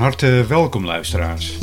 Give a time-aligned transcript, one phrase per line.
[0.00, 1.58] harte welkom luisteraars.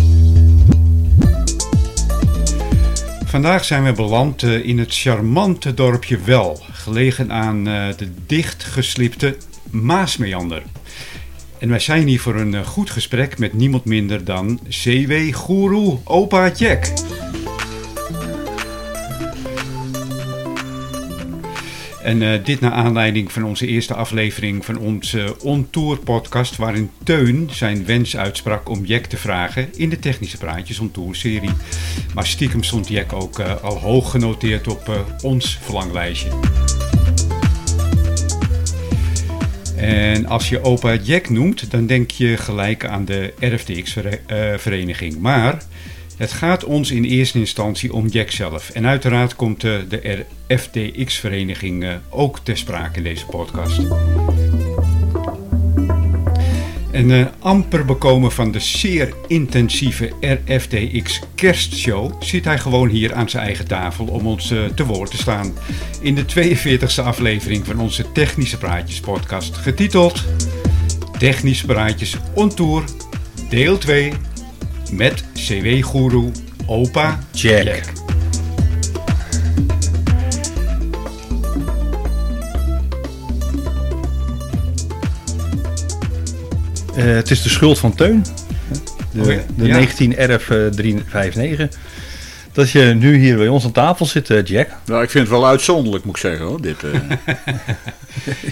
[3.26, 9.38] Vandaag zijn we beland eh, in het charmante dorpje Wel, gelegen aan eh, de dichtgeslipte
[9.70, 10.64] Maasmeander.
[11.60, 16.52] En wij zijn hier voor een eh, goed gesprek met niemand minder dan CW-goeroe opa
[16.52, 16.86] Jack.
[22.08, 26.56] En uh, dit naar aanleiding van onze eerste aflevering van onze On-Tour podcast...
[26.56, 31.50] waarin Teun zijn wens uitsprak om Jack te vragen in de Technische Praatjes On-Tour serie.
[32.14, 36.30] Maar stiekem stond Jack ook uh, al hoog genoteerd op uh, ons verlanglijstje.
[39.76, 45.20] En als je opa Jack noemt, dan denk je gelijk aan de RFTX-vereniging.
[45.20, 45.64] Maar
[46.18, 48.70] het gaat ons in eerste instantie om Jack zelf.
[48.70, 53.80] En uiteraard komt de RFTX-vereniging ook ter sprake in deze podcast.
[56.92, 63.30] En uh, amper bekomen van de zeer intensieve RFTX kerstshow zit hij gewoon hier aan
[63.30, 65.54] zijn eigen tafel om ons te woord te staan.
[66.02, 70.24] In de 42e aflevering van onze Technische Praatjes podcast, getiteld
[71.18, 72.84] Technische Praatjes on Tour,
[73.50, 74.14] deel 2
[74.92, 76.32] met CW-goeroe
[76.66, 77.64] Opa Jack.
[77.64, 77.84] Jack.
[86.98, 88.24] Uh, het is de schuld van Teun.
[89.12, 89.78] De, Oh ja, de ja.
[89.78, 91.70] 19 RF 359.
[92.58, 94.70] Dat je nu hier bij ons aan tafel zit, eh, Jack.
[94.86, 96.62] Nou, ik vind het wel uitzonderlijk, moet ik zeggen hoor.
[96.62, 96.92] Dit, eh.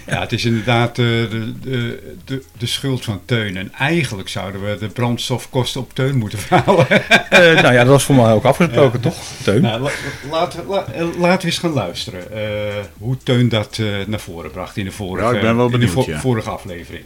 [0.08, 3.58] Ja, het is inderdaad eh, de, de, de, de schuld van Teun.
[3.58, 6.88] En eigenlijk zouden we de brandstofkosten op Teun moeten verhouden.
[7.30, 9.16] Eh, nou ja, dat was voor mij ook afgesproken, toch?
[9.44, 9.62] Teun.
[9.62, 9.90] nou, la-
[10.32, 10.86] laten, la-
[11.18, 14.92] laten we eens gaan luisteren eh, hoe Teun dat eh, naar voren bracht in de
[14.92, 16.20] vorige, Ja, ik ben wel in de benieuwd, vo- ja.
[16.20, 17.04] vorige aflevering.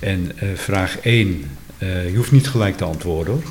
[0.00, 3.42] En eh, vraag 1, eh, je hoeft niet gelijk te antwoorden hoor.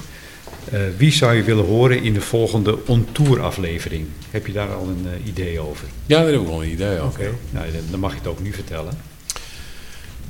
[0.71, 4.07] Eh, wie zou je willen horen in de volgende On-Tour aflevering?
[4.29, 5.87] Heb je daar al een eh, idee over?
[6.05, 7.19] Ja, daar heb ik wel een idee over.
[7.21, 8.93] Oké, nou, dan- mag je het ook nu vertellen.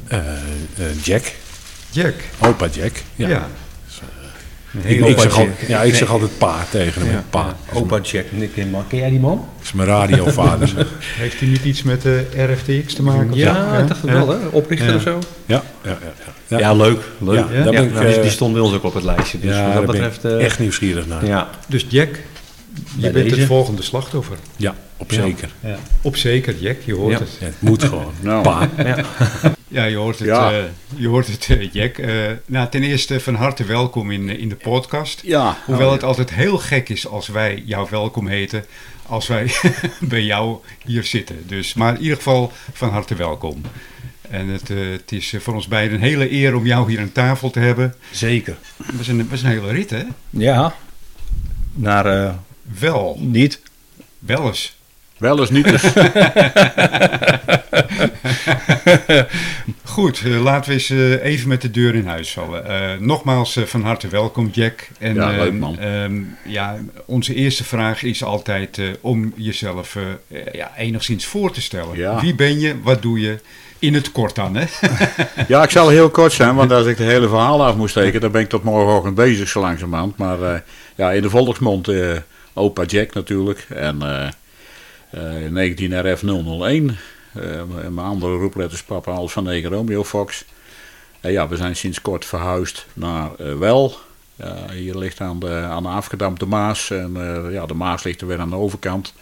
[0.07, 0.21] Eh,
[1.03, 1.23] Jack,
[1.91, 2.13] Jack.
[2.39, 2.91] opa Jack.
[3.15, 3.27] Ja.
[3.29, 3.49] Ja.
[4.83, 7.11] Ik, zeg al, ja, ik zeg altijd pa tegen hem.
[7.11, 7.23] Ja.
[7.29, 7.55] Pa.
[7.73, 8.25] Opa Jack.
[8.55, 9.35] Ken ken jij die man?
[9.57, 10.67] Dat is mijn radiovader.
[10.67, 10.87] zeg.
[11.21, 13.29] Heeft hij niet iets met de RFTX te maken?
[13.31, 13.43] of zo?
[13.43, 14.37] Ja, ik dacht het wel, hè?
[14.51, 14.95] Oprichter Ja.
[14.95, 15.19] of zo.
[15.45, 15.97] ja, ja, ja,
[16.47, 16.57] ja.
[16.57, 16.99] Ja, leuk.
[17.17, 17.35] leuk.
[17.35, 19.03] Ja, Ja, daar ben ik, nou, die, eh, die stond bij ons ook op het
[19.03, 19.39] lijstje.
[19.39, 20.23] Dus ja, wat dat ben betreft...
[20.23, 21.25] ik eh, echt nieuwsgierig naar.
[21.25, 21.49] Ja, ja.
[21.67, 22.09] Dus Jack,
[22.95, 24.37] je Bij bent het volgende slachtoffer.
[25.01, 25.21] Op Ja.
[25.21, 25.49] zeker.
[26.01, 27.19] Op zeker, Jack, je hoort Ja.
[27.19, 27.37] het.
[27.39, 28.13] Ja, het moet gewoon.
[28.21, 28.69] nou, Pa.
[29.67, 30.51] Ja, je hoort het, Ja.
[30.51, 30.63] eh,
[30.95, 31.97] je hoort het eh, Jack.
[31.97, 35.21] Eh, nou, ten eerste van harte welkom in, in de podcast.
[35.23, 35.57] ja.
[35.65, 38.65] Hoewel nou, het altijd heel gek is als wij jou welkom heten,
[39.05, 39.51] als wij
[39.99, 41.43] bij jou hier zitten.
[41.47, 43.61] Dus, maar in ieder geval van harte welkom.
[44.29, 47.11] En het, eh, het is voor ons beiden een hele eer om jou hier aan
[47.11, 47.95] tafel te hebben.
[48.11, 48.57] Zeker.
[48.85, 50.03] Het was een, was een hele rit, hè?
[50.29, 50.75] Ja.
[51.73, 52.33] Naar eh,
[52.79, 53.61] Wel, niet.
[54.19, 54.79] wel eens.
[55.21, 55.83] Wel eens niet eens.
[59.83, 62.65] Goed, eh, laten we eens eh, even met de deur in huis vallen.
[62.65, 64.87] Eh, nogmaals van harte welkom, Jack.
[64.99, 65.79] En, Ja, leuk, ehm, man.
[65.79, 69.97] ehm, ja, onze eerste vraag is altijd om jezelf
[70.51, 71.97] ja, enigszins voor te stellen.
[71.97, 72.21] Ja.
[72.21, 72.75] Wie ben je?
[72.83, 73.39] Wat doe je?
[73.79, 74.65] In het kort dan, hè?
[75.47, 78.21] Ja, ik zal heel kort zijn, want als ik het hele verhaal af moest steken,
[78.21, 80.17] dan ben ik tot morgenochtend bezig zo langzamerhand.
[80.17, 80.63] Maar
[80.95, 81.91] ja, in de volksmond
[82.53, 83.65] opa Jack natuurlijk.
[83.69, 83.97] En
[85.49, 86.97] 19 RF 001.
[87.33, 87.41] Eh,
[87.89, 90.45] mijn andere roepletters papa Alf van Negen Romeo Fox.
[91.19, 93.95] En ja, we zijn sinds kort verhuisd naar eh, Wel.
[94.35, 96.89] Ja, hier ligt aan de, aan de afgedampte Maas.
[96.91, 99.13] En eh, ja, de Maas ligt er weer aan de overkant.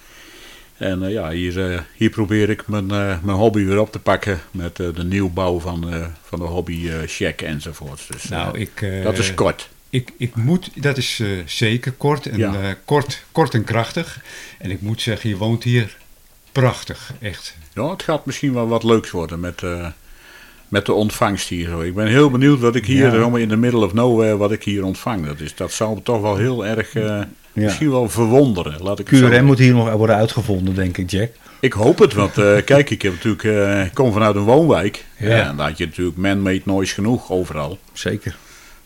[0.80, 4.00] En eh, ja, hier, eh, hier probeer ik mijn, eh, mijn hobby weer op te
[4.00, 8.08] pakken met eh, de nieuwbouw van, eh, van de hobby eh check enzovoorts.
[8.08, 9.70] Dus eh, nou, ik, eh, dat is kort.
[9.90, 12.54] Ik, ik moet, dat is eh, zeker kort en, Ja.
[12.54, 14.20] eh, kort, kort en krachtig.
[14.58, 15.98] En ik moet zeggen, je woont hier
[16.52, 17.56] prachtig, echt.
[17.74, 19.88] Ja, het gaat misschien wel wat leuks worden met, eh,
[20.68, 21.68] met de ontvangst hier.
[21.70, 21.82] Zo.
[21.82, 23.38] Ik ben heel benieuwd wat ik hier, Ja.
[23.38, 25.26] in the middle of nowhere, wat ik hier ontvang.
[25.26, 27.30] Dat, is, dat zou me toch wel heel erg, Ja.
[27.54, 28.82] misschien wel verwonderen.
[28.84, 31.32] Laat ik QRM moet hier nog worden uitgevonden, denk ik, Jack.
[31.60, 32.34] Ik hoop het, want
[32.72, 33.44] kijk, ik heb natuurlijk,
[33.88, 35.06] ik kom vanuit een woonwijk.
[35.18, 35.50] Ja.
[35.50, 37.80] En daar had je natuurlijk man-made noise genoeg overal.
[37.94, 38.38] Zeker.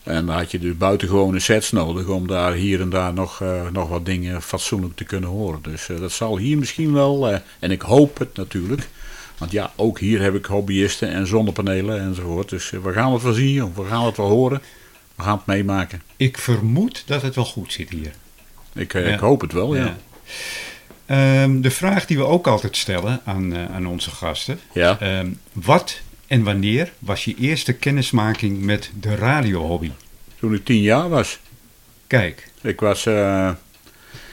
[0.04, 3.62] En dan had je dus buitengewone sets nodig om daar hier en daar nog, eh,
[3.72, 5.62] nog wat dingen fatsoenlijk te kunnen horen.
[5.62, 8.88] Dus eh, dat zal hier misschien wel, eh, en ik hoop het natuurlijk.
[9.38, 12.48] Want ja, ook hier heb ik hobbyisten en zonnepanelen enzovoort.
[12.48, 14.62] Dus we gaan het wel zien, we gaan het wel horen.
[15.14, 16.02] We gaan het meemaken.
[16.16, 18.12] Ik vermoed dat het wel goed zit hier.
[18.72, 18.98] Ik, Ja.
[19.00, 19.84] ik hoop het wel, ja.
[19.84, 19.96] Ja.
[21.06, 24.60] Ehm, de vraag die we ook altijd stellen aan, aan onze gasten.
[24.72, 25.00] Ja.
[25.00, 26.00] Ehm, wat
[26.34, 29.90] en wanneer was je eerste kennismaking met de radiohobby?
[30.38, 31.38] toen ik tien jaar was.
[32.06, 33.50] Kijk, Ik was, eh,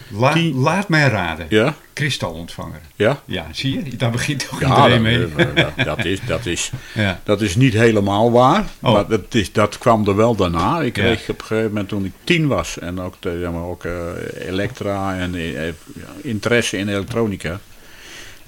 [0.09, 1.45] la- Tien- laat mij raden.
[1.49, 2.81] ja, Kristalontvanger.
[2.95, 3.21] ja.
[3.25, 3.95] Ja, zie je?
[3.95, 5.19] Daar begint toch Ja, iedereen mee.
[5.35, 7.19] dat, eh, dat, dat is, dat, is, Ja.
[7.23, 8.65] dat is niet helemaal waar.
[8.81, 8.93] Oh.
[8.93, 10.81] Maar dat, is, dat kwam er wel daarna.
[10.81, 11.03] Ik Ja.
[11.03, 12.79] kreeg op een gegeven moment toen ik tien was.
[12.79, 13.93] En ook, de, ja, maar ook eh,
[14.47, 15.73] elektra en eh,
[16.21, 17.59] interesse in elektronica.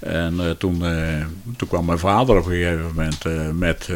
[0.04, 1.26] En eh, toen, eh,
[1.58, 3.90] toen kwam mijn vader op een gegeven moment eh, met,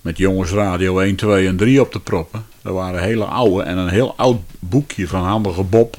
[0.00, 2.44] met jongensradio 1, 2 en 3 op te proppen.
[2.62, 5.96] Dat waren hele oude en een heel oud boekje van Handige Bob.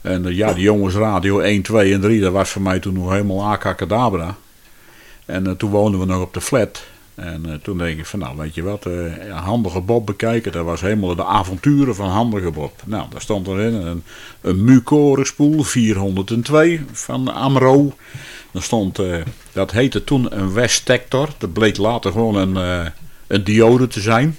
[0.00, 3.44] En ja, die jongensradio 1, 2 en 3, dat was voor mij toen nog helemaal
[3.44, 4.36] akakadabra.
[5.24, 6.82] En toen woonden we nog op de flat.
[7.14, 10.52] En eh, toen denk ik van, nou weet je wat, eh, Handige Bob bekijken.
[10.52, 12.82] Dat was helemaal de avonturen van Handige Bob.
[12.84, 14.02] Nou, daar stond erin een,
[14.40, 17.92] een Mucorenspoel 402 van Amro.
[18.52, 19.16] Er stond, eh,
[19.52, 21.28] dat heette toen een West-Tector.
[21.38, 22.90] Dat bleek later gewoon een,
[23.26, 24.36] een diode te zijn.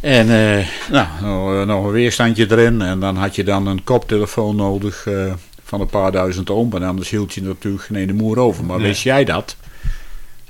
[0.00, 2.82] En eh, nou, nog, een weerstandje erin.
[2.82, 5.06] En dan had je dan een koptelefoon nodig
[5.64, 6.76] van een paar duizend ohm.
[6.76, 8.64] En anders hield je natuurlijk geen ene moer over.
[8.64, 8.86] Maar Nee.
[8.86, 9.56] wist jij dat?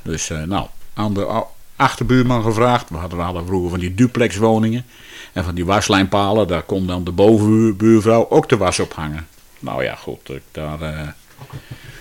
[0.02, 1.42] Dus eh, nou, aan de
[1.76, 2.88] achterbuurman gevraagd.
[2.90, 4.84] We hadden, we hadden vroeger van die duplexwoningen.
[5.32, 6.48] En van die waslijnpalen.
[6.48, 9.26] Daar kon dan de bovenbuurvrouw ook de was op hangen.
[9.58, 10.28] Nou ja, goed.
[10.30, 11.08] Ik daar eh,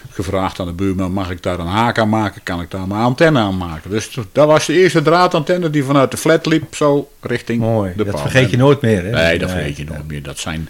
[0.10, 1.12] gevraagd aan de buurman.
[1.12, 2.44] Mag ik daar een haak aan maken?
[2.44, 3.90] Kan ik daar mijn antenne aan maken?
[3.90, 6.76] Dus dat was de eerste draadantenne die vanuit de flat liep.
[6.76, 7.94] Zo richting Mooi.
[7.96, 8.22] de Dat paal.
[8.22, 9.10] vergeet je nooit meer, hè?
[9.12, 10.24] Nee, dat vergeet je nooit meer.
[10.24, 10.70] Dat zijn,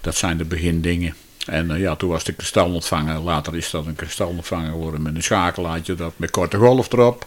[0.00, 1.14] dat zijn de begindingen.
[1.46, 3.20] En eh, ja, toen was de kristalontvanger.
[3.20, 7.26] Later is dat een kristalontvanger geworden met een schakelaartje dat met korte golf erop.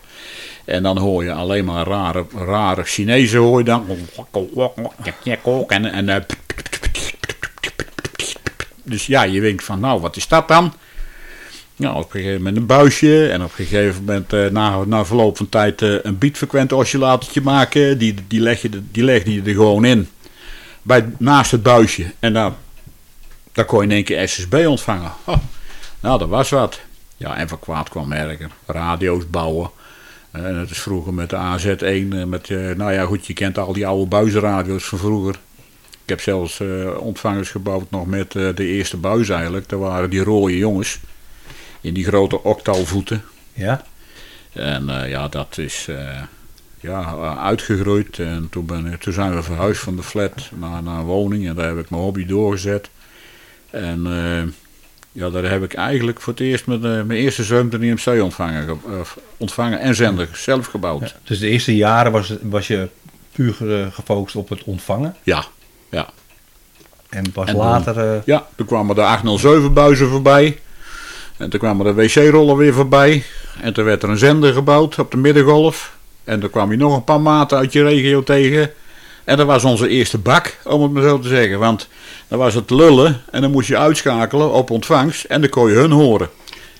[0.65, 3.86] En dan hoor je alleen maar rare, rare Chinezen hoor dan.
[5.68, 6.21] En, eh,
[8.83, 10.74] dus ja, je denkt van nou, wat is dat dan?
[11.75, 13.30] Nou, op een gegeven moment een buisje.
[13.30, 17.42] En op een gegeven moment, eh, na, na verloop van tijd, eh, een beatfrequent oscillatortje
[17.42, 17.98] maken.
[17.98, 20.07] Die, die, leg je, die legde je er gewoon in.
[20.81, 22.06] Bij, naast het buisje.
[22.19, 22.56] En dan,
[23.53, 25.11] dan kon je in één keer SSB ontvangen.
[25.25, 25.38] Oh,
[26.00, 26.79] nou, dat was wat.
[27.17, 28.50] Ja, en van kwaad kwam erger.
[28.65, 29.69] Radio's bouwen.
[30.31, 32.13] Eh, En dat is vroeger met de AZ1.
[32.13, 35.35] eh, Met, eh, nou ja, goed, je kent al die oude buizenradio's van vroeger.
[36.03, 39.69] Ik heb zelfs eh, ontvangers gebouwd nog met eh, de eerste buis eigenlijk.
[39.69, 41.00] Dat waren die rode jongens.
[41.81, 43.23] In die grote octalvoeten.
[43.53, 43.83] Ja?
[44.53, 46.21] En eh, ja, dat is eh,
[46.79, 48.19] ja, eh, uitgegroeid.
[48.19, 51.47] En toen, ben ik, toen zijn we verhuisd van de flat naar, naar een woning.
[51.47, 52.89] En daar heb ik mijn hobby doorgezet.
[53.74, 54.52] En eh,
[55.12, 58.64] ja, daar heb ik eigenlijk voor het eerst met, eh, mijn eerste 17 IMC ontvangen,
[58.68, 59.00] ge- eh,
[59.38, 61.16] ontvangen en zender zelf gebouwd.
[61.24, 62.88] Dus de eerste jaren was, was je
[63.31, 63.54] puur
[63.94, 65.16] gefocust op het ontvangen.
[65.24, 65.46] Ja,
[65.90, 66.10] ja.
[67.10, 68.22] En pas En later...
[68.25, 70.60] Ja, toen kwamen de 807 buizen voorbij.
[71.38, 73.24] En toen kwamen de wc-rollen weer voorbij.
[73.62, 75.96] En toen werd er een zender gebouwd op de middengolf.
[76.24, 78.72] En toen kwam je nog een paar maten uit je regio tegen.
[79.24, 81.60] En dat was onze eerste bak, om het maar zo te zeggen.
[81.60, 81.88] Want
[82.33, 85.24] dan was het lullen en dan moest je uitschakelen op ontvangst.
[85.24, 86.30] En dan kon je hun horen.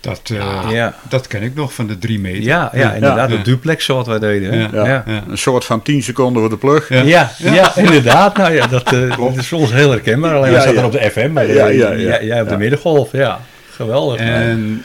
[0.02, 0.96] Dat, eh, ja.
[1.10, 2.42] dat ken ik nog van de drie meter.
[2.44, 3.30] Ja, ja, inderdaad.
[3.30, 3.36] Ja.
[3.36, 4.52] De duplex zoals wij deden.
[4.54, 4.60] hè?
[4.60, 4.70] Ja.
[4.74, 4.86] Ja.
[4.86, 5.04] Ja.
[5.08, 5.24] Ja.
[5.30, 6.90] Een soort van 10 seconden voor de plug.
[6.90, 7.32] Ja.
[7.38, 8.38] Ja, inderdaad.
[8.38, 10.36] Nou ja, dat, eh, dat is voor ons heel herkenbaar.
[10.36, 10.86] Alleen Ja, wij zaten ja.
[10.86, 11.32] op de FM.
[11.32, 12.24] Maar Ja, eh, ja, ja.
[12.24, 12.58] jij- op de Ja.
[12.60, 13.12] middengolf.
[13.12, 13.40] Ja,
[13.72, 14.20] geweldig.
[14.20, 14.84] En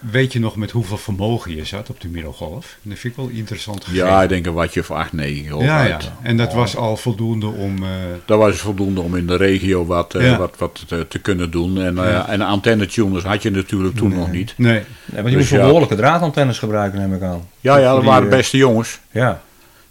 [0.00, 2.76] weet je nog met hoeveel vermogen je zat op de middelgolf?
[2.82, 4.06] Dat vind ik wel interessant gegeven.
[4.06, 5.98] Ja, ik denk een watje of 8, 9 of ja, ja.
[6.22, 7.82] En dat was al voldoende om...
[7.82, 7.88] eh,
[8.24, 10.36] Dat was voldoende om in de regio wat, eh, Ja.
[10.38, 11.80] wat, wat te, te kunnen doen.
[11.80, 12.28] En, eh Ja.
[12.28, 14.54] en antenne-tuners had je natuurlijk toen nog niet.
[14.56, 14.82] nee, Nee,
[15.22, 15.60] want je Dus moest ja.
[15.66, 17.48] behoorlijke draadantennes gebruiken, neem ik aan.
[17.60, 18.98] Ja, ja, Voor dat die, waren beste jongens.
[19.10, 19.40] Ja,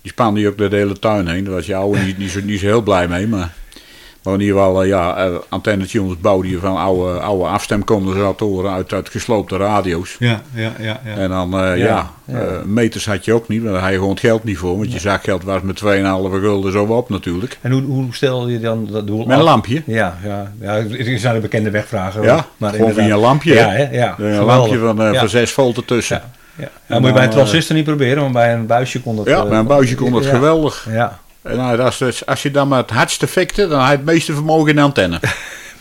[0.01, 1.43] Die spaande ook door de hele tuin heen.
[1.43, 3.27] Daar was je oude niet, niet, zo, niet zo heel blij mee.
[3.27, 3.53] Maar,
[4.23, 8.93] maar in ieder geval, eh, ja, eh, antenne-tuners bouwde je van oude, oude afstemcondensatoren uit,
[8.93, 10.15] uit gesloopte radio's.
[10.19, 10.99] ja, ja, ja.
[11.05, 11.15] ja.
[11.15, 13.61] En dan, eh, ja, Ja, eh, meters had je ook niet.
[13.61, 14.77] Want daar had je gewoon het geld niet voor.
[14.77, 17.57] Want je zakgeld was met 2,5 gulden zo op natuurlijk.
[17.61, 19.83] En hoe, hoe stel je dan dat doel Met een lampje.
[19.85, 22.23] Ja, ja, ja, het is naar de bekende wegvragen.
[22.23, 23.53] Ja, gewoon via een lampje.
[23.53, 23.89] Ja, hè?
[23.91, 24.45] ja, Een geweldig.
[24.45, 25.19] lampje van, eh ja.
[25.19, 26.21] van 6 volt ertussen.
[26.55, 26.69] Ja, ja.
[26.85, 29.25] Ja, moet je bij een transistor niet proberen, maar bij een buisje kon dat...
[29.25, 30.29] Ja, met een buisje kon dat ja.
[30.29, 30.87] geweldig.
[30.89, 34.33] Ja, Nou, dus- als je dan met het hardste fikte, dan had je het meeste
[34.33, 35.19] vermogen in de antenne.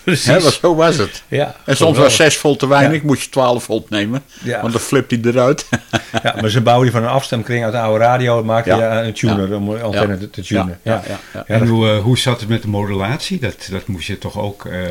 [0.04, 0.58] precies.
[0.60, 1.22] Zo was het.
[1.28, 2.12] ja, En soms was geweldig.
[2.12, 4.22] 6 volt te weinig, moest je 12 volt nemen.
[4.42, 4.60] Ja.
[4.60, 5.66] Want dan flipt hij eruit.
[6.22, 8.98] Ja, maar ze bouwden van een afstemkring uit de oude radio, maakte Ja.
[9.00, 10.18] je een tuner om een antenne Ja.
[10.18, 10.78] te, te tunen.
[10.82, 11.44] Ja, Ja, ja, ja.
[11.48, 13.38] Ja, en hoe, eh, hoe zat het met de modulatie?
[13.40, 14.90] Dat, dat moest je toch ook eh, eh,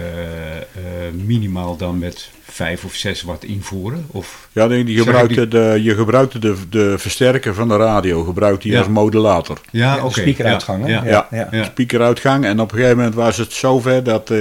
[1.26, 4.06] minimaal dan met 5 of 6 watt invoeren?
[4.12, 8.24] Of, Ja, nee, die gebruikte ik de, je gebruikte de, de versterker van de radio
[8.24, 8.78] gebruikte Ja.
[8.80, 9.58] als modulator.
[9.72, 10.20] ja, oké.
[10.20, 10.90] speakeruitgang, hè?
[10.92, 11.10] Ja, ja.
[11.12, 11.28] Ja.
[11.32, 11.48] ja.
[11.52, 11.64] ja.
[11.64, 12.46] Speakeruitgang.
[12.46, 14.40] En op een gegeven moment was het zover dat, eh,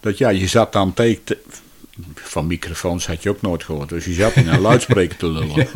[0.00, 1.22] dat ja, je zat dan tegen,
[2.14, 3.88] van microfoons had je ook nooit gehoord.
[3.88, 5.66] Dus je zat in een luidspreker te lullen.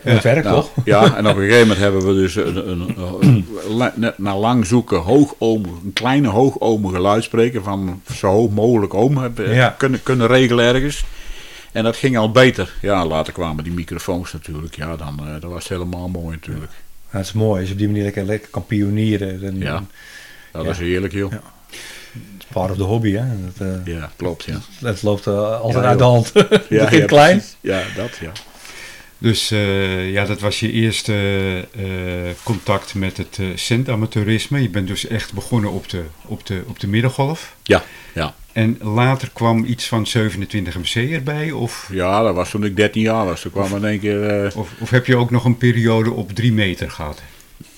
[0.00, 0.70] Het werkt Nou, toch?
[0.84, 5.74] ja, en op een gegeven moment hebben we dus een, een, na lang zoeken hoogohmige,
[5.84, 9.74] een kleine hoogohmige luidspreker van zo hoog mogelijk oom hebben, Ja.
[9.78, 11.04] kunnen, kunnen regelen ergens.
[11.72, 12.72] En dat ging al beter.
[12.82, 14.76] Ja, later kwamen die microfoons natuurlijk.
[14.76, 16.72] Ja, dan eh, dat was het helemaal mooi natuurlijk.
[17.10, 19.40] Ja, het is mooi als je op die manier lekker, lekker kan pionieren.
[19.40, 19.84] Dan, Ja.
[20.52, 20.70] Dat Ja.
[20.70, 21.32] is heerlijk, joh.
[22.52, 23.24] Part of the hobby, hè.
[23.56, 24.60] Dat, eh, Ja, klopt, ja.
[24.80, 26.32] dat loopt eh, altijd Ja, uit de hand.
[26.68, 27.36] Ja, ja, klein.
[27.36, 27.56] precies.
[27.60, 28.32] Ja, dat, ja.
[29.18, 31.12] Dus eh, ja, dat was je eerste
[31.76, 31.84] eh,
[32.42, 34.62] contact met het eh centamateurisme.
[34.62, 37.54] Je bent dus echt begonnen op de, op de, op de middengolf.
[37.62, 37.82] Ja,
[38.14, 38.34] ja.
[38.52, 41.50] En later kwam iets van 27 MC erbij?
[41.50, 43.40] Of, Ja, dat was toen ik 13 jaar was.
[43.40, 44.44] Toen kwam in één keer...
[44.44, 47.22] eh, of, of heb je ook nog een periode op 3 meter gehad?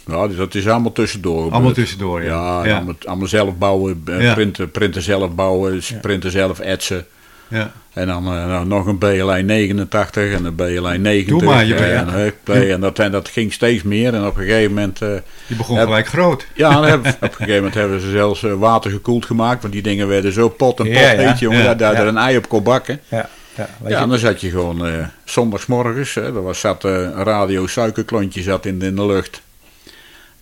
[0.07, 1.35] Ja, dus dat is allemaal tussendoor.
[1.37, 1.53] gebeurd.
[1.55, 2.29] Allemaal tussendoor, ja.
[2.29, 2.75] Ja, Ja.
[2.77, 4.35] Allemaal, allemaal zelf bouwen, eh, Ja.
[4.35, 7.07] printen, printen zelf bouwen, printen zelf etsen.
[7.49, 7.73] Ja.
[7.93, 11.27] En dan eh, nou, nog een BLI 89 en een BLI 90.
[11.27, 14.15] Doe maar, je en, Huckplay, en, dat, en dat ging steeds meer.
[14.15, 15.03] En op een gegeven moment...
[15.03, 15.09] eh,
[15.47, 16.47] Je begon Heb- gelijk groot.
[16.55, 19.61] ja, dan hebben- op een gegeven moment hebben ze zelfs eh, water gekoeld gemaakt.
[19.63, 21.29] Want die dingen werden zo pot en pot Ja, ja.
[21.29, 21.59] heet, jongen.
[21.59, 21.99] Ja, dat daar ja.
[22.01, 23.01] er een ei op kon bakken.
[23.09, 24.93] Ja, ja, weet Ja, je, en dan zat je gewoon eh
[25.25, 26.15] zondagsmorgens.
[26.15, 29.43] Hè, er was, zat eh, een radio suikerklontje zat in, in de lucht.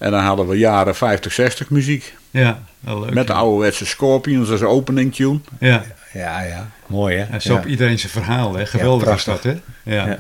[0.02, 2.14] En dan hadden we jaren 50, 60 muziek.
[2.30, 3.14] Ja, wel leuk.
[3.14, 5.40] Met de ouderwetse Scorpions als opening tune.
[5.61, 7.25] Ja, ja, ja, mooi hè.
[7.25, 8.66] en zo op iedereen zijn verhaal, hè.
[8.66, 9.50] Geweldig Ja, was dat, hè.
[9.82, 10.06] Ja.
[10.06, 10.18] Ja.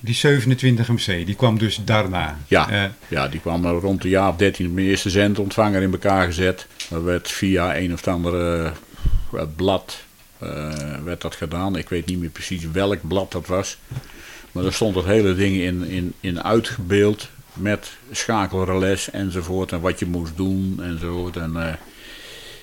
[0.00, 2.36] Die 27 MC, die kwam dus daarna.
[2.46, 2.70] Ja.
[2.70, 6.26] Eh, Ja, die kwam er rond de jaar of 13 mijn eerste zendontvanger in elkaar
[6.26, 6.66] gezet.
[6.88, 8.72] Dat werd via een of andere
[9.32, 9.98] eh, blad
[10.38, 10.48] eh,
[11.04, 11.76] werd dat gedaan.
[11.76, 13.78] Ik weet niet meer precies welk blad dat was.
[14.52, 17.28] Maar daar stond het hele ding in, in, in uitgebeeld.
[17.56, 19.72] Met schakelrelais enzovoort.
[19.72, 21.36] En wat je moest doen enzovoort.
[21.36, 21.74] En eh,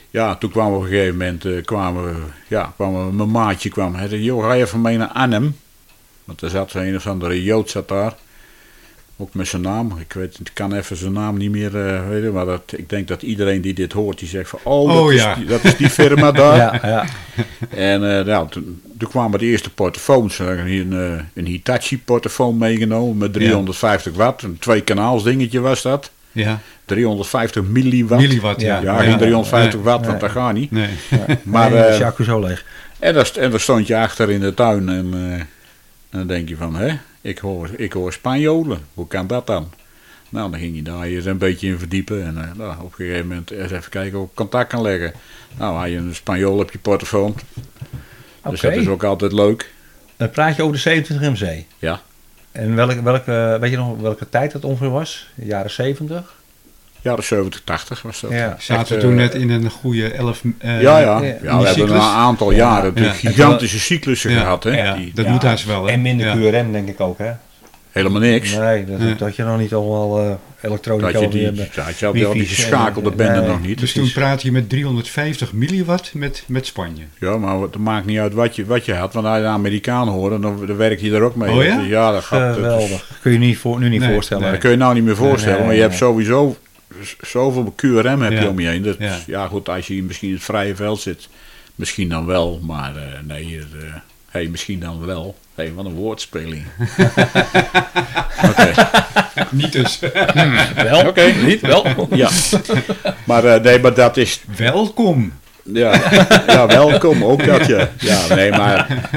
[0.10, 2.16] ja, toen kwamen we op een gegeven moment, eh, kwamen
[2.48, 3.96] ja, kwamen mijn maatje kwam.
[3.96, 5.56] Hij zei, joh, ga even mee naar Arnhem.
[6.24, 8.16] Want er zat een of andere Jood zat daar.
[9.24, 9.98] Ook met zijn naam.
[10.00, 12.34] Ik weet, ik kan even zijn naam niet meer eh, weten.
[12.34, 14.60] Maar dat, ik denk dat iedereen die dit hoort, die zegt van...
[14.64, 15.36] Oh, dat, Oh, is, ja.
[15.36, 16.56] die, dat is die firma daar.
[16.58, 17.06] Ja, ja.
[17.70, 20.40] En eh, nou, toen, toen kwamen de eerste portofoons.
[20.40, 24.42] Een, eh, een Hitachi portofoon meegenomen met 350 watt.
[24.42, 26.12] Een twee kanaals dingetje was dat.
[26.32, 28.22] ja, 350 milliwatt.
[28.22, 28.62] milliwatt.
[28.62, 30.10] Ja, Ja, Ja, geen 350 Nee, watt, nee.
[30.10, 30.72] want dat gaat niet.
[30.72, 30.90] Nee.
[31.44, 32.66] Maar, nee, eh, is Jacques zo leeg.
[33.00, 35.48] En daar, st- en daar stond je achter in de tuin en, eh, en
[36.10, 36.88] dan denk je van, hè,
[37.24, 38.80] ik hoor, ik hoor Spanjolen.
[38.94, 39.72] Hoe kan dat dan?
[40.30, 42.24] Nou, dan ging je daar er een beetje in verdiepen.
[42.24, 45.14] En eh, nou, op een gegeven moment eens even kijken of ik contact kan leggen.
[45.58, 47.36] Nou, had je een Spanjool op je portofoon.
[48.50, 49.72] Dus dat is ook altijd leuk.
[50.18, 51.66] Dan praat je over de 27 MC.
[51.80, 52.02] Ja.
[52.52, 55.30] En welke, welke, weet je nog welke tijd dat ongeveer was?
[55.36, 56.43] De jaren 70?
[57.04, 58.32] Jaren 70, 80 was dat.
[58.32, 58.56] Ja.
[58.60, 61.00] Zaten we eh, toen net in een goede 11 eh, Ja, ja.
[61.00, 61.90] ja, we hebben cyclus.
[61.92, 62.58] een aantal Ja.
[62.58, 64.40] jaren natuurlijk gigantische cyclussen Ja.
[64.40, 64.64] gehad.
[64.64, 64.72] Hè?
[64.84, 65.92] Ja, Die, dat Ja, moet haast wel, hè.
[65.92, 66.34] En minder Ja.
[66.52, 67.32] QRM denk ik ook, hè?
[67.92, 68.56] helemaal niks.
[68.56, 69.14] Nee, dat, Ja.
[69.18, 70.32] dat je nog niet allemaal eh
[70.62, 71.76] elektronica Dat je die, hebt.
[71.76, 73.48] dat je al die, wifi's en- geschakelde bende nee.
[73.50, 73.80] nog niet.
[73.80, 77.04] Dus toen praat je met 350 milliwatt met, met Spanje.
[77.20, 79.14] Ja, maar het maakt niet uit wat je, wat je had.
[79.14, 81.52] Want als je een Amerikaan hoort, dan, dan werk je er ook mee.
[81.52, 81.80] Oh ja?
[81.80, 82.40] Ja, dat gaat.
[82.40, 83.10] dat is- Geweldig.
[83.22, 84.52] Kun je niet voor, nu niet Nee, voorstellen.
[84.52, 85.58] dat kun je nou niet meer voorstellen.
[85.58, 86.56] Nee, maar je nee, hebt sowieso
[87.22, 88.42] zoveel QRM heb Ja.
[88.42, 88.84] je om je heen.
[88.84, 89.18] Dat, Ja.
[89.28, 89.48] ja.
[89.48, 91.30] goed, als je misschien in het vrije veld zit,
[91.76, 92.60] misschien dan wel.
[92.64, 93.94] Maar eh, nee, hier, eh,
[94.30, 95.36] hey, misschien dan wel.
[95.56, 96.64] Hé, hey, wat een woordspeling.
[98.50, 98.72] Oké,
[99.50, 100.00] Niet dus.
[100.76, 101.08] Wel?
[101.08, 101.62] Oké, niet?
[101.62, 102.08] Wel?
[102.12, 102.30] ja.
[103.24, 105.34] Maar eh, nee, maar dat is Welkom.
[105.64, 106.02] Ja,
[106.48, 107.90] ja, welkom, ook dat ja.
[108.00, 109.10] Ja, nee, maar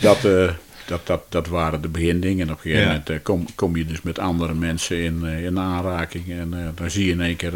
[0.00, 0.48] dat, eh,
[0.86, 2.46] dat, dat, dat waren de begindingen.
[2.46, 5.44] En op een gegeven moment eh, kom, kom je dus met andere mensen in, eh,
[5.44, 6.30] in aanraking.
[6.30, 7.54] En eh, dan zie je in één keer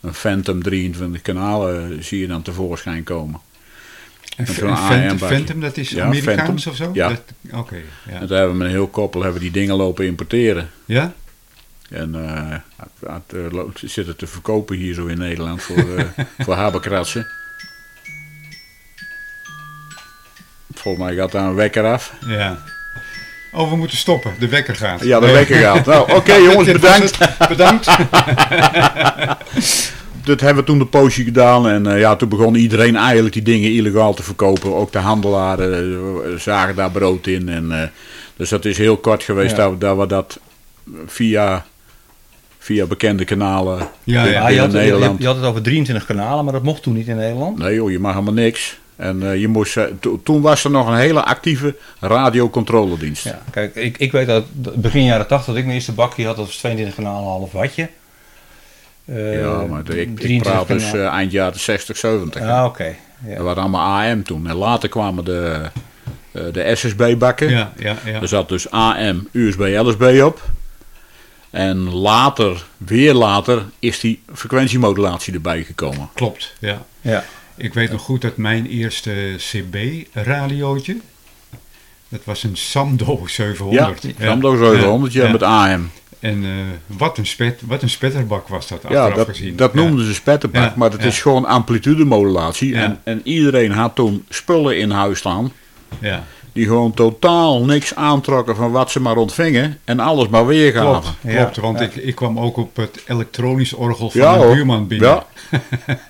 [0.00, 3.40] een Phantom 23 kanalen zie je dan tevoorschijn komen.
[4.36, 4.46] En
[5.18, 6.70] Phantom, dat is Ja, Amerikaans Phantom.
[6.72, 6.90] of zo?
[6.92, 7.18] Ja.
[7.52, 8.12] Oké, ja.
[8.20, 10.70] En toen hebben we met een heel koppel hebben die dingen lopen importeren.
[10.84, 11.12] Ja?
[11.90, 12.60] En het,
[13.06, 16.12] het, lo- ze zitten te verkopen hier zo in Nederland voor,
[16.44, 17.26] voor haberkratsen.
[20.80, 22.12] Volgens mij gaat daar een wekker af.
[22.26, 22.58] Ja.
[23.52, 24.32] Oh, we moeten stoppen.
[24.38, 25.04] De wekker gaat.
[25.04, 25.86] Ja, de wekker gaat.
[25.86, 27.18] Nou, oké jongens, bedankt.
[27.48, 27.86] Bedankt.
[30.24, 31.68] Dat hebben we toen een poosje gedaan.
[31.68, 34.74] En eh, ja, toen begon iedereen eigenlijk die dingen illegaal te verkopen.
[34.74, 35.72] Ook de handelaren
[36.24, 37.48] eh, zagen daar brood in.
[37.48, 37.88] En, eh,
[38.36, 39.56] dus dat is heel kort geweest Ja.
[39.56, 40.38] dat, we- dat we dat
[41.06, 41.64] via,
[42.58, 44.40] via bekende kanalen Ja, in, ja.
[44.42, 45.18] Ah, je, in had, je, Nederland.
[45.20, 47.58] je had het over 23 kanalen, maar dat mocht toen niet in Nederland.
[47.58, 48.78] Nee joh, je mag helemaal niks.
[49.00, 53.24] En eh, je moest, eh, to- toen was er nog een hele actieve radiocontroledienst.
[53.24, 56.36] Ja, kijk, ik, ik weet dat begin jaren 80 dat ik mijn eerste bakje had,
[56.36, 57.88] dat was 22 kanalen, half wattje.
[59.04, 62.40] Eh, Ja, maar de- ik, ik 23 praat dus eind jaren 60, 70.
[62.40, 62.46] hè.
[62.48, 62.94] Ja, oké.
[63.26, 63.34] Ja.
[63.34, 64.48] Dat waren allemaal AM toen.
[64.48, 65.60] En later kwamen de,
[66.32, 67.48] eh, de SSB-bakken.
[67.50, 68.20] Ja, ja, ja.
[68.20, 70.42] Er zat dus AM, USB, LSB op.
[71.50, 76.08] En later, weer later, is die frequentiemodulatie erbij gekomen.
[76.14, 76.82] Klopt, ja.
[77.00, 77.24] Ja.
[77.62, 80.96] Ik weet nog goed dat mijn eerste CB-radiootje,
[82.08, 84.02] dat was een Samdo 700.
[84.18, 85.30] Ja, Samdo 700, ja, Ja.
[85.32, 85.90] met AM.
[86.20, 86.50] En eh,
[86.86, 89.56] wat, een spet, wat een spetterbak was dat, Ja, achteraf dat, gezien.
[89.56, 89.80] dat Ja.
[89.80, 91.06] noemden ze spetterbak, Ja, maar het ja.
[91.06, 92.68] is gewoon amplitudemodulatie.
[92.74, 92.82] Ja.
[92.82, 95.52] En, en iedereen had toen spullen in huis staan
[95.98, 101.00] Ja, die gewoon totaal niks aantrokken van wat ze maar ontvingen en alles maar weergaven.
[101.02, 101.84] klopt, Ja, klopt want ja.
[101.84, 104.54] Ik, ik kwam ook op het elektronisch orgel van Ja, een hoor.
[104.54, 105.08] buurman binnen.
[105.08, 105.26] Ja,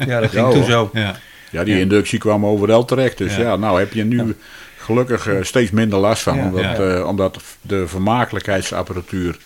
[0.06, 0.90] ja, dat ging Ja, toen zo.
[0.92, 1.16] Ja,
[1.50, 3.18] ja, die inductie kwam overal terecht.
[3.18, 3.42] Dus Ja.
[3.42, 4.36] ja, nou heb je nu
[4.78, 6.36] gelukkig eh, steeds minder last van.
[6.36, 6.44] Ja.
[6.44, 6.74] Omdat, Ja.
[6.74, 9.36] eh, omdat de vermakelijkheidsapparatuur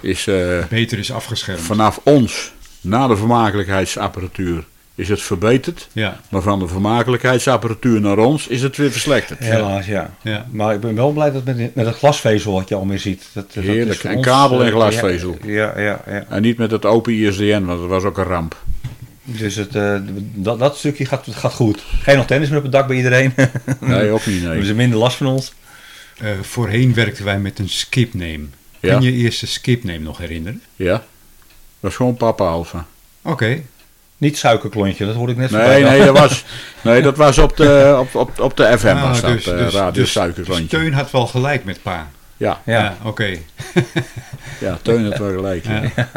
[0.00, 1.60] is eh, beter is afgeschermd.
[1.60, 5.88] vanaf ons naar de vermakelijkheidsapparatuur is het verbeterd.
[5.92, 9.38] Ja, Maar van de vermakelijkheidsapparatuur naar ons is het weer verslechterd.
[9.38, 10.10] Helaas, ja.
[10.22, 10.46] ja.
[10.50, 13.28] Maar ik ben wel blij dat met, met het glasvezel wat je al meer ziet.
[13.32, 14.04] Dat, dat Heerlijk.
[14.04, 15.36] En ons, kabel en glasvezel.
[15.44, 16.24] Ja, ja, ja.
[16.28, 18.56] En niet met het open ISDN, want dat was ook een ramp.
[19.24, 19.96] Dus het, eh,
[20.34, 21.82] dat, dat stukje gaat, gaat goed.
[22.02, 23.34] Geen antennes meer op het dak bij iedereen.
[23.80, 24.40] Nee, ook niet.
[24.40, 24.66] Hebben Nee.
[24.66, 25.52] ze minder last van ons.
[26.18, 28.44] Eh, voorheen werkten wij met een skipname.
[28.80, 28.92] Ja.
[28.98, 30.62] Kun je je eerste skipname nog herinneren?
[30.76, 30.92] Ja.
[30.92, 31.02] Dat
[31.80, 32.86] was gewoon Papa Alpha.
[33.22, 33.62] Oké,
[34.16, 35.50] Niet suikerklontje, dat hoorde ik net.
[35.50, 36.44] Nee, nee, dat was,
[36.82, 39.56] nee, dat was op de, op, op, op de FM Ah, was dat, dus, eh,
[39.58, 40.66] dus, Radio dus Suikerklontje.
[40.66, 42.10] Steun had wel gelijk met pa.
[42.36, 42.78] Ja, Ja.
[42.82, 43.36] Ja, oké.
[44.60, 45.64] ja, Teun had wel gelijk.
[45.66, 45.82] ja.
[45.96, 46.10] Ja.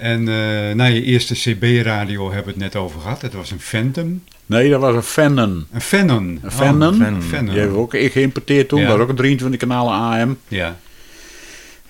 [0.00, 3.20] En eh nou, je eerste CB-radio hebben we het net over gehad.
[3.20, 4.22] Dat was een Phantom.
[4.46, 5.66] Nee, dat was een Fanon.
[5.72, 6.40] Een Fanon.
[6.42, 6.98] Een Fanon?
[7.00, 7.20] Oh.
[7.20, 7.50] Fanon.
[7.50, 8.80] Die hebben we ook geïmporteerd toen.
[8.80, 8.86] Ja.
[8.86, 10.38] Dat was ook een 23 kanalen AM.
[10.48, 10.76] Ja,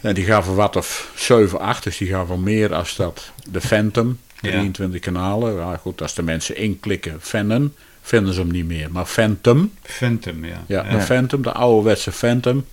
[0.01, 1.83] En die gaven wat of 7, 8.
[1.83, 3.33] Dus die gaven meer als dat.
[3.51, 4.19] De Phantom.
[4.41, 4.51] Ja.
[4.51, 5.55] 23 kanalen.
[5.55, 8.89] Ja, goed, als de mensen inklikken Fanon, vinden ze hem niet meer.
[8.91, 9.73] Maar Phantom.
[9.83, 10.65] Phantom, ja.
[10.67, 10.91] Ja, ja.
[10.91, 12.65] de Phantom, de ouderwetse Phantom.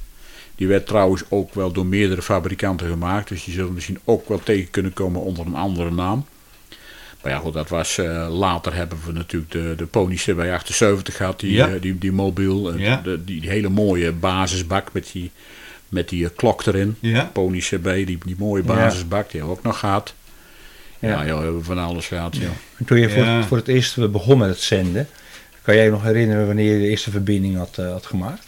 [0.57, 3.29] Die werd trouwens ook wel door meerdere fabrikanten gemaakt.
[3.29, 6.25] Dus die zullen misschien ook wel tegen kunnen komen onder een andere naam.
[7.21, 7.97] Maar ja, goed, dat was.
[7.97, 11.67] eh, later hebben we natuurlijk de, de Pony CB78 gehad, die, Ja.
[11.69, 12.71] eh, die, die mobiel.
[12.73, 13.01] eh, Ja.
[13.03, 15.31] de, die, die hele mooie basisbak met die,
[15.89, 16.95] met die klok erin.
[16.99, 17.29] Ja.
[17.33, 18.73] Pony CB, die, die mooie Ja.
[18.73, 20.13] basisbak, die hebben we ook nog gehad.
[20.99, 21.21] Ja, Ja.
[21.23, 22.37] ja, we hebben van alles gehad.
[22.77, 23.37] En Toen je voor, Ja.
[23.37, 25.07] het, voor het eerst begon met het zenden,
[25.61, 28.45] kan jij je nog herinneren wanneer je de eerste verbinding had, eh, had gemaakt?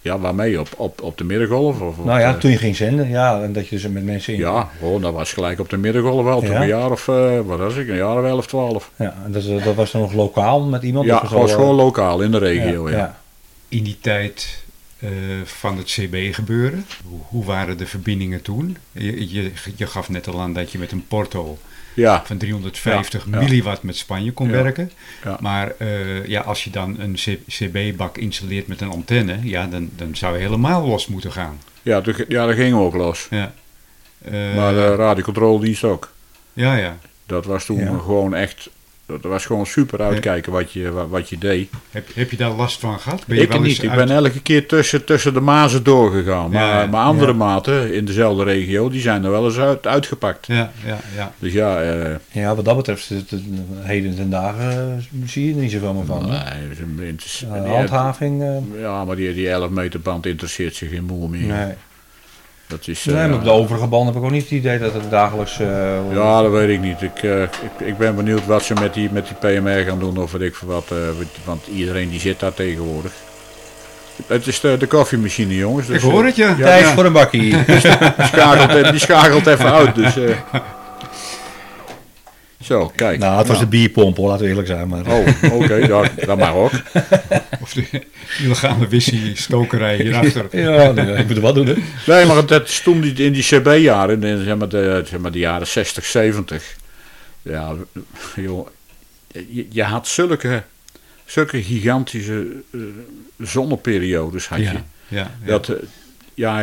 [0.00, 0.60] Ja, waarmee?
[0.60, 1.80] Op, op, op de middengolf?
[1.80, 4.32] Of nou ja, eh, toen je ging zenden, ja, en dat je dus met mensen
[4.32, 4.38] in.
[4.38, 6.40] Ja, oh, dat was gelijk op de middengolf wel.
[6.40, 6.60] Toen Ja.
[6.60, 8.90] een jaar of, eh, wat was ik, een jaar of 11, 12.
[8.96, 11.06] Ja, en dat, dat was dan nog lokaal met iemand?
[11.06, 12.90] Ja, was gewoon, al, eh, gewoon lokaal in de regio.
[12.90, 13.18] Ja, ja.
[13.68, 14.62] In die tijd
[14.98, 15.08] eh,
[15.44, 18.76] van het CB-gebeuren, hoe, hoe waren de verbindingen toen?
[18.92, 21.58] Je, je, je gaf net al aan dat je met een porto
[22.00, 22.22] ja.
[22.26, 24.90] van 350 Ja, milliwatt met Spanje kon Ja, werken.
[25.24, 25.36] ja.
[25.40, 27.16] Maar eh, ja, als je dan een
[27.48, 31.58] CB-bak installeert met een antenne, ja, dan, dan zou je helemaal los moeten gaan.
[31.82, 33.26] Ja, ja, daar gingen we ook los.
[33.30, 33.52] Ja,
[34.24, 36.12] Eh, maar de radiocontroledienst ook.
[36.52, 36.96] ja, ja.
[37.26, 37.98] Dat was toen Ja.
[37.98, 38.70] gewoon echt,
[39.10, 41.70] dat was gewoon super uitkijken wat je, wat, je deed.
[41.90, 43.22] Heb, heb je daar last van gehad?
[43.26, 46.50] Ben je Ik wel eens niet, ik ben elke keer tussen, tussen de mazen doorgegaan.
[46.50, 46.86] Maar, Ja, ja.
[46.86, 47.36] maar andere Ja.
[47.36, 50.46] maten in dezelfde regio, die zijn er wel eens uit, uitgepakt.
[50.46, 51.32] Ja, ja, ja.
[51.38, 53.42] Dus ja, eh, Ja, wat dat betreft, het, het,
[53.80, 56.26] heden ten dagen eh, zie je er niet zoveel meer van.
[56.28, 58.42] nee, dat is een Eh, handhaving,
[58.80, 61.46] Ja, maar die, die 11 meter band interesseert zich geen moer meer.
[61.46, 61.72] nee.
[62.70, 64.78] Dat is, Nee, eh, maar op de overige band heb ik ook niet het idee
[64.78, 65.60] dat het dagelijks...
[65.60, 65.68] eh,
[66.14, 67.02] Ja, dat weet ik niet.
[67.02, 67.50] Ik, eh, ik,
[67.86, 70.56] ik ben benieuwd wat ze met die, met die PMR gaan doen of weet ik
[70.64, 70.84] wat.
[70.90, 70.96] eh,
[71.44, 73.12] want iedereen die zit daar tegenwoordig.
[74.26, 75.86] Het is de, de koffiemachine, jongens.
[75.86, 76.48] Dus, Ik hoor het, ja.
[76.58, 76.94] Ja, Tijd ja.
[76.94, 77.64] voor een bakkie.
[77.64, 79.94] Die schakelt, even- die schakelt even uit.
[79.94, 80.30] Dus, eh.
[82.70, 83.18] Zo, kijk.
[83.18, 84.88] nou, het was de bierpomp hoor, laten we eerlijk zijn.
[84.88, 86.70] Maar, Oh, oké, ja, dat mag ook.
[87.60, 88.02] Of de
[88.42, 90.58] illegale whisky-stokerij hierachter.
[90.60, 91.74] Ja, nee, ik moet er wat doen hè.
[92.06, 95.32] Nee, maar dat is toen die, in die CB-jaren, in, zeg maar, de, zeg maar
[95.32, 96.76] de jaren 60, 70.
[97.42, 97.74] Ja,
[98.36, 98.68] joh,
[99.48, 100.62] je, je had zulke,
[101.24, 102.80] zulke gigantische eh,
[103.38, 104.48] zonneperiodes.
[104.48, 104.64] Had je.
[104.64, 105.46] Ja, ja, ja.
[105.46, 105.76] Dat, eh,
[106.34, 106.62] ja,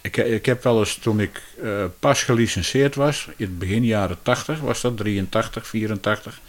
[0.00, 4.18] ik, ik heb wel eens toen ik eh, pas gelicenseerd was, in het begin jaren
[4.22, 6.40] 80 was dat, 83, 84.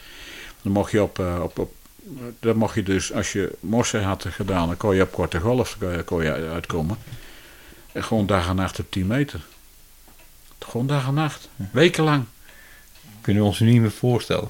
[0.62, 1.74] Dan mocht je op, eh, op, op
[2.40, 5.78] dan mocht je dus, als je morsen had gedaan, dan kon je op korte golf
[5.80, 6.98] kon je, kon je uitkomen.
[7.92, 9.42] En gewoon dag en nacht op 10 meter.
[10.60, 11.50] Gewoon dag en nacht.
[11.72, 12.26] Wekenlang.
[13.22, 14.50] Kunnen we ons nu niet meer voorstellen.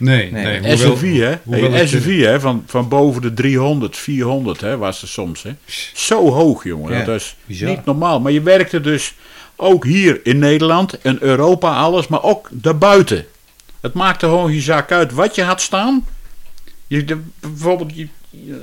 [0.00, 0.60] Nee, Nee.
[0.60, 0.76] nee.
[0.76, 1.56] SUV, hè?
[1.56, 2.40] Hey, SUV, hè?
[2.40, 4.76] Van, van boven de 300, 400, hè?
[4.76, 5.50] Was er soms, hè?
[5.94, 6.92] Zo hoog, jongen.
[6.98, 7.68] Ja, dat is bizar.
[7.68, 8.20] niet normaal.
[8.20, 9.14] Maar je werkte dus
[9.56, 13.26] ook hier in Nederland, in Europa, alles, maar ook daarbuiten.
[13.80, 16.06] Het maakte gewoon je zak uit wat je had staan.
[16.86, 18.08] Je, de, bijvoorbeeld je,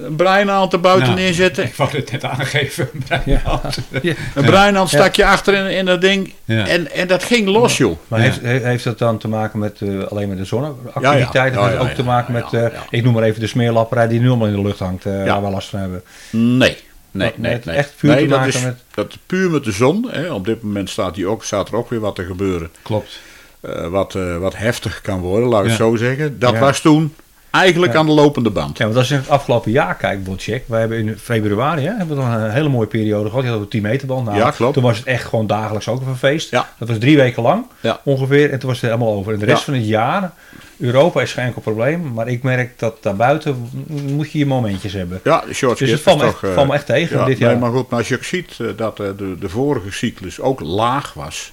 [0.03, 1.63] een breinaald er buiten Nou, neerzetten.
[1.63, 2.89] Ik wou het net aangeven.
[3.07, 3.39] Brian.
[4.01, 4.13] Ja.
[4.35, 6.33] Een breinaald stak je achter in, in dat ding.
[6.45, 6.67] Ja.
[6.67, 7.97] En, en dat ging los, joh.
[8.07, 8.25] Maar Ja.
[8.25, 11.03] heeft, he- heeft dat dan te maken met eh, alleen met de zonneactiviteit?
[11.03, 11.27] Ja, ja.
[11.27, 13.39] Of Ja, heeft ook ja, te maken ja, met, ja, eh, ik noem maar even
[13.39, 15.33] de smeerlapperij die nu allemaal in de lucht hangt, eh, Ja.
[15.33, 16.03] waar we last van hebben?
[16.29, 16.77] Nee.
[17.11, 17.75] Nee, nee, met nee.
[17.75, 20.07] echt puur nee te dat, maken is, met- dat is puur met de zon.
[20.09, 20.31] Hè.
[20.31, 22.69] Op dit moment staat, die ook, staat er ook weer wat te gebeuren.
[22.81, 23.19] Klopt.
[23.61, 26.39] eh, wat, eh, wat heftig kan worden, laat ik het zo zeggen.
[26.39, 26.59] Dat Ja.
[26.59, 27.13] was toen
[27.51, 27.99] eigenlijk Ja.
[27.99, 28.77] aan de lopende band.
[28.77, 32.17] Ja, want als je het afgelopen jaar kijkt, Botcheck, wij hebben in februari hè, hebben
[32.17, 33.43] we nog een hele mooie periode gehad.
[33.43, 34.25] Je had een 10 meter band.
[34.25, 34.73] Nou, Ja, klopt.
[34.73, 36.49] Toen was het echt gewoon dagelijks ook een feest.
[36.51, 36.69] Ja.
[36.79, 37.99] Dat was drie weken lang Ja.
[38.03, 39.33] ongeveer en toen was het helemaal over.
[39.33, 40.31] En de rest van het jaar,
[40.77, 45.19] Europa is geen enkel probleem, maar ik merk dat daarbuiten moet je je momentjes hebben.
[45.23, 46.43] Ja, de short Dus het valt me, toch...
[46.43, 47.57] echt, valt me echt tegen ja, dit nee, jaar.
[47.59, 50.59] maar goed, maar als je ook ziet eh, dat eh, de, de vorige cyclus ook
[50.59, 51.51] laag was.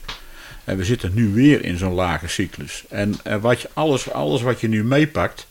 [0.65, 2.85] En we zitten nu weer in zo'n lage cyclus.
[2.89, 5.47] En eh, wat je, alles, alles wat je nu meepakt.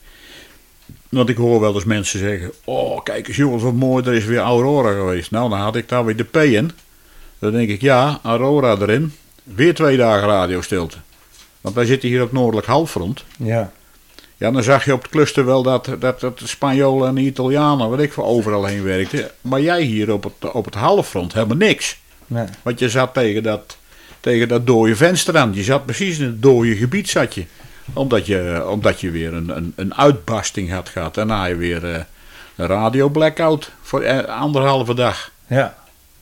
[1.13, 4.25] Want ik hoor wel eens mensen zeggen: Oh, kijk eens jongens, wat mooi, er is
[4.25, 5.31] weer Aurora geweest.
[5.31, 6.71] Nou, dan had ik daar weer de P in.
[7.39, 9.13] Dan denk ik: Ja, Aurora erin.
[9.43, 10.97] Weer twee dagen radiostilte.
[11.61, 13.23] Want wij zitten hier op Noordelijk Halfrond.
[13.37, 13.71] Ja.
[14.37, 17.21] Ja, dan zag je op het cluster wel dat, dat, dat de Spanjolen en de
[17.21, 19.31] Italianen, wat ik voor overal heen werkte.
[19.41, 21.99] Maar jij hier op het, op het halfrond helemaal niks.
[22.27, 22.45] Nee.
[22.61, 23.77] Want je zat tegen dat,
[24.19, 25.53] tegen dat dode venster aan.
[25.53, 27.45] Je zat precies in het dode gebied, zat je.
[27.93, 31.13] Omdat je, omdat je weer een, een, een uitbarsting had gehad.
[31.13, 32.01] Daarna je weer eh,
[32.55, 35.31] een radio blackout voor eh, anderhalve dag.
[35.47, 35.77] Ja.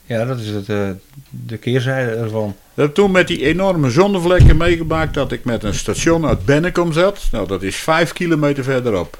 [0.05, 0.89] ja, dat is het, eh,
[1.29, 2.55] de keerzijde ervan.
[2.73, 6.93] Dat heb toen met die enorme zonnevlekken meegemaakt dat ik met een station uit Bennekom
[6.93, 7.27] zat.
[7.31, 9.19] Nou, dat is vijf kilometer verderop.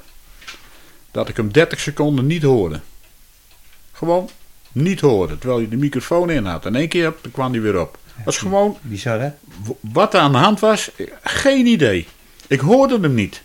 [1.12, 2.80] Dat ik hem 30 seconden niet hoorde.
[3.92, 4.30] Gewoon
[4.72, 5.38] niet hoorde.
[5.38, 6.66] Terwijl je de microfoon in had.
[6.66, 7.98] En één keer kwam hij weer op.
[8.26, 9.30] Dat is gewoon Bizar, hè?
[9.80, 10.92] wat er aan de hand was.
[11.22, 12.08] Geen idee.
[12.52, 13.42] Ik hoorde hem niet.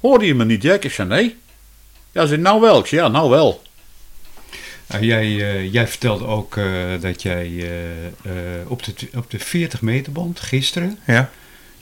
[0.00, 0.84] Hoorde je me niet, Jack?
[0.84, 1.36] Ik zei nee.
[2.12, 2.78] Ja, zei nou wel.
[2.78, 3.62] Ik zei ja, nou wel.
[4.86, 6.64] Nou, jij, eh, jij vertelde ook eh,
[7.00, 11.30] dat jij eh, eh, op, de, op de 40 meter band gisteren, Ja.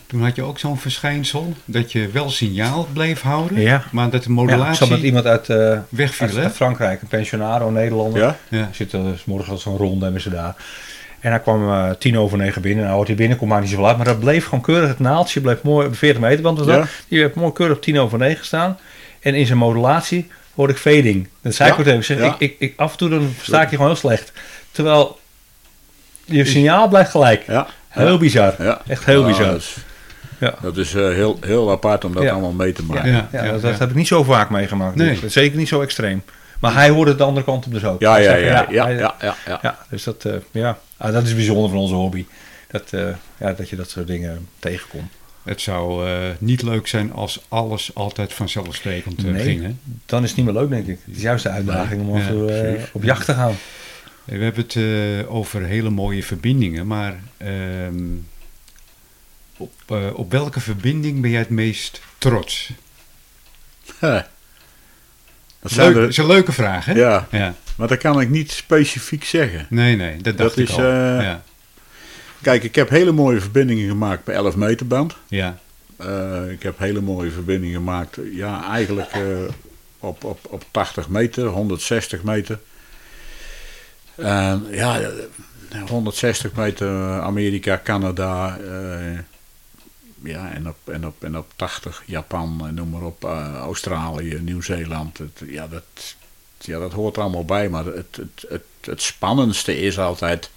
[0.06, 3.84] toen had je ook zo'n verschijnsel dat je wel signaal bleef houden, Ja.
[3.92, 6.26] maar dat de ja ik modulatie zat met iemand uit, eh, wegviel.
[6.26, 8.20] uit, uit Frankrijk, een pensionaro, een Nederlander.
[8.20, 8.38] Ja?
[8.48, 8.68] Ja.
[8.72, 10.54] Zitten s morgens al zo'n ronde hebben ze daar.
[11.24, 12.84] En hij kwam eh, tien over negen binnen.
[12.84, 13.96] Nou, wat hij binnenkomt maakt niet zoveel uit.
[13.96, 14.88] Maar dat bleef gewoon keurig.
[14.88, 16.42] Het naaldje bleef mooi op 40 meter.
[16.42, 16.64] Want.
[16.64, 16.86] Ja.
[17.08, 18.78] Die heeft mooi keurig op tien over negen staan.
[19.20, 21.28] En in zijn modulatie hoorde ik fading.
[21.42, 21.98] Dat zei ik Ja, tegen.
[21.98, 22.24] Ik zeg, ja.
[22.24, 24.32] ik, ik, ik, af en toe dan versta ik je gewoon heel slecht.
[24.70, 25.18] Terwijl
[26.24, 27.44] je signaal blijft gelijk.
[27.46, 27.66] Ja.
[27.88, 28.18] Heel Ja.
[28.18, 28.54] bizar.
[28.58, 28.80] Ja.
[28.86, 29.46] Echt heel bizar.
[29.46, 29.76] Dat is,
[30.38, 30.54] Ja.
[30.62, 32.30] dat is eh, heel, heel apart om dat Ja.
[32.32, 33.10] allemaal mee te maken.
[33.10, 33.68] Ja, Ja, ja, ja, dat, ja.
[33.70, 34.96] dat heb ik niet zo vaak meegemaakt.
[34.96, 35.20] Nee.
[35.20, 36.22] Dus Zeker niet zo extreem.
[36.64, 38.00] Maar hij hoorde het de andere kant op dus ook.
[38.00, 39.58] Ja, ja, ja, ja, hij- ja, ja, ja.
[39.62, 40.78] Ja, dus dat, eh, ja.
[40.96, 42.26] Ah, dat is bijzonder van onze hobby.
[42.70, 45.12] Dat, eh, ja, dat je dat soort dingen tegenkomt.
[45.42, 49.42] Het zou eh, niet leuk zijn als alles altijd vanzelfsprekend Nee.
[49.42, 49.62] ging.
[49.62, 49.74] Hè?
[50.06, 50.98] Dan is het niet meer leuk, denk ik.
[51.04, 52.88] Het is juist de uitdaging om Ja, eh, precies.
[52.92, 53.54] op jacht te gaan.
[54.24, 58.04] We hebben het eh, over hele mooie verbindingen, maar ehm,
[59.56, 62.70] op, eh, op welke verbinding ben jij het meest trots?
[65.64, 66.92] Dat Leuk, is een leuke vraag, hè?
[66.92, 67.54] ja, ja.
[67.76, 69.66] maar dat kan ik niet specifiek zeggen.
[69.70, 70.80] Nee, nee, dat dacht Dat ik is, al.
[70.84, 71.42] eh, ja,
[72.42, 75.16] Kijk, ik heb hele mooie verbindingen gemaakt bij 11 meter band.
[75.28, 75.58] ja,
[75.96, 79.20] Eh, ik heb hele mooie verbindingen gemaakt, ja, eigenlijk eh,
[79.98, 82.58] op, op, op 80 meter, 160 meter.
[84.16, 85.08] Ja, eh,
[85.88, 88.58] 160 meter Amerika, Canada.
[90.24, 93.54] Eh, ja, en op, en, op, en op 80 Japan, en noem maar op, eh,
[93.54, 95.18] Australië, Nieuw-Zeeland.
[95.46, 96.16] Ja dat,
[96.58, 97.68] ja, dat hoort allemaal bij.
[97.68, 100.50] Maar het, het, het, het spannendste is altijd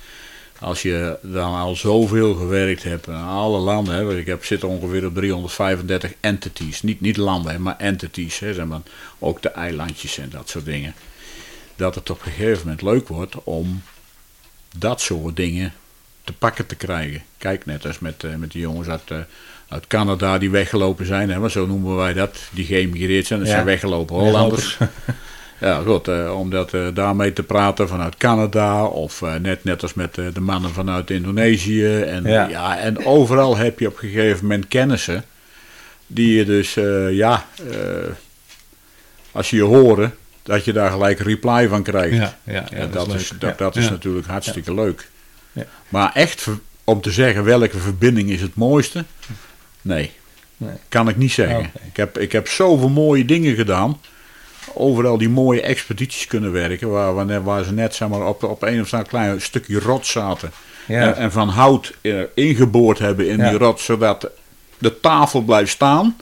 [0.59, 3.95] als je dan al zoveel gewerkt hebt in alle landen.
[3.95, 6.81] Hè, want ik heb, zit ongeveer op 335 entities.
[6.81, 8.39] Niet, niet landen, maar entities.
[8.39, 8.81] Hè, zeg maar,
[9.19, 10.93] ook de eilandjes en dat soort dingen.
[11.75, 13.81] Dat het op een gegeven moment leuk wordt om
[14.77, 15.73] dat soort dingen
[16.23, 17.23] te pakken te krijgen.
[17.37, 19.19] Kijk, net als met, eh, met die jongens uit, eh,
[19.69, 21.29] uit Canada die weggelopen zijn.
[21.29, 22.37] Hè, maar zo noemen wij dat.
[22.51, 23.39] Die geëmigreerd zijn.
[23.39, 23.53] Dat Ja.
[23.53, 24.77] zijn weggelopen Hollanders.
[25.59, 26.07] Ja, goed.
[26.07, 28.85] eh, om dat, eh, daarmee te praten vanuit Canada.
[28.85, 31.85] Of eh, net, net als met eh, de mannen vanuit Indonesië.
[32.01, 32.47] En, Ja.
[32.47, 32.77] ja.
[32.77, 35.23] en overal heb je op een gegeven moment kennissen.
[36.07, 36.73] Die je dus,
[37.11, 37.45] ja,
[39.31, 42.15] als je je horen, dat je daar gelijk reply van krijgt.
[42.15, 45.07] ja, ja, ja, En dat, dat, is dat, dat is natuurlijk hartstikke leuk.
[45.51, 45.65] Ja.
[45.89, 46.45] Maar echt
[46.83, 49.05] om te zeggen welke verbinding is het mooiste?
[49.81, 50.11] Nee,
[50.57, 50.75] Nee.
[50.89, 51.57] kan ik niet zeggen.
[51.57, 51.69] Oké.
[51.87, 53.99] Ik, heb, ik heb zoveel mooie dingen gedaan.
[54.73, 56.89] Overal die mooie expedities kunnen werken.
[56.89, 60.11] Waar, waar, waar ze net zeg maar, op, op een of ander klein stukje rots
[60.11, 60.51] zaten.
[60.87, 61.01] Ja.
[61.01, 63.49] En, en van hout eh, ingeboord hebben in Ja.
[63.49, 63.85] die rots.
[63.85, 64.29] Zodat
[64.77, 66.15] de tafel blijft staan.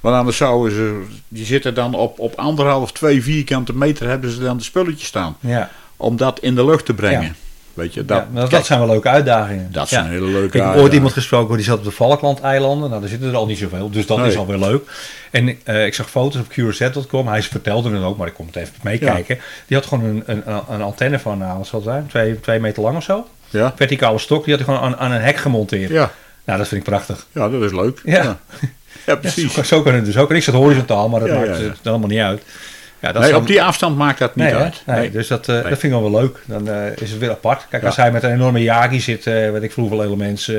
[0.00, 4.40] Want anders zouden ze, die zitten dan op, op anderhalf, twee vierkante meter hebben ze
[4.40, 5.36] dan de spulletjes staan.
[5.40, 7.36] Ja, Om dat in de lucht te brengen.
[7.78, 7.82] Ja.
[7.84, 9.68] Weet je, dat, ja, maar dat kijk, zijn wel leuke uitdagingen.
[9.72, 9.98] dat Ja.
[10.00, 12.88] zijn hele leuke Ik heb ooit iemand gesproken die zat op de Falklandeilanden.
[12.88, 14.26] Nou, daar zitten er al niet zoveel, dus dat Nee.
[14.28, 14.90] is alweer leuk.
[15.30, 17.28] En eh, ik zag foto's op QRZ.com.
[17.28, 19.38] Hij vertelde het ook, maar ik kon het even meekijken.
[19.66, 22.06] Die had gewoon een, een, een antenne van, nou, wat zal het zijn?
[22.06, 23.26] Twee, twee meter lang of zo.
[23.50, 25.90] Ja, Verticale stok, die had hij gewoon aan, aan een hek gemonteerd.
[25.90, 26.10] ja,
[26.44, 27.26] Nou, dat vind ik prachtig.
[27.32, 28.00] ja, dat is leuk.
[28.04, 28.38] Ja.
[29.06, 29.16] ja.
[29.20, 29.52] Precies.
[29.54, 30.30] Zo, zo kan het dus ook.
[30.30, 32.42] En ik zat horizontaal, maar dat maakt het dan allemaal niet uit.
[33.00, 34.82] Ja, dat Nee, op die afstand maakt dat niet Nee, uit.
[34.86, 35.10] nee, Nee.
[35.10, 35.62] dus dat, eh, Nee.
[35.68, 36.42] dat vind ik wel leuk.
[36.46, 37.66] Dan eh, is het weer apart.
[37.70, 37.88] Kijk, Ja.
[37.88, 40.56] als hij met een enorme Yagi zit, eh weet ik veel hoeveel elements eh,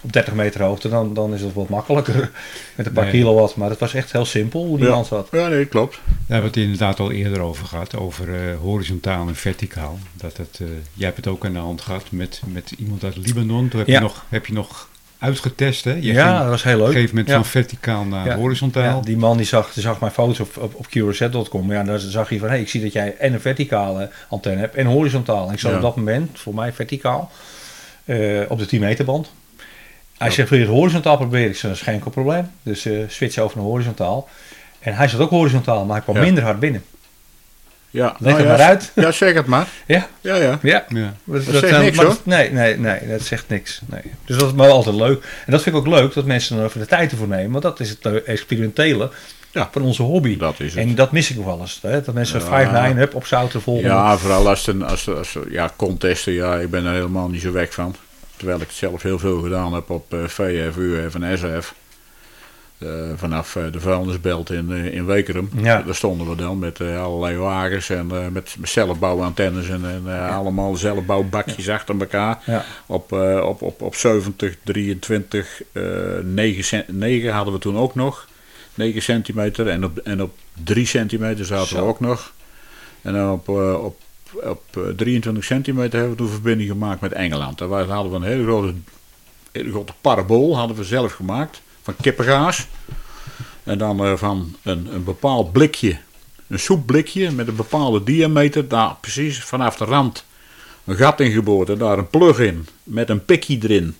[0.00, 2.14] op 30 meter hoogte, dan, dan is het wat makkelijker.
[2.76, 3.12] Met een paar Nee.
[3.12, 3.56] kilowatt.
[3.56, 4.92] Maar het was echt heel simpel hoe die Ja.
[4.94, 5.28] man zat.
[5.30, 5.92] Ja, nee, klopt.
[5.94, 9.98] Daar hebben we het inderdaad al eerder over gehad, over eh, horizontaal en verticaal.
[10.12, 13.16] Dat het, eh, jij hebt het ook aan de hand gehad met, met iemand uit
[13.16, 13.68] Libanon.
[13.68, 13.94] Toen heb, Ja.
[13.94, 14.88] je, nog, heb je nog
[15.26, 15.92] uitgetest, hè?
[15.92, 16.86] Je ja, dat was heel op leuk.
[16.88, 17.40] een gegeven moment ja.
[17.40, 18.36] van verticaal naar Ja.
[18.36, 18.82] horizontaal.
[18.96, 21.72] Ja, die man die zag, die zag mijn foto's op, op, op QRZ.com.
[21.72, 24.74] Ja, daar zag hij van, hey, ik zie dat jij en een verticale antenne hebt
[24.74, 25.46] en horizontaal.
[25.48, 27.30] En ik zat op dat moment, voor mij verticaal,
[28.04, 29.32] eh, op de 10 meter band.
[30.18, 31.48] Hij zegt, wil je het horizontaal proberen?
[31.50, 32.50] Ik zei, dat is geen probleem.
[32.62, 34.28] Dus eh switch over naar horizontaal.
[34.78, 36.84] En hij zat ook horizontaal, maar hij kwam minder hard binnen.
[37.90, 38.92] Ja, Leg nou het ja, maar uit.
[38.94, 39.66] Ja, zeg het maar.
[39.86, 40.58] Ja, Ja, ja.
[40.62, 40.84] ja.
[40.88, 41.14] Ja.
[41.24, 42.04] Dat, zegt niks, hoor.
[42.06, 43.80] dat- nee, nee, nee, dat zegt niks.
[43.86, 44.00] Nee.
[44.24, 45.22] Dus dat is maar altijd leuk.
[45.46, 47.50] En dat vind ik ook leuk, dat mensen er even de tijd ervoor nemen.
[47.50, 49.10] Want dat is het eh, experimentele
[49.52, 49.68] Ja.
[49.72, 50.36] van onze hobby.
[50.36, 50.82] Dat is het.
[50.84, 51.78] En dat mis ik nog wel eens.
[51.82, 52.02] Hè?
[52.02, 52.46] Dat mensen Ja.
[52.94, 53.84] 5-9 up op zouten volgen.
[53.84, 57.52] Ja, vooral als het, als, als, ja, contesten, ja, ik ben er helemaal niet zo
[57.52, 57.94] weg van.
[58.36, 61.74] Terwijl ik het zelf heel veel gedaan heb op eh, VF, UF en SF.
[62.78, 65.50] Eh, vanaf eh, de vuilnisbelt in, eh, in Wekerum.
[65.62, 65.82] Ja.
[65.82, 71.68] Daar stonden we dan met allerlei wagens en eh, met zelfbouwantennes en, en allemaal zelfbouwbakjes
[71.68, 72.42] achter elkaar.
[72.46, 72.64] Ja.
[72.86, 73.12] Op,
[73.42, 75.82] op, op, op 70, 23, eh
[76.22, 78.28] 9, cent- 9 hadden we toen ook nog.
[78.74, 80.34] 9 centimeter en op, en op
[80.64, 81.76] 3 centimeter zaten Zo.
[81.76, 82.32] we ook nog.
[83.02, 84.00] En dan op, op,
[84.32, 87.58] op eh, 23 centimeter hebben we toen verbinding gemaakt met Engeland.
[87.58, 88.74] Daar hadden we een hele grote,
[89.52, 92.66] hele grote parabool, hadden we zelf gemaakt, van kippengaas.
[93.64, 95.96] En dan eh, van een, een bepaald blikje,
[96.48, 100.24] een soepblikje met een bepaalde diameter, daar precies vanaf de rand
[100.84, 103.96] een gat ingeboord en daar een plug in met een pikje erin.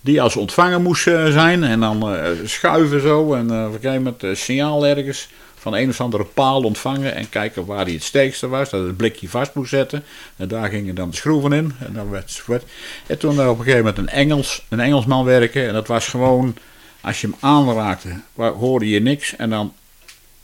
[0.00, 4.02] Die als ontvanger moest eh, zijn en dan eh, schuiven zo en op een gegeven
[4.02, 8.48] moment signaal ergens van een of andere paal ontvangen en kijken waar die het sterkste
[8.48, 10.04] was, dat het blikje vast moest zetten.
[10.36, 12.64] En daar gingen dan de schroeven in en dan werd het.
[13.06, 16.56] En toen op een gegeven moment een, Engels, een Engelsman werken en dat was gewoon,
[17.00, 19.72] als je hem aanraakte, hoorde je niks en dan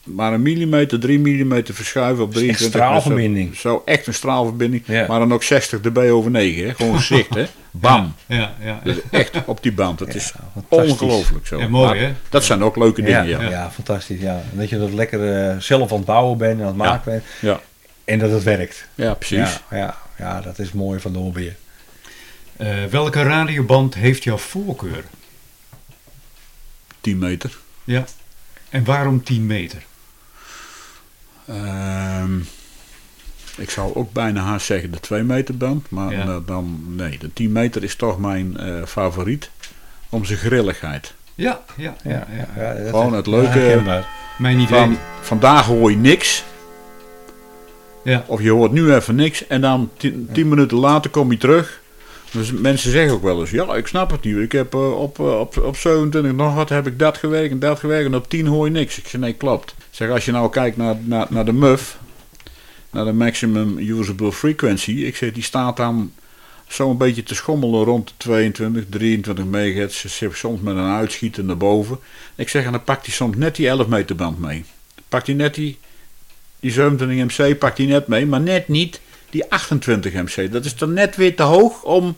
[0.05, 3.57] maar een millimeter, drie millimeter verschuiven op is echt 23 met zo- straalverbinding.
[3.57, 5.07] Zo, echt een straalverbinding, Ja.
[5.09, 6.75] maar dan ook 60 dB over 9, hè?
[6.75, 7.45] gewoon gezicht, hè?
[7.71, 8.15] Bam.
[8.27, 8.81] Ja, ja, ja.
[8.85, 10.01] Dus echt op die band.
[10.01, 10.33] Het is
[10.69, 11.59] ongelooflijk zo.
[11.59, 12.13] Ja, mooi, Maar hè?
[12.29, 13.43] Dat zijn ook leuke dingen, ja.
[13.43, 13.71] ja.
[13.71, 14.21] fantastisch.
[14.21, 14.43] Ja.
[14.53, 17.13] En dat je dat lekker eh, zelf aan het bouwen bent en aan het maken
[17.13, 17.25] bent.
[17.41, 17.61] Ja,
[18.05, 18.89] En dat het werkt.
[18.95, 19.61] ja precies.
[19.71, 21.51] Ja, ja, ja, dat is mooi van de hobby.
[22.57, 25.05] Eh, welke radioband heeft jouw voorkeur?
[27.05, 27.57] 10 meter.
[27.85, 28.05] Ja.
[28.69, 29.83] En waarom 10 meter?
[31.47, 32.39] Ehm,
[33.57, 35.91] ik zou ook bijna haast zeggen de 2 meter band.
[35.91, 36.21] Maar Ja.
[36.23, 39.51] eh, dan, nee, de 10 meter is toch mijn eh, favoriet.
[40.09, 41.15] Om zijn grilligheid.
[41.35, 42.27] Ja, ja, ja.
[42.37, 42.75] Ja, ja.
[42.89, 44.03] Gewoon het leuke-.
[44.39, 44.79] Mijn idee.
[44.79, 46.45] Van, vandaag hoor je niks.
[48.05, 48.25] Ja.
[48.27, 49.47] Of je hoort nu even niks.
[49.47, 49.91] En dan
[50.33, 51.81] 10 minuten later kom je terug.
[52.35, 54.37] Dus mensen zeggen ook wel eens, ja, ik snap het niet.
[54.37, 57.59] Ik heb eh, op, eh, op, op 27 nog wat heb ik dat gewerkt en
[57.59, 58.07] dat gewerkt.
[58.07, 58.99] En op 10 hoor je niks.
[58.99, 59.75] Ik zeg, nee, klopt.
[59.91, 61.99] Zeg, als je nou kijkt naar, naar, naar de MUF,
[62.91, 64.93] naar de Maximum Usable Frequency.
[64.93, 66.13] Ik zeg, die staat dan
[66.69, 70.07] zo'n beetje te schommelen rond de 22, 23 megahertz.
[70.33, 71.99] Soms met een uitschieter naar boven.
[72.35, 74.65] Ik zeg, en dan pakt hij soms net die 11 meter band mee.
[75.09, 75.79] Pakt hij net die,
[76.61, 80.53] die 27 MC, pakt hij net mee, maar net niet die 28 MC.
[80.53, 82.17] Dat is dan net weer te hoog om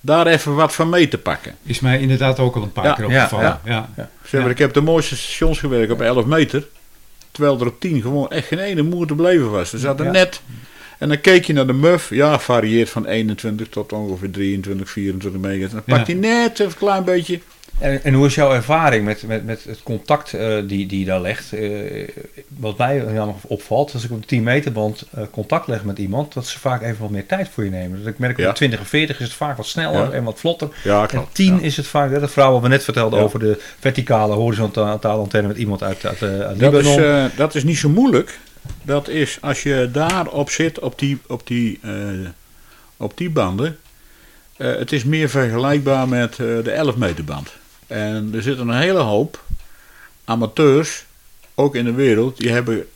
[0.00, 1.54] daar even wat van mee te pakken.
[1.62, 3.60] Is mij inderdaad ook al een paar Ja, keer opgevallen.
[3.64, 4.10] Ja, ja.
[4.24, 6.66] Zeg maar, Ik heb de mooiste stations gewerkt op 11 meter.
[7.30, 9.72] Terwijl er op 10 gewoon echt geen ene moer te beleven was.
[9.72, 10.40] Er zat er net.
[10.98, 12.10] En dan keek je naar de MUF.
[12.10, 15.72] Ja, varieert van 21 tot ongeveer 23, 24 megahertz.
[15.72, 17.40] Dan pakt hij net even een klein beetje.
[17.80, 21.04] En, en hoe is jouw ervaring met, met, met het contact eh, die, die je
[21.04, 21.52] daar legt?
[21.52, 22.08] Eh,
[22.48, 23.04] wat mij
[23.42, 26.58] opvalt, als ik op de 10 meter band eh, contact leg met iemand, dat ze
[26.58, 27.98] vaak even wat meer tijd voor je nemen.
[27.98, 28.48] Dus ik merk op Ja.
[28.48, 30.10] de 20 en 40 is het vaak wat sneller Ja.
[30.10, 30.68] en wat vlotter.
[30.84, 31.34] Ja, En klopt.
[31.34, 31.60] 10 Ja.
[31.62, 33.24] is het vaak, hè, dat verhaal wat we net vertelden Ja.
[33.24, 37.02] over de verticale, horizontale antenne met iemand uit, uit, uit Dat is, Libanon.
[37.02, 38.38] eh, dat is niet zo moeilijk.
[38.82, 41.92] Dat is als je daarop zit, op die, op die, eh,
[42.96, 43.78] op die banden.
[44.56, 47.52] eh, het is meer vergelijkbaar met eh, de 11 meter band.
[47.90, 49.42] En er zitten een hele hoop
[50.24, 51.04] amateurs,
[51.54, 52.86] ook in de wereld, die hebben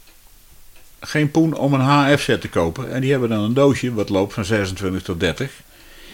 [1.00, 2.92] geen poen om een HF-set te kopen.
[2.92, 5.50] En die hebben dan een doosje wat loopt van 26 tot 30.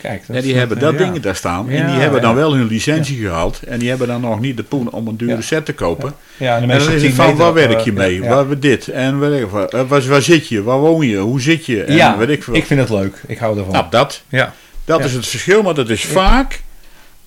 [0.00, 1.68] Kijk, dat En die hebben dat ding daar staan.
[1.68, 2.36] en Ja, die hebben dan ja.
[2.36, 3.60] wel hun licentie gehaald.
[3.62, 6.14] En die hebben dan nog niet de poen om een dure set te kopen.
[6.36, 8.22] Ja, en, En dan is het 10 van, waar werk eh, je mee?
[8.22, 8.88] Waar we dit?
[8.88, 9.52] En weet ik.
[9.52, 10.62] Eh, waar, waar zit je?
[10.62, 11.16] Waar woon je?
[11.16, 11.82] Hoe zit je?
[11.82, 12.54] En ja, weet ik veel.
[12.54, 13.22] ik vind het leuk.
[13.26, 13.72] Ik hou ervan.
[13.72, 14.54] Nou, dat, ja.
[14.84, 15.62] dat is het verschil.
[15.62, 16.62] Maar dat is vaak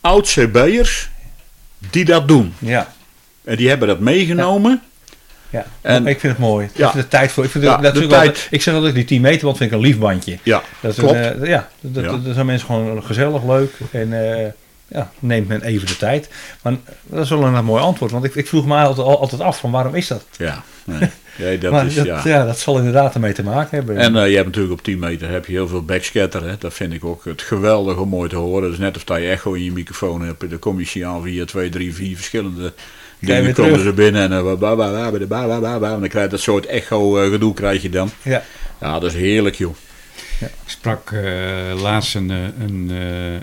[0.02, 1.10] oud-CB'ers
[1.89, 2.54] die dat doen.
[2.60, 2.93] Ja.
[3.43, 4.82] En die hebben dat meegenomen.
[5.50, 6.65] Ja, En- ik vind het mooi.
[6.65, 6.91] Ik Ja.
[6.91, 7.43] vind de tijd voor.
[7.43, 8.48] Ik, vind Ja, dat de tijd.
[8.50, 10.38] ik zeg altijd, die 10 meter band vind ik een lief bandje.
[10.43, 11.13] Ja, Dat klopt.
[11.13, 12.10] Een, eh, ja, dat, Ja.
[12.12, 13.72] dat- dat zijn mensen gewoon gezellig, leuk.
[13.91, 14.50] En eh,
[14.88, 16.30] ja, neemt men even de tijd.
[16.62, 18.12] Maar dat is wel een mooi antwoord.
[18.12, 20.26] Want ik, ik vroeg me altijd, altijd af van waarom is dat?
[20.38, 20.63] ja.
[20.84, 21.00] Nee.
[21.38, 22.46] ja dat is, ja.
[22.46, 23.98] dat zal inderdaad ermee te maken hebben.
[23.98, 26.48] En eh, je hebt natuurlijk op 10 meter heb je heel veel backscatter.
[26.48, 26.56] Hè.
[26.60, 28.69] Dat vind ik ook het geweldig om mooi te horen.
[28.69, 30.50] Dus net of dat je echo in je microfoon hebt.
[30.50, 32.74] Dan kom je aan via 2, 3, 4 verschillende
[33.19, 34.22] dingen komen ze binnen.
[34.22, 34.84] En eh, dan
[35.84, 38.10] en dan krijg je dat soort echo eh, gedoe krijg je dan.
[38.22, 38.43] Ja.
[38.82, 39.76] ja, dat is heerlijk joh.
[40.39, 41.12] Ik sprak
[41.82, 42.89] laatst een, een,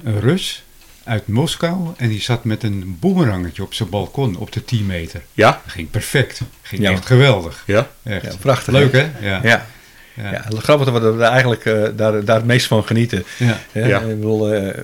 [0.04, 0.64] een Rus
[1.10, 5.20] uit Moskou en die zat met een boemerangetje op zijn balkon op de 10 meter.
[5.32, 5.60] Ja?
[5.64, 6.40] Dat ging perfect.
[6.62, 6.90] Ging Ja.
[6.90, 7.62] echt geweldig.
[7.66, 7.88] Ja?
[8.02, 8.22] Echt.
[8.24, 9.10] Ja, prachtig, Leuk hè?
[9.20, 9.40] Ja.
[9.42, 9.66] Ja.
[10.14, 10.32] Ja.
[10.32, 13.24] Ja, grappig dat we er eigenlijk eh, daar, daar het meest van genieten.
[13.36, 13.58] Ja.
[13.72, 13.86] Hè?
[13.86, 14.00] Ja.
[14.00, 14.78] Ik bedoel, eh,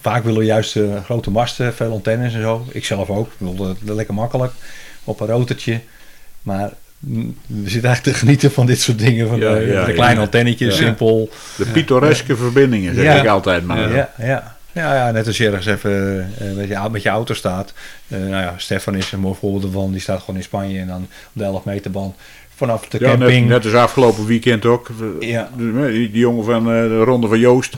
[0.00, 2.66] vaak willen we juist eh, grote masten, veel antennes en zo.
[2.72, 3.26] Ik zelf ook.
[3.26, 4.52] Ik bedoel, lekker makkelijk
[5.04, 5.80] op een rotertje.
[6.42, 9.28] Maar mm, we zitten eigenlijk te genieten van dit soort dingen.
[9.28, 9.96] Van Ja, de, ja, de ja.
[9.96, 10.84] kleine antennetjes, Ja.
[10.84, 11.30] simpel.
[11.56, 13.14] De pittoreske verbindingen zeg Ja.
[13.20, 13.94] ik altijd maar.
[13.94, 14.55] Ja, ja.
[14.76, 17.72] Ja, ja, net als je ergens even eh, met, je, met je auto staat.
[18.08, 19.92] Eh, nou ja, Stefan is een mooi voorbeeld ervan.
[19.92, 22.14] Die staat gewoon in Spanje en dan op de 11 meter band.
[22.54, 23.48] Vanaf de Ja, net, camping.
[23.48, 24.88] net als afgelopen weekend ook.
[25.20, 25.50] Ja.
[25.56, 27.74] Die, jongen van eh, de Ronde van Joost.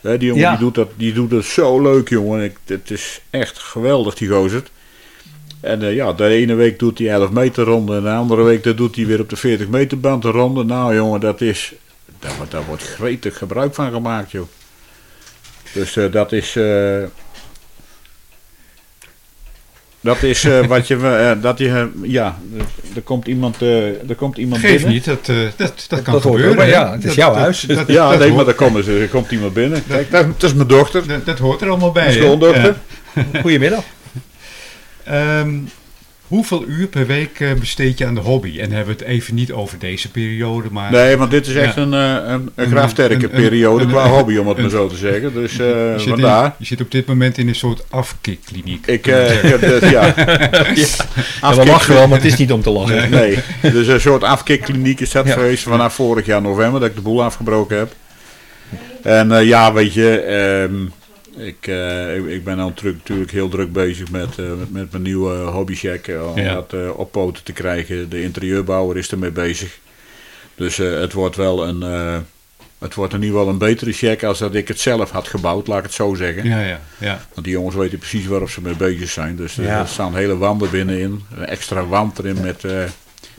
[0.00, 0.50] Hè, die jongen Ja.
[0.50, 2.44] die doet, dat, die doet dat zo leuk, jongen.
[2.44, 4.62] Ik, het is echt geweldig, die gozer.
[5.60, 7.96] En ja, de ene week doet hij 11 meter ronde.
[7.96, 10.64] En de andere week dat doet hij weer op de 40 meter band een ronde.
[10.64, 11.72] Nou, jongen, dat is...
[12.18, 14.46] Daar, wordt- daar wordt gretig gebruik van gemaakt, joh.
[15.72, 16.56] Dus eh, dat is...
[16.56, 17.02] eh,
[20.00, 21.36] dat is eh, wat je...
[21.40, 22.38] dat je ja,
[22.94, 24.90] er komt iemand, eh, er komt iemand Geef binnen.
[24.92, 26.50] niet, dat, eh, dat, dat kan dat hoort gebeuren.
[26.50, 26.72] ook bij- hè?
[26.72, 27.60] ja, het is Dat- jouw dat- huis.
[27.60, 29.86] dat- Ja, dat nee, maar hoort- dan komen ze, er komt iemand binnen.
[29.86, 31.06] Kijk, dat, dat is mijn dochter.
[31.06, 32.04] dat, dat hoort er allemaal bij.
[32.04, 32.76] Mijn schoondochter.
[33.14, 33.40] Ja.
[33.40, 33.84] Goedemiddag.
[35.04, 35.54] Ehm,
[36.30, 38.58] hoeveel uur per week eh, besteed je aan de hobby?
[38.60, 40.90] En hebben we het even niet over deze periode, maar...
[40.92, 41.82] Nee, want dit is echt Ja.
[41.82, 42.00] een, eh,
[42.32, 45.32] een, een Een- een- periode een- qua hobby, om het maar zo te zeggen.
[45.32, 46.54] Dus eh, je, zit in- vandaar.
[46.58, 48.86] je zit op dit moment in een soort afkikkliniek.
[48.86, 50.14] Ik, eh, ik heb dus, ja.
[51.40, 53.10] Ja, we lachen wel, maar het is niet om te lachen.
[53.10, 55.32] Nee, dus een soort afkikkliniek is dat Ja.
[55.32, 57.92] geweest vanaf vorig jaar november, dat ik de boel afgebroken heb.
[59.02, 60.74] En eh, ja, weet je, ehm,
[61.36, 64.90] ik, eh, ik, ik ben dan druk, natuurlijk heel druk bezig met, eh, met, met
[64.90, 66.54] mijn nieuwe hobbycheck, eh, om Ja.
[66.54, 68.08] dat eh, op poten te krijgen.
[68.08, 69.78] De interieurbouwer is ermee bezig.
[70.54, 72.16] Dus eh, het wordt wel een, eh,
[72.78, 75.66] het wordt in ieder geval een betere check als dat ik het zelf had gebouwd,
[75.66, 76.44] laat ik het zo zeggen.
[76.48, 77.20] Ja, ja, ja.
[77.34, 79.36] Want die jongens weten precies waarop ze mee bezig zijn.
[79.36, 79.80] Dus Ja.
[79.80, 81.22] er staan hele wanden binnenin.
[81.36, 82.82] Een extra wand erin met, eh,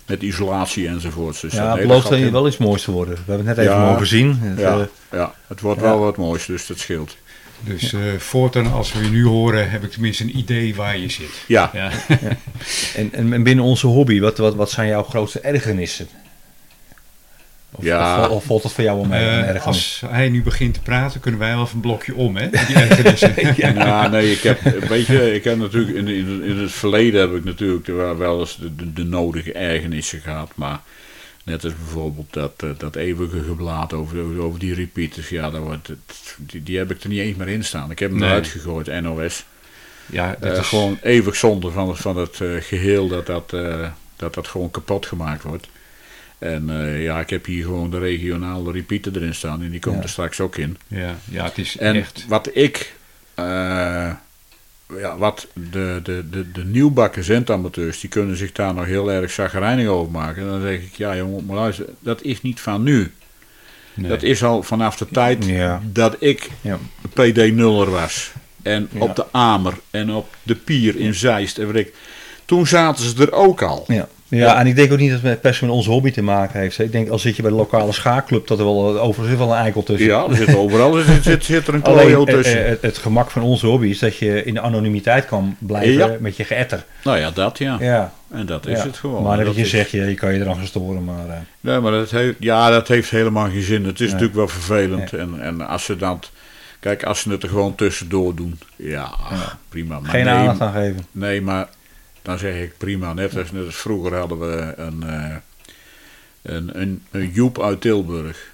[0.06, 1.42] met isolatie enzovoorts.
[1.42, 3.14] Dus Ja, dat het belooft wel iets moois te worden.
[3.16, 3.86] We hebben het net even Ja.
[3.92, 4.38] mogen zien.
[4.40, 5.86] Het, Ja, ja, het wordt ja.
[5.86, 7.18] wel wat moois, dus dat scheelt.
[7.64, 11.10] Dus eh, voortaan, als we je nu horen, heb ik tenminste een idee waar je
[11.10, 11.44] zit.
[11.48, 11.92] Ja, Ja.
[12.96, 16.08] en, en en binnen onze hobby, wat, wat, wat zijn jouw grootste ergernissen?
[17.72, 18.22] Of, Ja.
[18.22, 19.20] of, of valt dat voor jou wel mee?
[19.24, 19.64] een ergernis?
[19.66, 22.50] als hij nu begint te praten, kunnen wij wel even een blokje om, hè?
[22.50, 23.34] Die ergernissen.
[23.76, 24.08] ja.
[24.08, 27.44] nee, ik heb, weet je, ik heb natuurlijk in, in, in het verleden heb ik
[27.44, 30.80] natuurlijk wel, wel eens de, de, de nodige ergernissen gehad, maar
[31.44, 35.88] net als bijvoorbeeld dat, eh, dat eeuwige geblaat over, over, die repeaters, ja, dat wordt,
[35.88, 37.92] het- die, die heb ik er niet eens meer in staan.
[37.92, 38.30] Ik heb hem Nee.
[38.30, 39.46] eruit gegooid, NOS.
[40.06, 43.50] Ja, dat Eh, is gewoon eeuwig zonde van, van het eh, geheel dat dat,
[44.16, 45.68] dat dat gewoon kapot gemaakt wordt.
[46.38, 46.68] En
[47.02, 50.02] ja, ik heb hier gewoon de regionale repeater erin staan en die komt Ja.
[50.04, 50.78] er straks ook in.
[50.88, 52.26] Ja, ja, het is En echt.
[52.28, 52.94] wat ik,
[54.98, 59.32] ja, wat de, de, de, de nieuwbakken zendamateurs, die kunnen zich daar nog heel erg
[59.32, 60.42] zagrijnig over maken.
[60.42, 63.12] En dan zeg ik, ja jongen, maar luister, dat is niet van nu.
[63.94, 64.10] nee.
[64.10, 65.82] Dat is al vanaf de tijd Ja.
[65.86, 66.80] dat ik Ja.
[67.14, 68.32] PD Nuller was.
[68.62, 69.00] En Ja.
[69.00, 71.94] op de Amer en op de Pier in Zeist en weet ik.
[72.46, 73.84] Toen zaten ze er ook al.
[73.88, 74.08] Ja.
[74.40, 76.80] Ja, en ik denk ook niet dat het met met onze hobby te maken heeft.
[76.80, 79.58] Ik denk, als zit je bij de lokale schaakclub, dat er wel overigens wel een
[79.58, 80.08] eikel tussen.
[80.08, 82.64] Ja, er zit overal zit, zit, zit er een klojo eh, tussen.
[82.64, 85.92] eh, het, het gemak van onze hobby is dat je in de anonimiteit kan blijven
[85.94, 86.16] Ja.
[86.20, 86.86] met je geëtter.
[87.04, 87.78] nou ja, dat ja.
[87.80, 88.86] Ja, En dat is ja.
[88.86, 89.24] het gewoon.
[89.24, 91.28] Maar dat je is- zegt, je, je kan je eraan gaan storen, maar...
[91.30, 93.84] eh, Nee, maar dat heeft, ja, dat heeft helemaal geen zin.
[93.86, 94.08] Het is Nee.
[94.10, 95.14] natuurlijk wel vervelend.
[95.14, 96.32] En, en als ze dat
[96.80, 99.58] Kijk, als ze het er gewoon tussendoor doen, ja, Ja.
[99.70, 100.00] prima.
[100.00, 101.06] Maar Geen nee, aandacht aan geven.
[101.12, 101.68] Nee, maar
[102.22, 103.14] dan zeg ik prima.
[103.14, 105.36] Net als, net als vroeger hadden we een, eh,
[106.42, 108.50] een, een, een Joep uit Tilburg.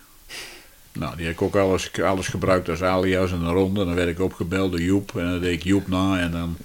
[0.92, 3.86] Nou, die heb ik ook alles, alles gebruikt als alias en een ronde.
[3.86, 6.58] Dan werd ik opgebeld door Joep en dan deed ik Joep na en dan...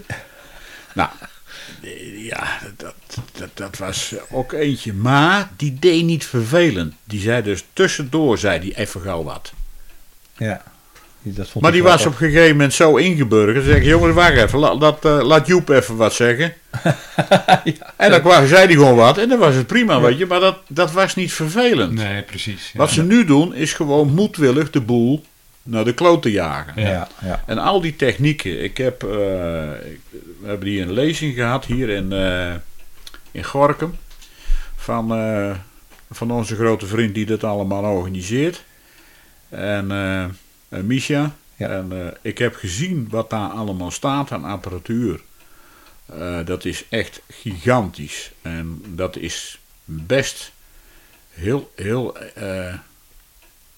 [0.94, 1.10] Nou,
[2.16, 2.94] ja, dat,
[3.32, 4.92] dat, dat was ook eentje.
[4.92, 6.94] Maar die deed niet vervelend.
[7.04, 9.52] Die zei dus tussendoor, zei die even gauw wat.
[10.36, 10.62] Ja.
[11.22, 13.54] Dat vond Maar die was op een gegeven moment zo ingeburgerd.
[13.54, 16.52] Dan zeg ik, jongens, wacht even, laat, laat, eh, laat Joep even wat zeggen.
[17.96, 20.26] En dan kwam, zei hij gewoon wat en dan was het prima, weet je.
[20.26, 21.92] Maar dat, dat was niet vervelend.
[21.92, 22.70] Nee, precies.
[22.72, 22.78] Ja.
[22.78, 25.24] Wat ze nu doen, is gewoon moedwillig de boel
[25.62, 26.82] naar de kloot te jagen.
[26.82, 26.90] Ja.
[26.90, 27.42] Ja, ja.
[27.46, 28.62] En al die technieken.
[28.62, 32.54] Ik heb, eh, we hebben hier een lezing gehad hier in, eh,
[33.30, 33.94] in Gorkum.
[34.76, 35.50] Van, eh,
[36.10, 38.64] van onze grote vriend die dat allemaal organiseert.
[39.48, 39.86] En
[40.80, 41.34] Misha.
[41.56, 41.68] Ja.
[41.68, 45.20] En eh, ik heb gezien wat daar allemaal staat aan apparatuur.
[46.06, 48.30] Eh, dat is echt gigantisch.
[48.42, 50.52] En dat is best
[51.30, 52.16] heel, heel.
[52.34, 52.74] eh,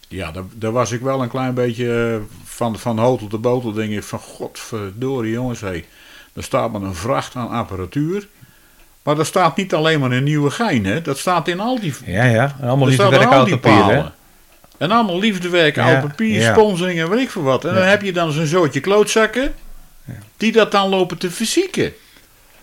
[0.09, 3.72] ja, daar, daar was ik wel een klein beetje eh, van, van hotel te botel.
[3.72, 5.61] Denk ik van godverdorie jongens.
[5.61, 5.84] Hey,
[6.32, 8.28] er staat maar een vracht aan apparatuur.
[9.03, 10.84] Maar dat staat niet alleen maar in Nieuwegein.
[10.86, 11.03] Hè?
[11.03, 12.57] Dat staat in al die Ja, ja.
[12.62, 14.12] Allemaal liefde staan werk papier, palen.
[14.79, 16.53] En allemaal liefdewerk, Ja, oud papier, ja.
[16.53, 17.64] sponsoring en weet ik veel wat.
[17.64, 19.55] En dan heb je dan zo'n zootje klootzakken.
[20.37, 21.93] Die dat dan lopen te fysieken.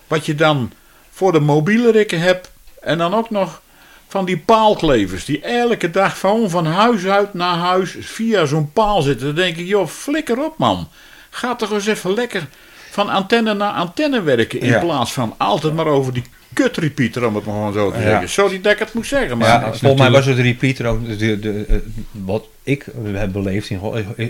[0.07, 0.71] Wat je dan
[1.11, 2.51] voor de mobiele rikken hebt.
[2.81, 3.61] En dan ook nog
[4.07, 5.25] van die paalklevers.
[5.25, 9.25] Die elke dag gewoon van huis uit naar huis via zo'n paal zitten.
[9.25, 10.89] Dan denk ik, joh, flikker op man.
[11.29, 12.47] Ga toch eens even lekker
[12.91, 14.59] van antenne naar antenne werken.
[14.59, 14.79] In Ja.
[14.79, 16.23] plaats van altijd maar over die
[16.53, 18.29] kutrepeater, om het maar gewoon zo te zeggen.
[18.29, 19.47] Sorry dat ik het moet zeggen, maar...
[19.47, 21.75] Ja, volgens mij was het repeater ook, de, de, de, eh,
[22.11, 23.79] wat ik heb beleefd, in,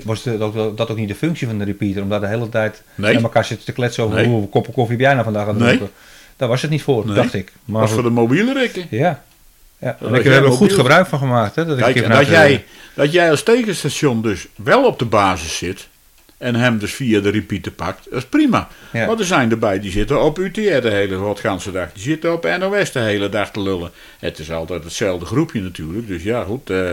[0.03, 2.49] was het ook, dat ook niet de functie van de repeater, om daar de hele
[2.49, 3.13] tijd Nee.
[3.13, 4.25] met elkaar zitten te kletsen over Nee.
[4.25, 5.67] hoeveel koppen koffie heb jij nou vandaag aan Nee.
[5.75, 5.95] dronken.
[6.37, 7.15] Daar was het niet voor, Nee.
[7.15, 7.51] dacht ik.
[7.65, 8.85] Maar was voor de mobiele rikken.
[8.89, 9.23] ja.
[9.79, 9.97] ja.
[9.99, 11.55] En Dat ik heb er goed gebruik van gemaakt.
[11.55, 15.57] Hè, dat ik Kijk, dat jij, dat jij als tegenstation dus wel op de basis
[15.57, 15.87] zit.
[16.41, 18.07] En hem dus via de repeater pakt.
[18.09, 18.67] Dat is prima.
[18.91, 19.05] Ja.
[19.07, 21.91] Maar er zijn erbij die zitten op UTR de hele wat ganse dag.
[21.93, 23.91] Die zitten op NOS de hele dag te lullen.
[24.19, 26.07] Het is altijd hetzelfde groepje natuurlijk.
[26.07, 26.69] Dus ja, goed.
[26.69, 26.89] eh,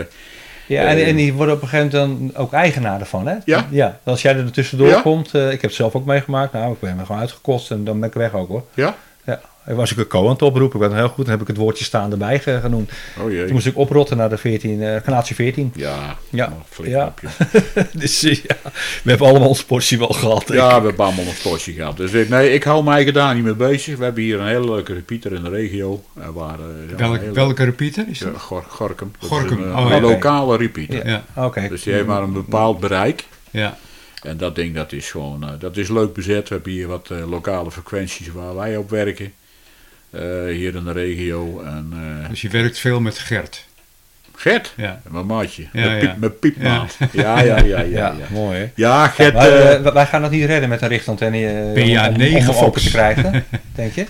[0.67, 3.35] Ja, en, en die worden op een gegeven moment dan ook eigenaar ervan, hè?
[3.45, 3.67] Ja.
[3.71, 3.99] ja.
[4.03, 5.01] Als jij er tussendoor Ja.
[5.01, 7.83] komt, eh, ik heb het zelf ook meegemaakt, nou, ik ben er gewoon uitgekost en
[7.83, 8.63] dan ben ik weg ook hoor.
[8.73, 8.95] ja?
[9.75, 11.57] Was ik een co aan het oproepen, ik ben heel goed, dan heb ik het
[11.57, 12.91] woordje staan erbij ge- genoemd.
[13.19, 15.71] Oh Toen moest ik oprotten naar de 14, eh gradatie 14.
[15.75, 16.45] Ja, Ja.
[16.45, 17.13] oh, flikker Ja.
[17.93, 18.55] dus eh, ja,
[19.03, 20.47] we hebben allemaal ons portie wel gehad.
[20.47, 20.81] Ja, ik.
[20.81, 21.97] we hebben allemaal een potje gehad.
[21.97, 23.97] Dus ik, nee, ik hou mij daar niet mee bezig.
[23.97, 26.03] We hebben hier een hele leuke repeater in de regio.
[26.19, 28.41] Eh, waar, eh, Welk, hele- welke repeater is Ja, dat?
[28.41, 29.11] Gor- Gorkum.
[29.19, 31.07] Dat Gorkum, Is een, oh, eh, een lokale repeater.
[31.07, 31.23] Ja.
[31.35, 31.67] Ja, Oké.
[31.67, 33.25] Dus die heeft maar een bepaald bereik.
[33.51, 33.77] ja.
[34.23, 36.49] En dat ding dat is gewoon eh, dat is leuk bezet.
[36.49, 39.33] We hebben hier wat eh, lokale frequenties waar wij op werken.
[40.09, 41.61] Eh, hier in de regio.
[41.65, 41.93] En,
[42.23, 43.67] eh, Dus je werkt veel met Gert.
[44.35, 45.01] Gert, Ja.
[45.09, 45.63] mijn maatje.
[45.73, 46.15] Ja, mijn, piep, ja.
[46.19, 46.97] mijn piepmaat.
[47.11, 47.81] Ja, ja, ja, ja.
[47.81, 48.25] Ja, ja.
[48.31, 48.69] mooi hè.
[48.75, 49.33] Ja, Gert.
[49.33, 52.37] Maar, eh, wij gaan dat niet redden met een richtantenne eh, PA om, om, 9
[52.39, 52.83] om hem open Fox.
[52.83, 53.45] te krijgen,
[53.75, 54.05] denk je?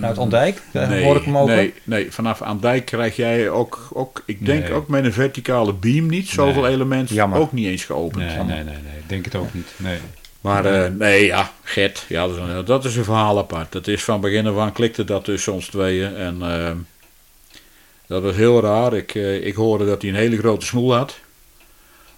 [0.00, 0.60] Naar het Ondijk?
[0.72, 1.54] Eh, nee, hoor ik hem open?
[1.56, 4.72] nee, nee, vanaf aan dijk krijg jij ook, ook ik denk Nee.
[4.72, 6.72] ook met een verticale beam niet, zoveel Nee.
[6.72, 8.24] elementen, ook niet eens geopend.
[8.26, 8.72] Nee, nee, nee, nee.
[8.98, 9.68] Ik denk het ook niet.
[9.76, 9.98] Nee.
[10.40, 13.72] Maar eh, nee, ja, Gert, ja, dat, is een, dat is een verhaal apart.
[13.72, 16.16] Dat is van begin af aan klikte dat tussen ons tweeën.
[16.16, 16.72] En eh,
[18.06, 18.94] dat was heel raar.
[18.94, 21.18] Ik, eh, ik hoorde dat hij een hele grote smoel had.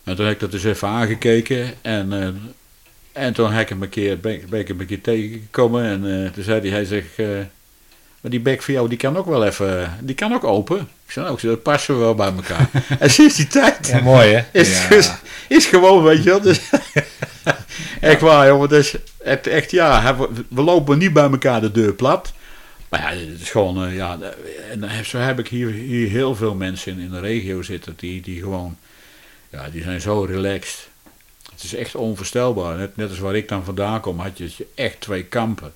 [0.04, 1.74] En toen heb ik dat dus even aangekeken.
[1.82, 2.12] En,
[3.12, 5.84] en toen heb ik hem een keer, ben, ik- hem een keer tegengekomen.
[5.84, 7.16] En toen zei hij, hij zegt,
[8.22, 10.78] maar die bek voor jou, die kan ook wel even, die kan ook open.
[11.06, 12.70] Ik zei, nou, zei, dat passen we wel bij elkaar.
[12.98, 14.60] en sinds die tijd Ja, mooi hè?
[14.60, 14.90] is, Ja.
[14.96, 15.10] is,
[15.48, 16.40] is gewoon, weet je wel.
[16.40, 16.60] Dus,
[18.00, 18.68] echt waar, jongen.
[18.68, 20.16] Dus, het, echt, ja,
[20.48, 22.32] we lopen niet bij elkaar de deur plat.
[22.88, 24.18] Maar ja, het is gewoon, eh, ja.
[24.70, 27.62] En dan heb- zo heb ik hier, hier heel veel mensen in, in de regio
[27.62, 28.76] zitten die, die gewoon,
[29.50, 30.88] ja, die zijn zo relaxed.
[31.52, 32.76] Het is echt onvoorstelbaar.
[32.76, 35.72] Net, net als waar ik dan vandaan kom, had je echt twee kampen.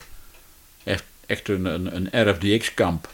[1.26, 3.08] Echt, een, een, een RFDX-kamp.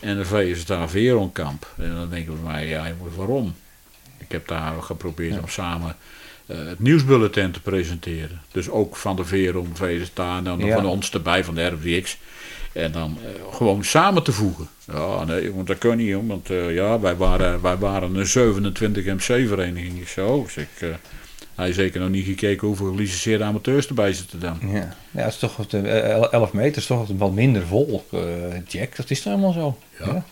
[0.00, 1.66] En een VSTA Veron-kamp.
[1.76, 3.54] En dan denk ik bij mij, ja, waarom?
[4.18, 5.96] Ik heb daar geprobeerd om samen
[6.46, 8.40] eh, het nieuwsbulletin te presenteren.
[8.52, 10.74] Dus ook van de Veron, VSTA en dan nog Ja.
[10.74, 12.18] van ons erbij, van de RFDX.
[12.72, 14.68] En dan eh, gewoon samen te voegen.
[14.92, 19.04] Ja, nee, want dat kan niet, want eh, ja, wij waren, wij waren een 27
[19.04, 20.00] MC-vereniging.
[20.00, 20.88] Ik oh, zeg, eh,
[21.54, 24.58] hij heeft zeker nog niet gekeken hoeveel gelicenseerde amateurs erbij zitten dan.
[24.72, 28.20] Ja, ja het is toch wat, eh, 11 meter is toch wat minder volk, eh,
[28.68, 28.96] Jack.
[28.96, 29.78] Dat is toch helemaal zo.
[29.98, 30.24] Ja.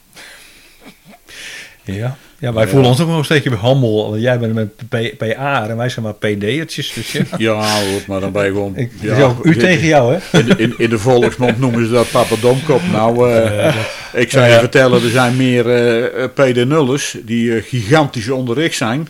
[1.85, 4.11] Ja, Ja, ja wij voelen ons ook nog een steekje bij handel.
[4.11, 6.93] Want Jij bent met PA en wij zijn maar PD'ertjes.
[6.93, 7.25] Dus ja.
[7.39, 8.77] Ja, hoor, maar dan ben je gewoon...
[8.77, 10.39] Ik, ja, is ook u tegen jou, hè?
[10.39, 12.81] In de, in, in de volksmond noemen ze dat Papa Domkop.
[12.93, 13.75] Nou, eh,
[14.13, 19.09] ik zou je vertellen, er zijn meer eh PD-nullers die eh, gigantisch onderricht zijn.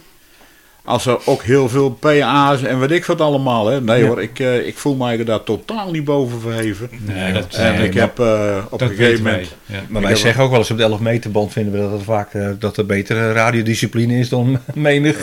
[0.85, 3.67] Als er ook heel veel PA's en weet ik wat allemaal.
[3.67, 3.81] Hè.
[3.81, 4.07] Nee Ja.
[4.07, 6.91] hoor, ik, eh, ik voel mij daar totaal niet boven verheven.
[7.07, 9.33] Nee, dat, En nee, ik maar heb eh, op een gegeven wij.
[9.33, 9.55] moment...
[9.67, 9.81] Ja.
[9.89, 11.91] Maar wij heb zeggen ook wel eens op de 11 meter band vinden we dat
[11.91, 15.17] het vaak eh, dat er betere radiodiscipline is dan menig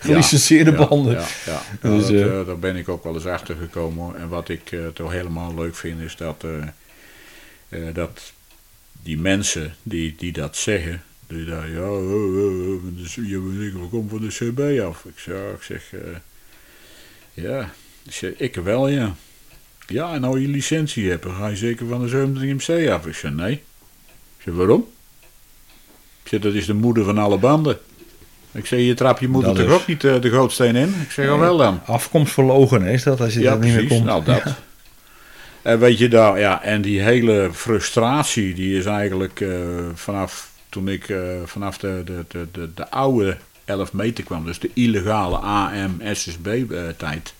[0.00, 1.12] gelicenseerde ja, banden.
[1.12, 1.62] Ja, ja.
[1.90, 4.16] Dus, Nou, dat, daar ben ik ook wel eens achter gekomen.
[4.16, 6.50] En wat ik eh, toch helemaal leuk vind is dat, eh,
[7.88, 8.32] eh, dat
[9.02, 14.08] die mensen die, die dat zeggen, die daar, ja, eh, eh, dus je ik kom
[14.08, 15.04] van de CB af.
[15.04, 16.00] Ik zeg, ja, ik zeg, eh,
[17.44, 17.60] ja,
[18.06, 19.14] ik, zeg, ik wel, ja.
[19.86, 23.06] Ja, en nou je licentie hebt, dan ga je zeker van de 27 MC af.
[23.06, 23.52] Ik zeg, nee.
[23.52, 24.86] Ik zeg, waarom?
[26.22, 27.78] Ik zeg, dat is de moeder van alle banden.
[28.52, 30.94] Ik zeg, je trap je moeder toch is- ook niet eh, de gootsteen in?
[31.02, 31.80] Ik zeg, ja wel dan.
[31.86, 34.04] Afkomst verlogen is dat als je Ja, dat niet meer komt.
[34.04, 34.42] Nou, dat.
[35.62, 39.48] En weet je daar, ja, en die hele frustratie, die is eigenlijk eh,
[39.94, 44.58] vanaf toen ik eh, vanaf de, de, de, de, de oude 11 meter kwam, dus
[44.58, 47.34] de illegale AM-SSB-tijd.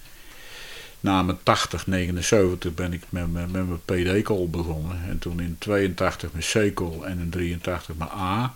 [1.00, 5.00] Na mijn 80, 79 ben ik met, met, met mijn PD-call begonnen.
[5.08, 8.54] En toen in 82 mijn C-call en in 83 mijn A.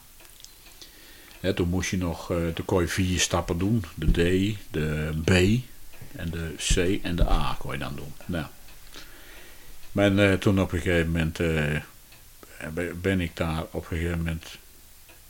[1.41, 3.85] Hè, toen moest je nog, eh je vier stappen doen.
[3.95, 5.31] De D, de B
[6.17, 8.13] en de C en de A kon je dan doen.
[8.27, 8.47] Nou.
[9.93, 11.81] Maar eh, toen op een gegeven moment eh,
[13.01, 14.45] ben ik daar op een gegeven moment...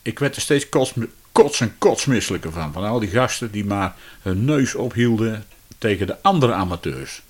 [0.07, 0.93] Ik werd er steeds kots,
[1.33, 2.73] kots en kotsmisselijker van.
[2.73, 5.45] Van al die gasten die maar hun neus ophielden
[5.79, 7.23] tegen de andere amateurs.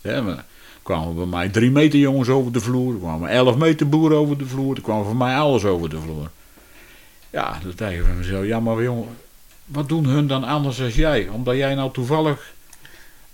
[0.00, 0.44] Er
[0.82, 2.92] kwamen bij mij drie meter jongens over de vloer.
[2.92, 4.76] Er kwamen elf meter boeren over de vloer.
[4.76, 6.30] Er kwam voor mij alles over de vloer.
[7.30, 9.08] Ja, dan denk ik van mezelf, ja maar jongen,
[9.64, 11.28] wat doen hun dan anders als jij?
[11.28, 12.53] Omdat jij nou toevallig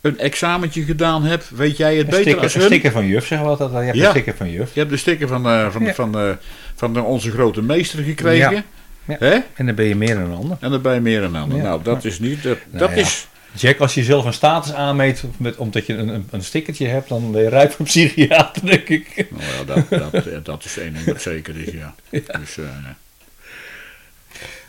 [0.00, 2.68] een examentje gedaan hebt, weet jij het Een beter sticker, als een hun?
[2.70, 3.70] sticker van juf, zeggen we altijd.
[3.70, 4.04] Je hebt Ja.
[4.04, 4.72] een sticker van juf.
[4.74, 5.94] Je hebt de sticker van, eh, van, Ja.
[5.94, 6.30] van, eh,
[6.74, 8.52] van de- onze grote meester gekregen.
[8.52, 8.64] Ja.
[9.04, 9.16] Ja.
[9.18, 9.38] Hè?
[9.54, 10.56] En dan ben je meer dan een ander.
[10.60, 11.56] En dan ben je meer een ander.
[11.58, 11.62] Ja.
[11.64, 12.42] Nou, dat is niet.
[12.42, 12.96] Dat, Nou dat ja.
[12.96, 13.26] is.
[13.54, 17.08] Jack, als je zelf een status aanmeet met, omdat je een, een, een stickertje hebt,
[17.08, 19.26] dan ben je rijp voor psychiater, denk ik.
[19.30, 21.94] Nou ja, dat, dat, eh, dat is één ding dat zeker is, ja.
[22.40, 22.64] Dus, eh,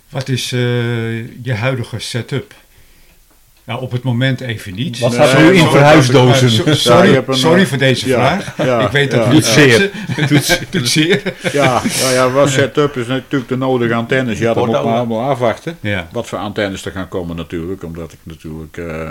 [0.10, 0.60] Wat is eh,
[1.44, 2.54] je huidige setup?
[3.64, 5.00] Nou, op het moment even niet.
[5.00, 6.48] Wat staat er nu in sorry, verhuisdozen?
[6.48, 8.58] eh, Ja, sorry, een, sorry eh, voor deze ja, vraag.
[8.68, 9.52] ja, ik weet dat ja, het ja.
[9.52, 9.92] zeer.
[10.88, 11.22] Zeer.
[11.52, 14.40] ja, ja, ja, wat setup is natuurlijk de nodige antennes.
[14.40, 15.78] Ja, dat moet maar allemaal afwachten.
[15.80, 16.08] Ja.
[16.12, 17.84] Wat voor antennes er gaan komen natuurlijk.
[17.84, 19.10] Omdat ik natuurlijk eh,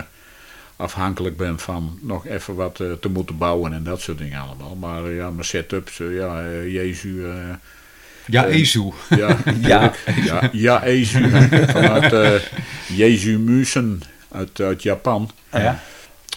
[0.76, 4.76] afhankelijk ben van nog even wat eh, te moeten bouwen en dat soort dingen allemaal.
[4.80, 7.24] Maar eh, ja, mijn setups, eh, ja, eh, Jezu...
[7.24, 7.32] eh,
[8.26, 8.90] Ja, Eh, Ezu.
[9.18, 9.92] Ja, Ja.
[10.24, 11.28] ja, ja Ezu.
[11.70, 12.30] Vanuit eh
[12.86, 14.03] Jezu Musen
[14.33, 15.31] uit, uit Japan.
[15.53, 15.81] Ja.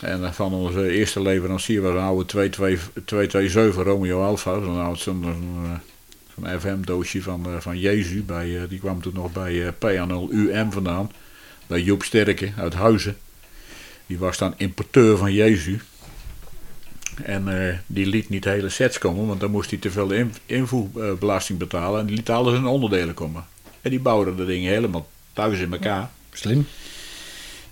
[0.04, 4.60] En eh, van onze eerste leverancier was een oude 22 227 Romeo Alpha.
[4.60, 5.24] Zo'n oud zo'n
[6.36, 8.24] zo'n, eh, FM-doosje van, eh, van Jezu.
[8.24, 11.12] Bij, die kwam toen nog bij eh PA0UM vandaan.
[11.68, 13.18] Bij Joep Sterke uit Huizen.
[14.06, 15.80] Die was dan importeur van Jezu.
[17.24, 21.60] En die liet niet hele sets komen, want dan moest hij te veel in, invoerbelasting
[21.60, 22.00] betalen.
[22.00, 23.46] En die liet alles in onderdelen komen.
[23.82, 26.10] En die bouwden de dingen helemaal thuis in elkaar.
[26.32, 26.68] Slim.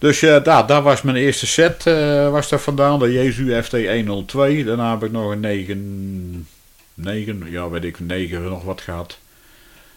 [0.02, 3.72] Dus eh, daar, daar was mijn eerste set eh, was daar vandaan, de Jezu FT
[3.72, 4.64] 102.
[4.64, 6.48] Daarna heb ik nog een 9,
[6.94, 9.18] 9 ja weet ik, 9 nog wat gehad.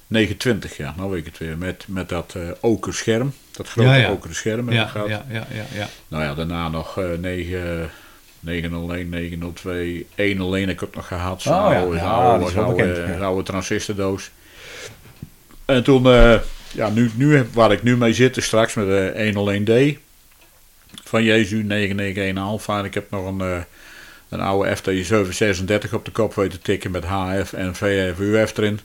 [0.07, 1.59] 29, ja, nou weet ik het weer.
[1.59, 4.11] Met, met dat eh oker scherm, dat grote Ja, ja.
[4.11, 5.09] okeren scherm heb ik Ja, gehad.
[5.09, 5.89] ja, ja, ja, ja.
[6.09, 7.91] Nou ja, daarna nog eh 9,
[8.41, 11.43] 901, 902, 101 heb ik ook nog gehad.
[11.43, 14.31] Zo'n Oh ja, oude, oude, oude, oude transistordoos.
[15.65, 16.03] En toen,
[16.75, 19.99] ja, nu, nu, heb- waar ik nu mee zit, is straks met de 101D
[21.05, 22.79] van Jezu 991 Alpha.
[22.79, 23.59] En ik heb nog een, eh,
[24.29, 28.81] een oude FT 736 op de kop weten tikken met HF en VFUF erin.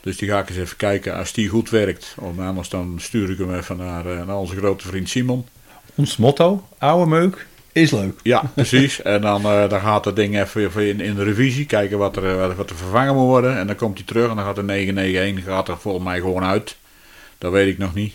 [0.00, 2.14] Dus die ga ik eens even kijken als die goed werkt.
[2.18, 5.46] Of anders dan stuur ik hem even naar, eh, naar onze grote vriend Simon.
[5.94, 8.20] Ons motto, oude meuk, is leuk.
[8.22, 9.02] Ja, precies.
[9.02, 12.36] En dan, eh, dan gaat dat ding even, in, in de revisie, kijken wat er,
[12.36, 13.56] wat, wat er vervangen moet worden.
[13.58, 16.44] En dan komt hij terug en dan gaat de 991 gaat er volgens mij gewoon
[16.44, 16.76] uit.
[17.38, 18.14] Dat weet ik nog niet.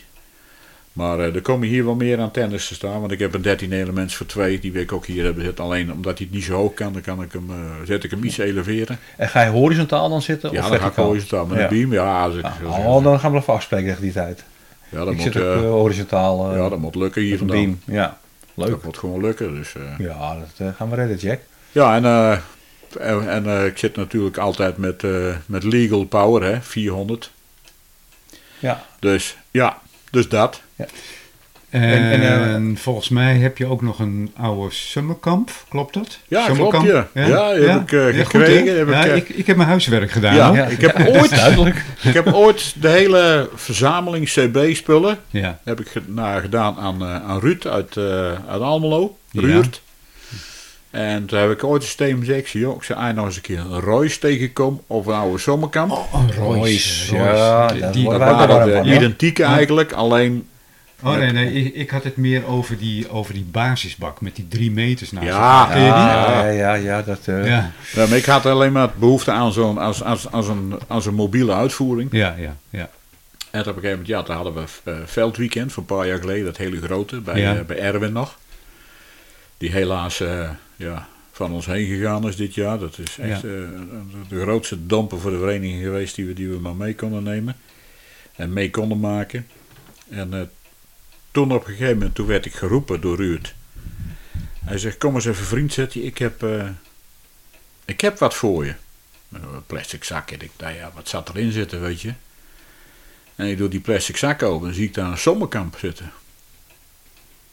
[0.93, 3.71] Maar eh, er komen hier wel meer antennes te staan, want ik heb een 13
[3.71, 5.63] elements voor 2, die wil ik ook hier hebben zitten.
[5.63, 7.55] Alleen omdat hij het niet zo hoog kan, dan kan ik hem, eh,
[7.85, 8.99] zet ik hem iets eleveren.
[9.17, 11.63] En ga je horizontaal dan zitten Ja, of dan ga ik horizontaal met Ja.
[11.63, 11.91] een beam.
[11.91, 14.43] Ja, als ik, Ja, als ik- oh, dan gaan we even afspreken tegen die tijd.
[14.89, 17.57] ja, dat, ik moet, zit ook eh, eh, horizontaal ja, dat moet lukken hier vandaan.
[17.57, 17.79] beam.
[17.85, 18.17] Ja,
[18.53, 18.69] leuk.
[18.69, 19.55] Dat moet gewoon lukken.
[19.55, 19.73] Dus.
[19.97, 21.39] Ja, dat gaan we redden, Jack.
[21.71, 22.05] Ja, en,
[22.99, 25.03] en, en, ik zit natuurlijk altijd met,
[25.45, 27.31] met legal power, hè, 400.
[28.59, 28.83] Ja.
[28.99, 29.77] Dus ja,
[30.11, 30.61] dus dat.
[31.69, 36.19] En, En- en, eh, volgens mij heb je ook nog een oude summerkamp, klopt dat?
[36.27, 36.85] Ja, Summerkamp?
[36.87, 37.25] klopt, ja.
[37.27, 38.25] Ja, die heb ik, eh, goed, hè?
[38.25, 38.77] gekregen.
[38.77, 40.35] Heb ja, ik, eh, ik, ik heb mijn huiswerk gedaan.
[40.55, 41.83] Ja, ik heb ooit- duidelijk.
[42.01, 45.59] Ik heb ooit de hele verzameling CB-spullen ja.
[45.63, 45.87] heb ik
[46.41, 48.03] gedaan aan, eh, aan Ruud uit, eh,
[48.47, 49.17] uit Almelo.
[49.31, 49.41] Ja.
[49.41, 49.81] Ruurt.
[50.91, 53.25] En toen heb ik ooit een systeem gezegd, ik zei, joh, ik zei, "Ai, nog
[53.25, 55.91] eens een keer een Royce tegenkom of een oude zomerkamp.
[55.91, 56.59] Oh, een Royce.
[56.59, 57.35] Royce, Royce.
[57.35, 58.95] ja, Die- dat die- waren de ja.
[58.95, 60.47] identieke eigenlijk, alleen
[61.03, 64.47] Oh nee, nee, ik, ik had het meer over die, over die basisbak met die
[64.47, 65.67] drie meters naast Ja.
[65.69, 65.83] je die?
[65.85, 67.19] Ja, ja, ja, ja, dat...
[67.25, 70.73] eh, Ja, Ja, maar ik had alleen maar behoefte aan zo'n als, als, als een,
[70.87, 72.09] als een mobiele uitvoering.
[72.11, 72.55] ja, ja.
[72.69, 72.89] ja.
[73.51, 76.19] En op een gegeven moment, ja, daar hadden we eh, veldweekend van een paar jaar
[76.19, 77.55] geleden, dat hele grote, bij, Ja.
[77.55, 78.37] eh, bij Erwin nog.
[79.57, 80.49] Die helaas eh,
[80.79, 82.79] ja, van ons heen gegaan is dit jaar.
[82.79, 83.47] Dat is echt Ja.
[83.47, 83.69] eh,
[84.29, 87.55] de grootste domper voor de vereniging geweest die we, die we maar mee konden nemen.
[88.35, 89.47] En mee konden maken.
[90.09, 90.41] En eh,
[91.31, 93.53] toen op een gegeven moment, toen werd ik geroepen door Ruud.
[94.65, 96.69] Hij zegt, kom eens even vriend, zet je, ik heb, eh,
[97.85, 98.73] ik heb wat voor je.
[99.31, 100.31] Een plastic zak.
[100.31, 102.13] En ik dacht, ja, wat zat erin zitten, weet je.
[103.35, 106.11] En ik doe die plastic zak open en zie ik daar een sommerkamp zitten.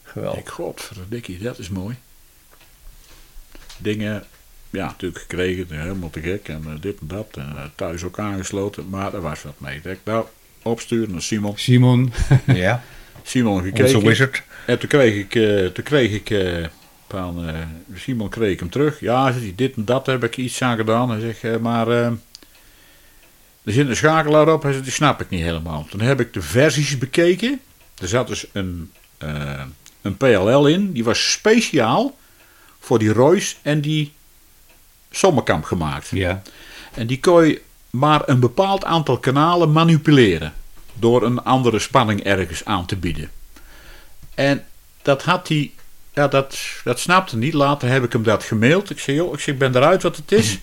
[0.03, 0.39] Geweldig.
[0.39, 1.95] Ik, godverdikkie, dat is mooi.
[3.77, 4.23] Dingen,
[4.69, 7.27] ja, natuurlijk gekregen, helemaal te gek en eh, dit en dat.
[7.31, 9.81] En eh, thuis ook aangesloten, maar er was wat mee.
[9.83, 10.25] Ik nou,
[10.61, 11.57] opsturen naar Simon.
[11.57, 12.13] Simon.
[12.45, 12.83] Ja,
[13.23, 14.01] Simon onze gekeken.
[14.01, 14.43] wizard.
[14.65, 16.65] En toen kreeg ik, eh, toen kreeg ik eh,
[17.09, 17.55] van eh,
[17.95, 18.99] Simon kreeg ik hem terug.
[18.99, 21.09] Ja, zegt hij, dit en dat heb ik iets aan gedaan.
[21.09, 22.05] Hij zegt, eh, maar eh,
[23.63, 24.63] er zit een schakelaar op.
[24.63, 25.85] Hij zegt, die snap ik niet helemaal.
[25.89, 27.59] Toen heb ik de versies bekeken.
[28.01, 29.61] Er zat dus een, eh,
[30.01, 30.91] een PLL in.
[30.91, 32.17] Die was speciaal
[32.87, 34.13] voor die Royce en die
[35.11, 36.09] Sommerkamp gemaakt.
[36.09, 36.41] Ja.
[36.93, 40.53] En die kon je maar een bepaald aantal kanalen manipuleren.
[40.93, 43.31] Door een andere spanning ergens aan te bieden.
[44.35, 44.65] En
[45.01, 45.71] dat had hij.
[46.13, 47.53] Ja, dat, dat snapte niet.
[47.53, 48.89] Later heb ik hem dat gemaild.
[48.89, 50.57] Ik zei, joh, ik, zeg, ik ben eruit wat het is.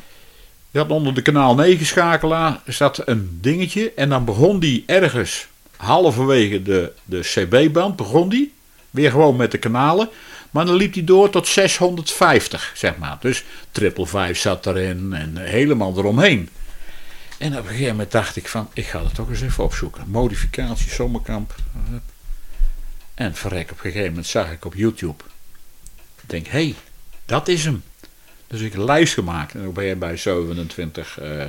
[0.70, 3.92] Je had onder de kanaal 9 schakelaar zat een dingetje.
[3.96, 7.96] En dan begon die ergens halverwege de, de CB-band.
[7.96, 8.52] Begon die
[8.90, 10.08] weer gewoon met de kanalen.
[10.50, 13.16] Maar dan liep hij door tot 650, zeg maar.
[13.20, 16.48] Dus triple 5 zat erin en helemaal eromheen.
[17.38, 20.04] En op een gegeven moment dacht ik van, ik ga het toch eens even opzoeken.
[20.06, 21.54] Modificatie, zomerkamp.
[23.14, 25.24] En verrek, op een gegeven moment zag ik op YouTube.
[26.22, 26.74] Ik denk, hé, hey,
[27.24, 27.82] dat is hem.
[28.46, 29.54] Dus ik een lijst gemaakt.
[29.54, 31.46] En dan ben je bij 27, eh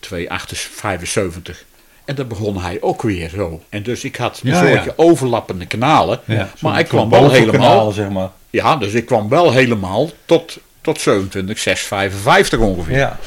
[0.00, 1.64] 275.
[2.10, 3.60] En dan begon hij ook weer zo.
[3.68, 4.72] En dus ik had een Ja, ja.
[4.74, 6.20] soortje overlappende kanalen.
[6.24, 7.90] Ja, maar ik kwam wel helemaal.
[7.92, 8.30] zeg maar.
[8.50, 12.96] Ja, dus ik kwam wel helemaal tot, tot 27, 655 ongeveer.
[12.96, 13.18] Ja.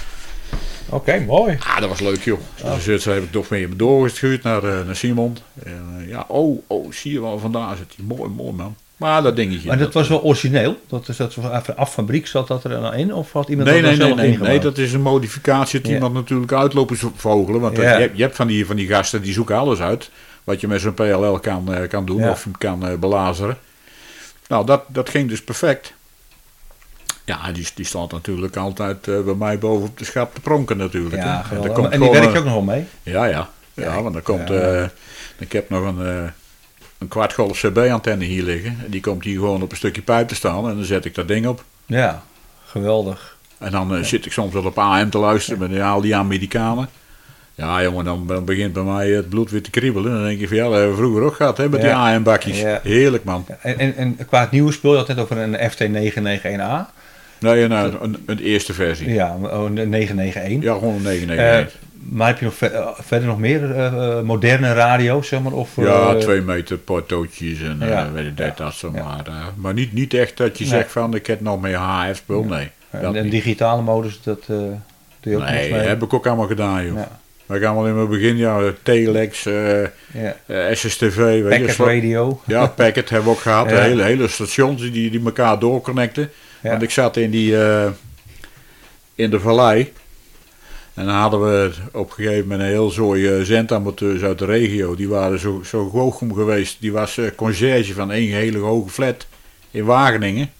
[0.89, 1.57] Oké, mooi.
[1.67, 2.39] Ah, dat was leuk joh.
[2.85, 5.37] Dus toen heb ik toch mee doorgestuurd naar, eh, naar Simon.
[5.63, 8.05] En, eh, ja, oh, oh, zie je wel, vandaar zit hij.
[8.05, 8.75] Mooi, mooi man.
[9.03, 9.67] Maar dat dingetje.
[9.67, 10.79] Maar dat was wel origineel?
[10.87, 11.37] Dat is dat
[11.75, 13.13] af fabriek zat dat er dan in?
[13.13, 14.51] Of had iemand Nee, dat nee, nee, zelf nee, ingemaakt?
[14.51, 15.93] nee, dat is een modificatie dat Ja.
[15.95, 17.61] iemand natuurlijk uitlopen vogelen.
[17.61, 17.83] Want Ja.
[17.83, 20.09] je, hebt- je hebt van die, van die gasten die zoeken alles uit.
[20.43, 22.29] Wat je met zo'n PLL kan, eh, kan doen Ja.
[22.29, 23.57] of kan eh, belazeren.
[24.47, 25.93] Nou, dat, dat ging dus perfect.
[27.25, 30.77] Ja, die, die staat natuurlijk altijd eh, bij mij boven op de schap te pronken
[30.77, 31.15] natuurlijk.
[31.15, 32.85] Ja, En komt En die werkt eh, ook nog wel mee?
[33.03, 33.49] Ja, ja.
[33.73, 34.49] Ja, want dan komt...
[35.37, 36.31] ik heb nog een,
[37.03, 38.77] een kwartgolf CB-antenne hier liggen.
[38.85, 40.69] En die komt hier gewoon op een stukje pijp te staan.
[40.69, 41.63] En dan zet ik dat ding op.
[41.85, 42.23] Ja,
[42.65, 43.37] geweldig.
[43.57, 46.89] En dan eh, zit ik soms wel op AM te luisteren met al die Amerikanen.
[47.55, 50.13] Ja, jongen, dan, dan begint bij mij het bloed weer te kriebelen.
[50.13, 52.13] Dan denk je van ja, dat hebben we vroeger ook gehad hè, met die Ja.
[52.15, 52.59] AM-bakjes.
[52.59, 52.79] Ja.
[52.83, 53.45] Heerlijk, man.
[53.61, 56.91] En, en, en qua het nieuwe spul, je had net over een FT991A.
[57.39, 59.09] Nee, nou, een, een eerste versie.
[59.09, 60.73] Ja, Ja, oh, een 991.
[60.73, 61.73] gewoon een 991.
[61.73, 61.79] Eh,
[62.09, 65.51] maar heb je nog ver- eh, verder nog meer eh, eh, moderne radio's, zeg maar?
[65.51, 68.11] Of, ja, twee meter portootjes en Ja.
[68.11, 68.91] weet ik dat, dat.
[68.91, 69.23] Maar,
[69.55, 70.73] maar niet, niet echt dat je Nee.
[70.73, 72.43] zegt van ik heb nog meer HF-spul.
[72.43, 74.79] Nee, en, digitale modus, dat doe
[75.19, 75.81] je ook Nee, mee?
[75.81, 76.97] heb ik ook allemaal gedaan, joh.
[77.45, 79.81] Maar ik allemaal in mijn begin, ja, Telex, eh
[80.11, 80.35] ja.
[80.73, 81.49] SSTV, weet.
[81.49, 82.41] Packet radio.
[82.45, 83.69] Ja, Packet hebben we ook gehad.
[83.69, 83.75] Ja.
[83.77, 86.29] Hele, hele stations die, die elkaar doorconnecten.
[86.61, 86.69] Ja.
[86.69, 87.55] Want ik zat in die
[89.15, 89.93] in de vallei.
[90.93, 94.45] En dan hadden we op een gegeven moment een heel zooi eh, zendamateurs uit de
[94.45, 94.95] regio.
[94.95, 96.77] Die waren zo, zo Goochem geweest.
[96.79, 99.27] Die was eh, conciërge van één hele hoge flat
[99.71, 100.51] in Wageningen.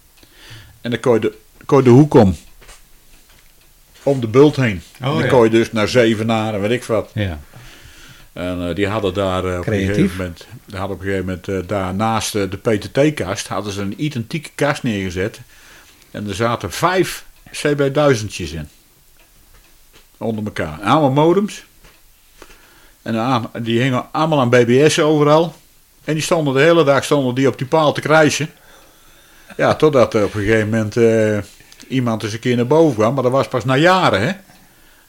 [0.80, 2.36] En dan kon je de, kon je de hoek om.
[4.02, 4.82] Om de bult heen.
[4.98, 5.26] en dan ja.
[5.26, 7.10] kon je dus naar Zevenaar en weet ik wat.
[7.14, 7.40] Ja.
[8.34, 11.48] En eh, die hadden daar op een gegeven moment, die hadden op een gegeven moment
[11.48, 15.40] eh, daar naast de PTT-kast, hadden ze een identieke kast neergezet.
[16.10, 18.68] En er zaten vijf CB1000'tjes in.
[20.18, 20.78] Onder elkaar.
[20.82, 21.64] Allemaal modems.
[23.02, 25.54] En aan, die hingen allemaal aan BBS overal.
[26.04, 28.50] En die stonden de hele dag stonden die op die paal te krijsen.
[29.56, 31.38] Ja, totdat er op een gegeven moment eh,
[31.88, 33.14] iemand eens een keer naar boven kwam.
[33.14, 34.32] Maar dat was pas na jaren, hè.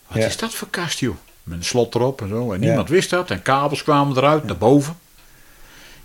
[0.08, 0.26] Wat Ja.
[0.26, 1.16] is dat voor kast, joh?
[1.44, 2.52] Met een slot erop en zo.
[2.54, 2.66] En Ja.
[2.68, 3.30] niemand wist dat.
[3.32, 4.98] En kabels kwamen eruit naar boven.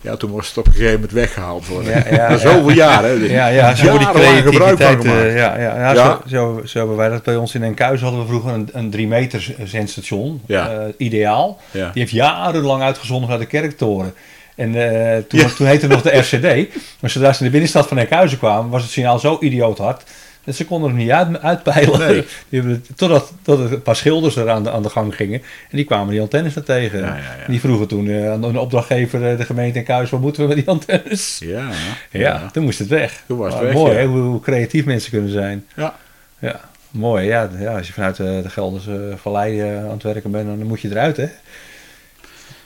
[0.01, 1.91] Ja, toen was het op een gegeven moment weggehaald worden.
[1.91, 3.33] Ja, ja, zoveel jaren, hè.
[3.33, 5.01] Ja, ja, zo die gebruik van creativiteit.
[5.01, 5.21] gemaakt.
[5.21, 5.95] eh, ja, ja.
[5.95, 8.89] Zo, zo, zo hebben wij dat bij ons in Enkhuizen hadden we vroeger een, een
[8.89, 10.41] 3 meter zendstation.
[10.45, 10.69] Ja.
[10.71, 11.59] eh, ideaal.
[11.71, 14.13] Die heeft jarenlang uitgezonden naar de kerktoren.
[14.55, 16.75] En eh, toen, toen heette het nog de RCD.
[16.99, 20.03] Maar zodra ze in de binnenstad van Enkhuizen kwamen, was het signaal zo idioot hard.
[20.43, 21.99] Dat ze konden er niet uit, uitpeilen.
[21.99, 22.25] Nee.
[22.61, 25.41] Die totdat, totdat een paar schilders er aan de, aan de gang gingen.
[25.69, 26.99] En die kwamen die antennes er tegen.
[26.99, 27.43] Ja, ja, ja.
[27.45, 30.47] En die vroegen toen eh, aan de opdrachtgever, eh, de gemeente Enkhuizen, wat moeten we
[30.47, 31.39] met die antennes?
[31.43, 31.69] Ja,
[32.11, 33.23] Ja, toen moest het weg.
[33.27, 35.65] Toen was het weg, Mooi hoe, hoe creatief mensen kunnen zijn.
[35.75, 35.95] Ja.
[36.39, 36.59] Ja,
[36.91, 37.25] mooi.
[37.25, 40.67] Ja, ja als je vanuit de, de Gelderse Vallei eh, aan het werken bent, dan
[40.67, 41.27] moet je eruit hè.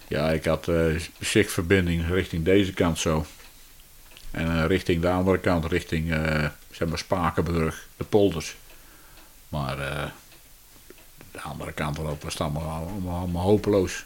[0.08, 0.76] Ja, ik had eh
[1.20, 3.26] zichtverbinding richting deze kant zo.
[4.32, 6.46] En eh, richting de andere kant, richting eh,
[6.76, 8.56] zeg maar Spakenburg, de polders.
[9.50, 10.04] Maar eh,
[11.32, 14.06] de andere kant erop was het allemaal, allemaal, allemaal hopeloos.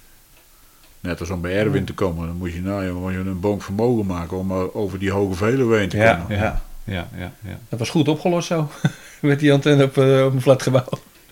[0.99, 3.63] Net als om bij Erwin te komen, dan moet je, nou, moet je een bonk
[3.63, 6.37] vermogen maken om eh, over die hoge Veluwe heen te Ja, komen.
[6.37, 6.61] ja.
[6.83, 7.59] Ja, ja, ja.
[7.69, 8.69] Dat was goed opgelost zo.
[9.21, 10.89] Met die antenne op, eh, op een flatgebouw.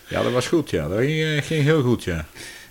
[0.08, 0.88] Ja, dat was goed, ja.
[0.88, 2.26] Dat ging, ging heel goed, ja.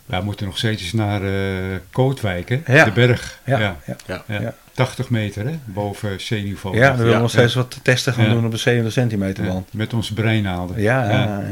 [0.06, 2.60] Wij moeten nog steeds naar eh Kootwijk, hè?
[2.74, 2.84] Ja.
[2.84, 3.40] De berg.
[3.44, 3.58] Ja,
[4.06, 4.24] Ja.
[4.26, 4.54] ja.
[4.76, 4.82] Ja.
[4.84, 4.84] Ja.
[4.84, 4.84] Ja.
[4.84, 5.58] 80 meter, hè?
[5.64, 6.76] Boven zeeniveau.
[6.76, 8.30] Ja, we willen Ja, nog steeds wat testen gaan Ja.
[8.32, 9.72] doen op de 700 centimeter Ja, band.
[9.72, 10.80] Met onze breinaalden.
[10.82, 11.42] Ja, ja, ja.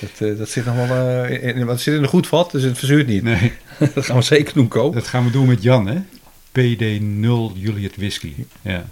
[0.00, 2.62] Dat, eh, dat zit nog wel eh, in, wat zit in een goed vat, dus
[2.62, 3.22] het verzuurt niet.
[3.22, 3.52] Nee,
[3.94, 4.90] Dat gaan we zeker doen, Ko.
[4.90, 5.96] dat gaan we doen met Jan, hè?
[6.52, 8.32] PD0 Juliet Whisky.
[8.62, 8.84] Ja.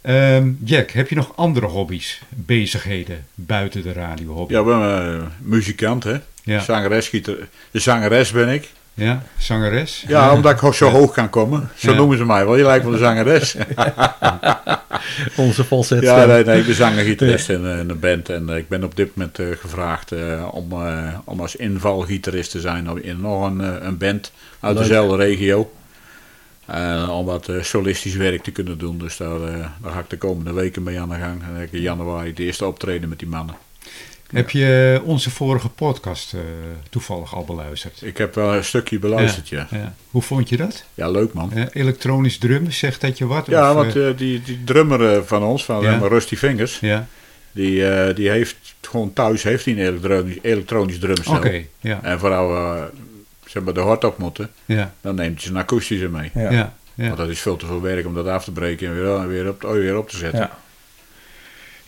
[0.00, 4.52] Ehm, Jack, heb je nog andere hobby's, bezigheden buiten de radiohobby?
[4.52, 6.16] Ja, ik ben eh, muzikant, hè.
[6.42, 6.60] Ja.
[6.60, 8.68] Zangeres, gitar- de zangeres ben ik.
[8.98, 10.04] Ja, zangeres?
[10.08, 11.68] Ja, omdat ik zo hoog kan komen.
[11.76, 11.96] Zo Ja.
[11.96, 12.56] noemen ze mij wel.
[12.56, 13.56] Je lijkt wel de zangeres.
[15.36, 18.28] Onze falset ja, nee, nee, ik ben zanger-gitarist in, eh, in een band.
[18.28, 22.50] En eh, ik ben op dit moment eh, gevraagd eh, om, eh, om als invalgitarist
[22.50, 24.82] te zijn in nog een, een band uit Leuk.
[24.82, 25.70] dezelfde regio.
[27.10, 28.98] Om wat solistisch werk te kunnen doen.
[28.98, 31.40] Dus daar, eh, daar ga ik de komende weken mee aan de gang.
[31.42, 33.54] En dan heb ik in januari het eerste optreden met die mannen.
[34.32, 36.40] Heb je onze vorige podcast eh,
[36.90, 38.02] toevallig al beluisterd?
[38.02, 39.66] Ik heb wel een stukje beluisterd, ja.
[39.70, 39.94] Ja.
[40.10, 40.84] Hoe vond je dat?
[40.94, 41.52] Ja, leuk man.
[41.52, 43.46] Eh, elektronisch drummen, zegt dat je wat?
[43.46, 45.94] Ja, Of, want eh, die, die drummer van ons, van Ja.
[46.00, 47.06] eh, Rusty Fingers, ja,
[47.52, 51.36] die, eh, die heeft gewoon thuis heeft hij een elektronisch, elektronisch drumstel.
[51.36, 51.62] oké.
[51.80, 52.82] ja, En vooral uh,
[53.46, 56.30] zeg maar de hort op moeten, ja, dan neemt hij zijn akoestische mee.
[56.34, 56.50] Ja.
[56.50, 57.04] ja, ja.
[57.06, 59.48] Want dat is veel te veel werk om dat af te breken en weer, weer,
[59.48, 60.40] op, weer op te zetten.
[60.40, 60.58] Ja.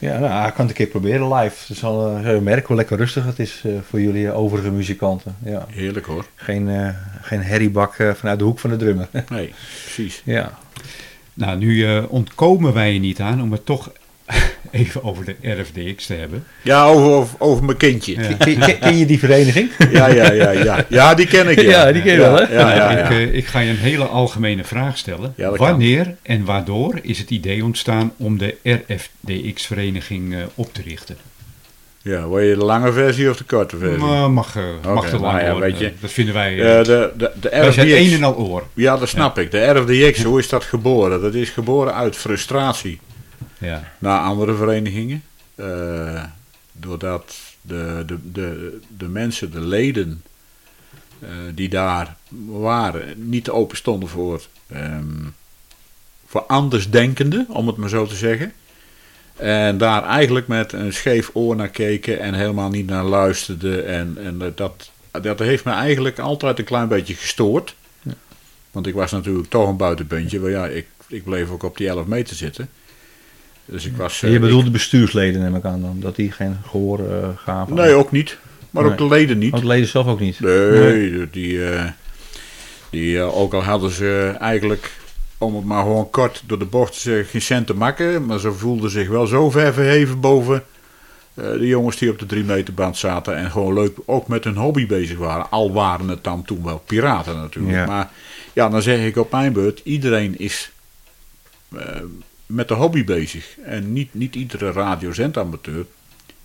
[0.01, 1.66] Ja, nou, ik kan het een keer proberen live.
[1.66, 4.70] Dus zal, uh, je merken hoe lekker rustig het is uh, voor jullie uh, overige
[4.70, 5.36] muzikanten.
[5.44, 5.66] Ja.
[5.70, 6.26] Heerlijk hoor.
[6.34, 6.88] Geen, uh,
[7.20, 9.09] geen herriebak vanuit de hoek van de drummer.
[9.28, 10.22] nee, precies.
[10.24, 10.59] Ja.
[11.34, 13.92] Nou, nu uh, ontkomen wij er niet aan om het toch
[14.70, 16.45] even over de RFDX te hebben.
[16.62, 18.14] Ja, over, over, over mijn kindje.
[18.14, 18.35] Ja.
[18.78, 19.70] Ken, je die vereniging?
[19.93, 20.85] ja, ja, ja, ja.
[20.89, 21.61] Ja, die ken ik.
[21.61, 22.55] Ja, ja die ken je ja, wel, hè?
[22.55, 25.35] Ja, ja, ik, uh, ik, ga je een hele algemene vraag stellen.
[25.37, 26.16] Wanneer kan.
[26.22, 31.16] en waardoor is het idee ontstaan om de RFDX-vereniging uh, op te richten?
[32.03, 33.99] Ja, wil je de lange versie of de korte versie?
[33.99, 35.70] Maar mag, uh, okay, mag de lange nou ja, worden.
[35.70, 36.55] weet je, dat vinden wij...
[36.55, 38.66] Uh, de, de, de wij zijn een en al oor.
[38.74, 39.43] Ja, dat snap ja.
[39.43, 39.51] ik.
[39.51, 41.20] De RFDX, hoe is dat geboren?
[41.20, 43.01] Dat is geboren uit frustratie
[43.61, 43.92] ja.
[43.98, 45.22] naar andere verenigingen.
[45.56, 46.24] Uh,
[46.72, 50.22] doordat de, de, de, de mensen, de leden
[51.22, 55.34] uh, die daar waren, niet open stonden voor, um,
[56.26, 58.52] voor andersdenkenden, om het maar zo te zeggen.
[59.36, 63.86] En daar eigenlijk met een scheef oor naar keken en helemaal niet naar luisterden.
[63.86, 64.90] En, en dat,
[65.22, 67.74] dat heeft me eigenlijk altijd een klein beetje gestoord.
[68.02, 68.12] Ja.
[68.70, 70.40] Want ik was natuurlijk toch een buitenpuntje.
[70.40, 72.68] Maar ja, ik, ik bleef ook op die 11 meter zitten.
[73.70, 77.00] Dus ik was, je bedoelt de bestuursleden, neem ik aan dan, dat die geen gehoor
[77.00, 77.74] uh, gaven?
[77.74, 78.38] Nee, ook niet.
[78.70, 78.92] Maar nee.
[78.92, 79.54] ook de leden niet.
[79.54, 80.40] Ook de leden zelf ook niet?
[80.40, 81.30] Nee, nee.
[81.30, 81.84] die, uh,
[82.90, 84.90] die uh, ook al hadden ze eigenlijk,
[85.38, 88.26] om het maar gewoon kort door de bocht te zeggen, geen cent te makken.
[88.26, 90.62] Maar ze voelden zich wel zo ver verheven boven
[91.34, 93.36] de jongens die op de drie meter band zaten.
[93.36, 95.50] En gewoon leuk ook met hun hobby bezig waren.
[95.50, 97.74] Al waren het dan toen wel piraten natuurlijk.
[97.74, 97.86] Ja.
[97.86, 98.10] Maar
[98.52, 100.70] ja, dan zeg ik op mijn beurt, iedereen is
[102.51, 103.57] met de hobby bezig.
[103.64, 105.84] En niet, niet iedere radiozendamateur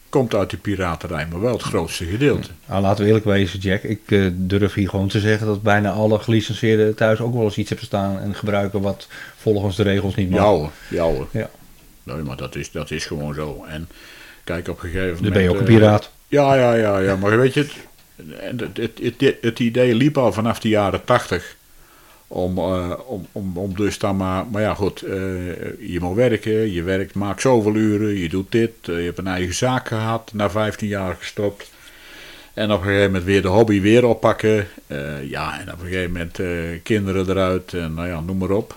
[0.10, 2.50] komt uit die piraterij, maar wel het grootste gedeelte.
[2.66, 3.84] Nou, laten we eerlijk wezen, Jack.
[3.84, 7.58] Ik uh, durf hier gewoon te zeggen dat bijna alle gelicenseerden thuis ook wel eens
[7.58, 10.40] iets hebben staan en gebruiken wat volgens de regels niet mag.
[10.40, 11.28] Jouw, jouw.
[11.32, 11.50] Ja.
[12.04, 13.66] Nee, maar dat is, dat is gewoon zo.
[13.70, 13.88] En
[14.44, 15.24] kijk, op een gegeven moment...
[15.24, 16.04] Dan ben je ook een piraat.
[16.04, 17.16] Uh, ja, ja, ja, ja.
[17.16, 17.68] Maar weet je,
[18.16, 21.56] het, het, het, het idee liep al vanaf de jaren tachtig.
[22.36, 25.16] Om, eh, om, om, om dus dan maar, maar ja goed, eh,
[25.80, 29.28] je moet werken, je werkt, maakt zoveel uren, je doet dit, eh, je hebt een
[29.28, 31.72] eigen zaak gehad, na 15 jaar gestopt.
[32.54, 34.68] En op een gegeven moment weer de hobby weer oppakken.
[35.22, 36.40] Ja, en op een gegeven moment
[36.84, 38.76] kinderen eruit en nou ja, noem maar op.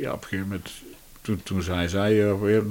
[0.00, 0.70] Ja, op een gegeven moment,
[1.20, 2.62] toen, toen zei zij weer,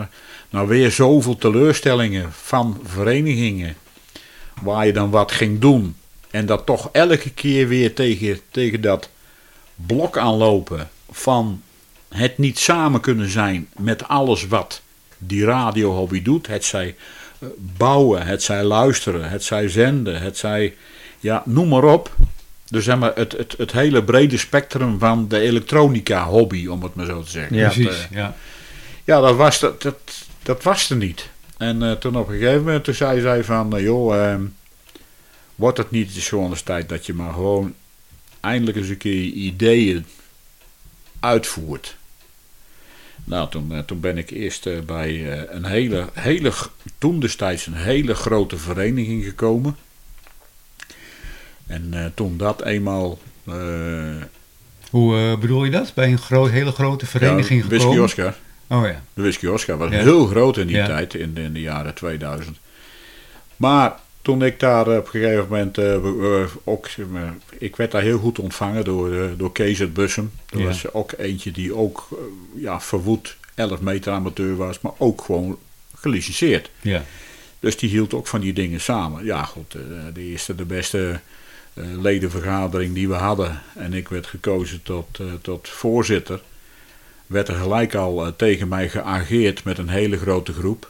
[0.50, 3.76] nou weer zoveel teleurstellingen van verenigingen.
[4.62, 5.96] Waar je dan wat ging doen.
[6.32, 9.10] En dat toch elke keer weer tegen, tegen dat
[9.86, 11.62] blok aanlopen van
[12.10, 14.82] het niet samen kunnen zijn met alles wat
[15.18, 16.48] die radiohobby doet.
[16.48, 16.96] Het zij
[17.40, 20.76] eh, bouwen, het zij luisteren, het zij zenden, het zij,
[21.20, 22.16] ja, noem maar op.
[22.70, 26.96] Dus zeg maar het, het, het hele brede spectrum van de elektronica hobby, om het
[26.96, 27.58] maar zo te zeggen.
[27.58, 27.68] Ja.
[27.68, 28.36] Dat, eh, ja.
[29.04, 29.98] ja, dat was, dat, dat,
[30.44, 31.30] dat was er niet.
[31.58, 34.42] En eh, toen op een gegeven moment toen zei zij van, eh, joh, ehm,
[35.56, 37.74] wordt het niet eens gewoon eens tijd dat je maar gewoon
[38.44, 40.06] eindelijk eens een keer je ideeën
[41.20, 41.96] uitvoert.
[43.24, 46.52] Nou, toen, eh, toen ben ik eerst eh, bij eh, een hele, hele,
[46.98, 49.76] toen destijds een hele grote vereniging gekomen.
[51.68, 53.20] En toen dat eenmaal...
[54.90, 55.94] Hoe bedoel je dat?
[55.94, 58.04] Bij een gro hele grote vereniging ja, Whisky gekomen?
[58.04, 58.36] Oscar.
[58.68, 59.02] Oh ja.
[59.14, 59.98] De Whisky Oscar was Ja.
[59.98, 60.86] heel groot in die Ja.
[60.86, 62.58] tijd, in, in de jaren 2000.
[63.56, 66.90] Maar toen ik daar op een gegeven moment eh, ook,
[67.58, 70.32] ik werd daar heel goed ontvangen door, eh, door Kees uit Bussum.
[70.46, 70.66] Dat Ja.
[70.66, 72.18] was ook eentje die ook eh,
[72.62, 75.58] ja, verwoed 11 meter amateur was, maar ook gewoon
[75.96, 76.70] gelicenseerd.
[76.82, 77.04] Ja.
[77.60, 79.26] Dus die hield ook van die dingen samen.
[79.26, 79.72] Ja, goed,
[80.14, 81.20] de eerste, de beste
[82.02, 83.62] ledenvergadering die we hadden.
[83.76, 86.42] En ik werd gekozen tot, tot voorzitter.
[87.28, 90.90] Werd er gelijk al tegen mij geageerd met een hele grote groep.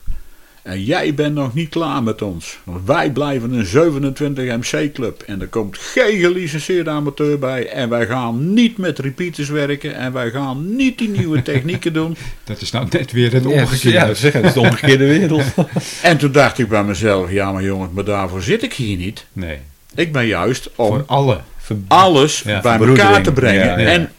[0.63, 2.59] En jij bent nog niet klaar met ons.
[2.63, 5.21] Want wij blijven een 27 MC-club.
[5.21, 7.67] En er komt geen gelicenseerde amateur bij.
[7.67, 9.95] En wij gaan niet met repeaters werken.
[9.95, 12.17] En wij gaan niet die nieuwe technieken doen.
[12.43, 13.97] Dat is nou net weer het omgekeerde.
[13.97, 15.43] ja, zeggen, het is de omgekeerde wereld.
[16.01, 19.25] En toen dacht ik bij mezelf: ja, maar jongens, maar daarvoor zit ik hier niet.
[19.33, 19.57] Nee,
[19.95, 21.39] Ik ben juist om voor alle.
[21.87, 23.65] alles Ja, bij elkaar te brengen.
[23.65, 23.87] Ja, ja.
[23.87, 24.11] En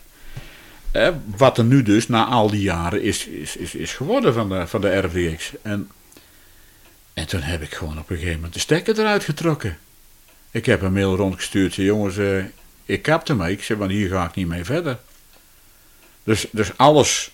[0.90, 4.49] eh, wat er nu dus na al die jaren is, is, is, is geworden van
[4.49, 5.53] de, van de RVX.
[5.62, 5.88] En,
[7.15, 9.79] en toen heb ik gewoon op een gegeven moment de stekker eruit getrokken.
[10.51, 11.75] Ik heb een mail rondgestuurd.
[11.75, 12.45] zei, Jongens, eh,
[12.85, 13.53] ik kap ermee.
[13.53, 14.99] Ik zeg, want hier ga ik niet mee verder.
[16.25, 17.31] Dus, dus alles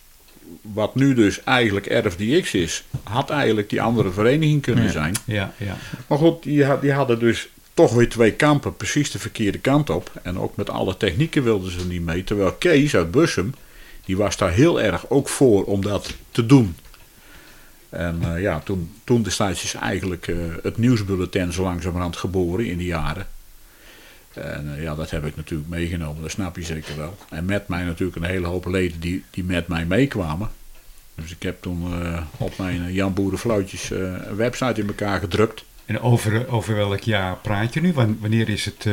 [0.63, 4.91] wat nu dus eigenlijk RFDX is, had eigenlijk die andere vereniging kunnen Ja.
[4.91, 5.15] zijn.
[5.25, 5.77] Ja, ja.
[6.07, 10.11] Maar goed, die, die hadden dus toch weer twee kampen precies de verkeerde kant op.
[10.23, 12.25] En ook met alle technieken wilden ze niet mee.
[12.25, 13.55] Terwijl Kees uit Bussum,
[14.05, 16.77] die was daar heel erg ook voor om dat te doen.
[17.91, 22.79] En eh, ja, toen, toen destijds is eigenlijk eh, het nieuwsbulletin zo langzamerhand geboren in
[22.79, 23.27] die jaren.
[24.35, 27.17] En eh, ja, dat heb ik natuurlijk meegenomen, dat snap je zeker wel.
[27.31, 30.49] En met mij natuurlijk een hele hoop leden die, die met mij meekwamen.
[31.15, 31.93] Dus ik heb toen
[32.37, 35.65] op mijn Jan Boerenfluitjes een website in elkaar gedrukt.
[35.87, 37.93] En over, over welk jaar praat je nu?
[37.93, 38.87] Wan- Wanneer is het?
[38.87, 38.93] eh,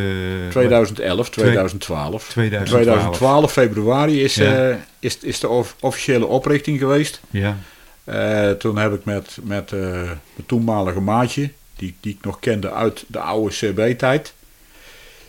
[0.49, 2.29] 2011, 2012.
[2.29, 2.85] 2012.
[2.85, 4.79] 2012 februari is, Ja.
[4.99, 7.21] is, is de of- officiële oprichting geweest.
[7.29, 7.57] Ja,
[8.07, 12.71] Eh, toen heb ik met, met eh, mijn toenmalige maatje, die, die ik nog kende
[12.71, 14.33] uit de oude CB-tijd.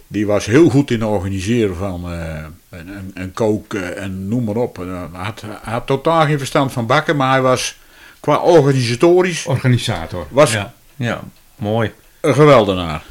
[0.07, 4.45] Die was heel goed in het organiseren van eh, en, en, en koken en noem
[4.45, 4.76] maar op.
[4.76, 7.76] Hij, had, hij had totaal geen verstand van bakken, maar hij was
[8.20, 10.26] qua organisatorisch organisator.
[10.31, 10.74] Was- ja.
[10.97, 11.20] Ja,
[11.57, 11.93] mooi.
[12.20, 13.03] een geweldenaar.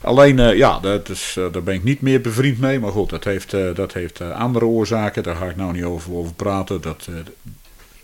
[0.00, 2.80] Alleen, eh, ja, dat is, eh, daar ben ik niet meer bevriend mee.
[2.80, 5.22] Maar goed, dat heeft, eh, dat heeft andere oorzaken.
[5.22, 6.80] Daar ga ik nou niet over, over praten.
[6.80, 7.14] Dat, eh,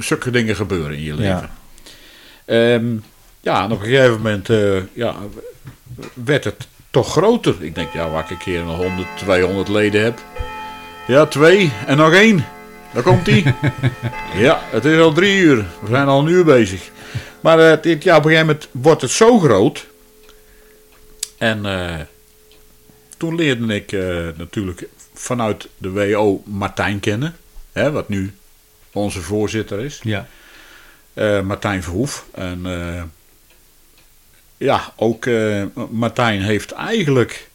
[0.03, 1.25] zulke dingen gebeuren in je leven.
[1.25, 1.51] Ja.
[2.45, 2.97] Ehm,
[3.41, 5.15] ja, en op een gegeven moment eh, ja,
[6.15, 7.55] werd het toch groter.
[7.61, 10.21] Ik denk, ja, waar ik een keer nog 100, 200 leden heb.
[11.07, 12.45] Ja, twee en nog één.
[12.93, 13.55] Daar komt hij.
[14.47, 15.57] ja, het is al drie uur.
[15.57, 16.91] We zijn al een uur bezig.
[17.41, 19.87] Maar eh, dit, ja, op een gegeven moment wordt het zo groot.
[21.39, 22.01] En eh,
[23.17, 23.93] toen leerde ik
[24.37, 27.37] natuurlijk vanuit de WO Martijn kennen.
[27.73, 28.35] Hè, wat nu
[28.93, 30.01] onze voorzitter is.
[30.03, 30.27] Ja.
[31.15, 32.25] Eh, Martijn Verhoef.
[32.35, 33.03] En eh,
[34.57, 37.51] ja, ook eh, Martijn heeft eigenlijk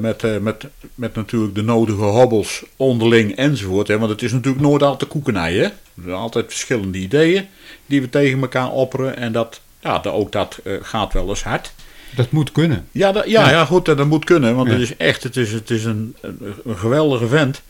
[0.00, 3.88] met, met, met natuurlijk de nodige hobbels onderling enzovoort.
[3.88, 5.54] Hè, want het is natuurlijk nooit altijd koekenij.
[5.54, 5.62] Hè?
[5.64, 5.72] Er
[6.02, 7.46] zijn altijd verschillende ideeën
[7.86, 9.16] die we tegen elkaar opperen.
[9.16, 11.72] En dat, ja, dat, ook dat gaat wel eens hard.
[12.16, 12.88] Dat moet kunnen.
[12.92, 13.64] Ja, dat, ja, ja.
[13.64, 14.56] goed, dat, dat moet kunnen.
[14.56, 14.72] Want Ja.
[14.74, 17.62] het is echt het is, het is een, een, een geweldige vent.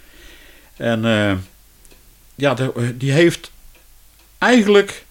[0.76, 1.32] En eh,
[2.40, 2.56] ja,
[2.94, 3.50] die heeft
[4.38, 5.04] eigenlijk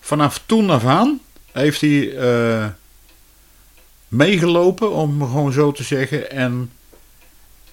[0.00, 1.20] vanaf toen af aan...
[1.52, 2.66] heeft hij eh,
[4.08, 6.30] meegelopen, om gewoon zo te zeggen.
[6.30, 6.72] En,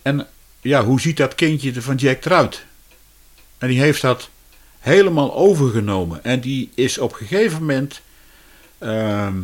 [0.01, 0.27] en
[0.61, 2.65] ja, hoe ziet dat kindje van Jack eruit?
[3.57, 4.29] En die heeft dat
[4.79, 6.23] helemaal overgenomen.
[6.23, 8.01] En die is op een gegeven moment
[8.77, 9.37] ehm,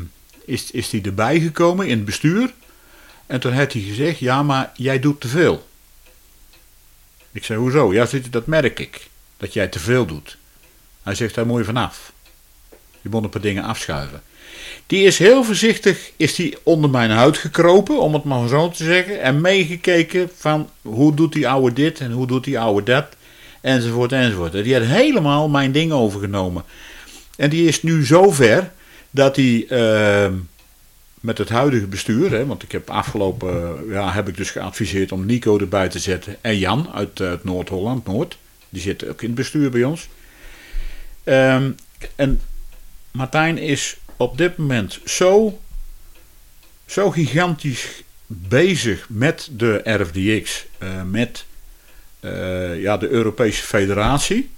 [0.45, 2.53] is, is die erbij gekomen in het bestuur.
[3.25, 5.67] En toen heeft hij gezegd, ja, maar jij doet te veel.
[7.31, 7.93] Ik zei, hoezo?
[7.93, 9.09] Ja, dat merk ik.
[9.37, 10.37] Dat jij te veel doet.
[11.03, 12.11] Hij zegt, daar je vanaf.
[13.01, 14.21] Je moet een paar dingen afschuiven.
[14.87, 18.83] Die is heel voorzichtig is die onder mijn huid gekropen, om het maar zo te
[18.83, 19.21] zeggen.
[19.21, 23.05] En meegekeken van hoe doet die oude dit en hoe doet die oude dat.
[23.61, 24.55] Enzovoort, enzovoort.
[24.55, 26.63] En die had helemaal mijn ding overgenomen.
[27.35, 28.71] En die is nu zover
[29.09, 30.33] dat hij ehm,
[31.19, 35.11] met het huidige bestuur, hè, want ik heb afgelopen eh, ja, heb ik dus geadviseerd
[35.11, 38.37] om Nico erbij te zetten en Jan uit, eh, uit Noord-Holland, Noord.
[38.73, 40.09] Die zit ook in het bestuur bij ons.
[41.23, 41.71] Ehm,
[42.15, 42.41] en
[43.11, 45.61] Martijn is op dit moment zo,
[46.85, 51.45] zo gigantisch bezig met de RFDX, eh, met
[52.19, 54.49] eh, ja, de Europese Federatie.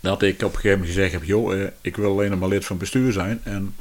[0.00, 2.64] Dat ik op een gegeven moment gezegd heb: joh, eh, ik wil alleen maar lid
[2.64, 3.40] van bestuur zijn.
[3.44, 3.74] En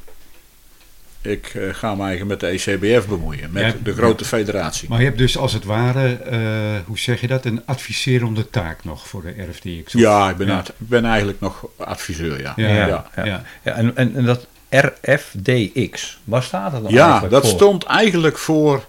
[1.22, 4.90] ik eh, ga me eigenlijk met de ECBF bemoeien, met de grote federatie.
[4.90, 6.40] Maar je hebt dus als het ware, eh,
[6.86, 9.96] hoe zeg je dat, een adviserende taak nog voor de RFDX.
[9.96, 10.56] of- Ja, ik ben, Ja.
[10.56, 12.54] uit- ik ben eigenlijk nog adviseur, ja.
[12.56, 12.76] Ja, ja.
[12.88, 13.06] ja.
[13.16, 13.26] ja.
[13.26, 13.42] Ja.
[13.64, 17.54] Ja, en, en, en dat RFDX, waar staat het dan Ja, eigenlijk dat voor?
[17.60, 18.86] stond eigenlijk voor.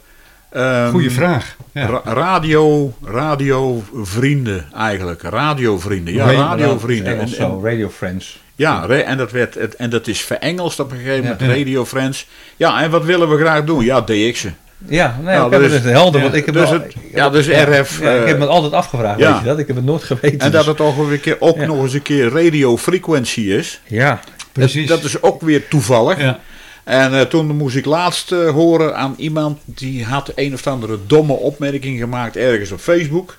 [0.50, 1.56] ehm, Goeie vraag.
[1.72, 1.86] Ja.
[1.86, 5.22] ra- radio, radiovrienden eigenlijk.
[5.22, 6.14] Radiovrienden.
[6.14, 7.12] Ja, Radio- radiovrienden.
[7.12, 8.42] Engels En, zo, Radio Friends.
[8.58, 11.40] Ja, en dat, werd, het- en dat is verengeld op een gegeven moment.
[11.40, 11.46] Ja.
[11.46, 12.26] Radio Friends.
[12.56, 13.84] Ja, en wat willen we graag doen?
[13.84, 14.56] Ja, DX'en.
[14.88, 17.30] Ja, nee, Ja, ik heb dus- het helder, ja, want ik heb dus ik- ja,
[17.30, 19.30] dus RF, Ja, ik heb eh, me altijd afgevraagd, ja.
[19.32, 19.58] weet je dat?
[19.58, 20.38] Ik heb het nooit geweten.
[20.38, 20.80] En dat dus- het
[21.40, 21.66] ook Ja.
[21.66, 23.80] nog eens een keer radio frequency is.
[23.86, 24.20] Ja,
[24.52, 24.86] Precies.
[24.88, 26.20] Dat, dat is ook weer toevallig.
[26.20, 26.38] Ja.
[26.84, 30.98] En eh, toen moest ik laatst eh, horen aan iemand die had een of andere
[31.06, 33.36] domme opmerking gemaakt ergens op Facebook.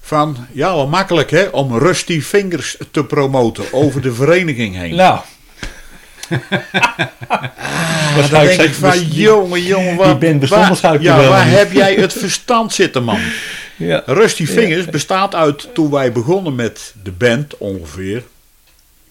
[0.00, 4.94] Van ja, wel makkelijk hè, om Rusty Fingers te promoten over de vereniging heen.
[4.94, 5.20] nou.
[8.30, 11.72] dan denk ik van jongen, jongen, wat, Die band bestond waar, waarschijnlijk ja, waar heb
[11.72, 13.20] jij het verstand zitten man?
[13.76, 14.02] Ja.
[14.06, 18.22] Rusty Fingers bestaat uit toen wij begonnen met de band ongeveer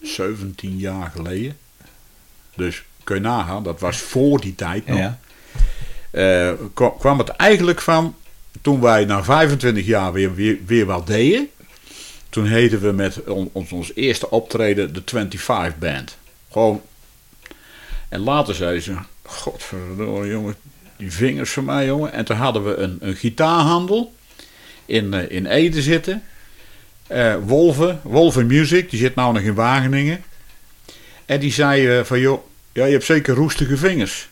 [0.02, 1.56] 17 jaar geleden.
[2.56, 4.98] Dus kun je nagaan, dat was voor die tijd nog.
[4.98, 5.18] Ja.
[6.10, 8.14] eh, kwa- kwam het eigenlijk van
[8.60, 11.48] toen wij na 25 jaar weer, weer, weer wat deden.
[12.28, 16.16] Toen heten we met on- ons, ons eerste optreden de 25 Band.
[16.50, 16.82] Gewoon.
[18.08, 20.54] En later zeiden ze: Godverdomme, jongen,
[20.96, 22.12] die vingers van mij, jongen.
[22.12, 24.14] En toen hadden we een, een gitaarhandel
[24.86, 26.22] in, eh, in Ede zitten.
[27.06, 30.22] Eh Wolven, Wolven Music, die zit nou nog in Wageningen.
[31.26, 34.28] En die zei eh, van joh, ja, je hebt zeker roestige vingers.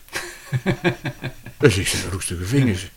[1.57, 2.91] dus ik zeg, roestige vingers.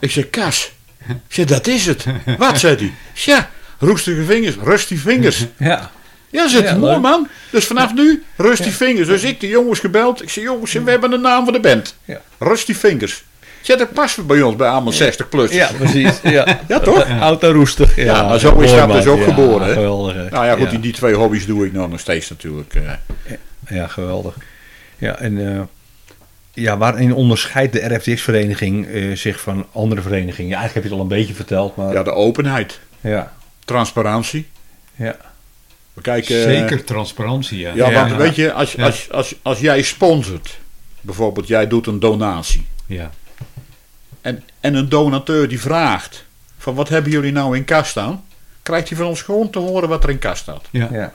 [0.00, 0.72] Ik zeg, Kas.
[1.08, 2.04] Ik zeg, dat is het.
[2.38, 2.92] Wat, zei hij?
[3.14, 5.46] Ja, roestige vingers, rusty vingers.
[5.58, 5.90] Ja.
[6.30, 7.00] Ja, zit Ja, mooi leuk.
[7.00, 7.28] man.
[7.50, 9.06] Dus vanaf nu, Rusty Fingers.
[9.08, 10.22] Dus ik de jongens gebeld.
[10.22, 11.96] Ik zei, jongens, we hebben een naam voor de band.
[12.04, 12.20] Ja.
[12.38, 13.24] Rusty Fingers.
[13.60, 15.50] Zet dat past bij ons bij allemaal 60 plus.
[15.52, 16.20] ja, precies.
[16.22, 17.08] Ja, Ja, toch?
[17.20, 17.96] Auto roestig.
[17.96, 19.72] Ja, Ja, maar zo is dat dus ook Ja, geboren, hè?
[19.72, 20.14] Geweldig.
[20.14, 20.28] hè.
[20.30, 20.70] Nou ja, goed, ja.
[20.70, 22.74] Die, die twee hobby's doe ik nou nog steeds natuurlijk.
[22.74, 23.32] eh.
[23.76, 24.34] Ja, geweldig.
[24.98, 25.60] Ja, en eh,
[26.60, 30.50] ja, waarin onderscheidt de RFTX-vereniging eh, zich van andere verenigingen?
[30.50, 33.32] Ja, eigenlijk heb je het al een beetje verteld, maar Ja, de openheid, ja,
[33.64, 34.48] transparantie.
[34.96, 35.16] ja,
[35.92, 37.72] We kijken, eh, Zeker transparantie, ja.
[37.74, 38.00] Ja, Ja.
[38.08, 38.84] want weet je, als, Ja.
[38.84, 40.58] als, als, als jij sponsort,
[41.00, 42.66] bijvoorbeeld jij doet een donatie.
[42.86, 43.10] Ja.
[44.20, 46.24] En, en een donateur die vraagt,
[46.58, 48.24] van wat hebben jullie nou in kast staan?
[48.62, 50.64] Krijgt hij van ons gewoon te horen wat er in kast staat.
[50.70, 50.88] Ja.
[50.92, 51.14] ja,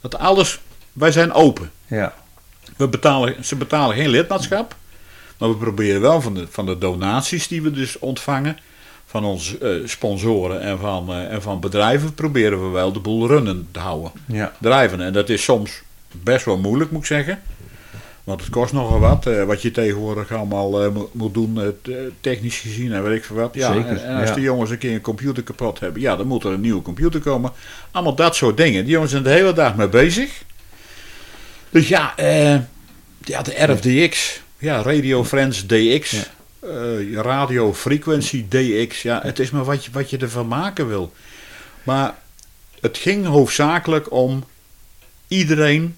[0.00, 0.60] Dat alles,
[0.92, 1.70] wij zijn open.
[1.86, 2.14] ja,
[2.80, 4.74] We betalen, ze betalen geen lidmaatschap.
[5.38, 8.58] Maar we proberen wel van de, van de donaties die we dus ontvangen.
[9.06, 12.14] Van onze eh, sponsoren en van, eh, en van bedrijven.
[12.14, 14.10] Proberen we wel de boel runnen te houden.
[14.26, 15.00] ja, Drijven.
[15.00, 17.38] En dat is soms best wel moeilijk moet ik zeggen.
[18.24, 19.26] Want het kost nogal wat.
[19.26, 21.54] eh, wat je tegenwoordig allemaal moet, doen.
[21.82, 23.54] te- technisch gezien en weet ik veel wat.
[23.54, 24.34] Ja, Zeker, en, en als ja.
[24.34, 26.00] de jongens een keer een computer kapot hebben.
[26.02, 27.52] Ja, dan moet er een nieuwe computer komen.
[27.90, 28.82] Allemaal dat soort dingen.
[28.84, 30.42] Die jongens zijn de hele dag mee bezig.
[31.70, 32.58] Dus ja, eh,
[33.24, 34.40] ja de RFDX.
[34.58, 36.10] Ja, Radio Friends DX.
[36.10, 36.24] Ja.
[36.60, 39.02] eh, radio Frequency DX.
[39.02, 41.12] Ja, het is maar wat je, wat je ervan maken wil.
[41.82, 42.14] Maar
[42.80, 44.44] het ging hoofdzakelijk om
[45.28, 45.96] iedereen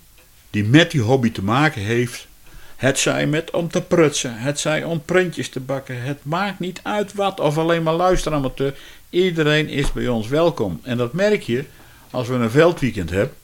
[0.51, 2.27] die met die hobby te maken heeft.
[2.77, 6.03] Het zij met om te prutsen, het zij om printjes te bakken.
[6.03, 8.75] Het maakt niet uit wat, of alleen maar luisteramateur.
[9.11, 10.81] Iedereen is bij ons welkom.
[10.83, 11.65] En dat merk je
[12.11, 13.37] als we een veldweekend hebben.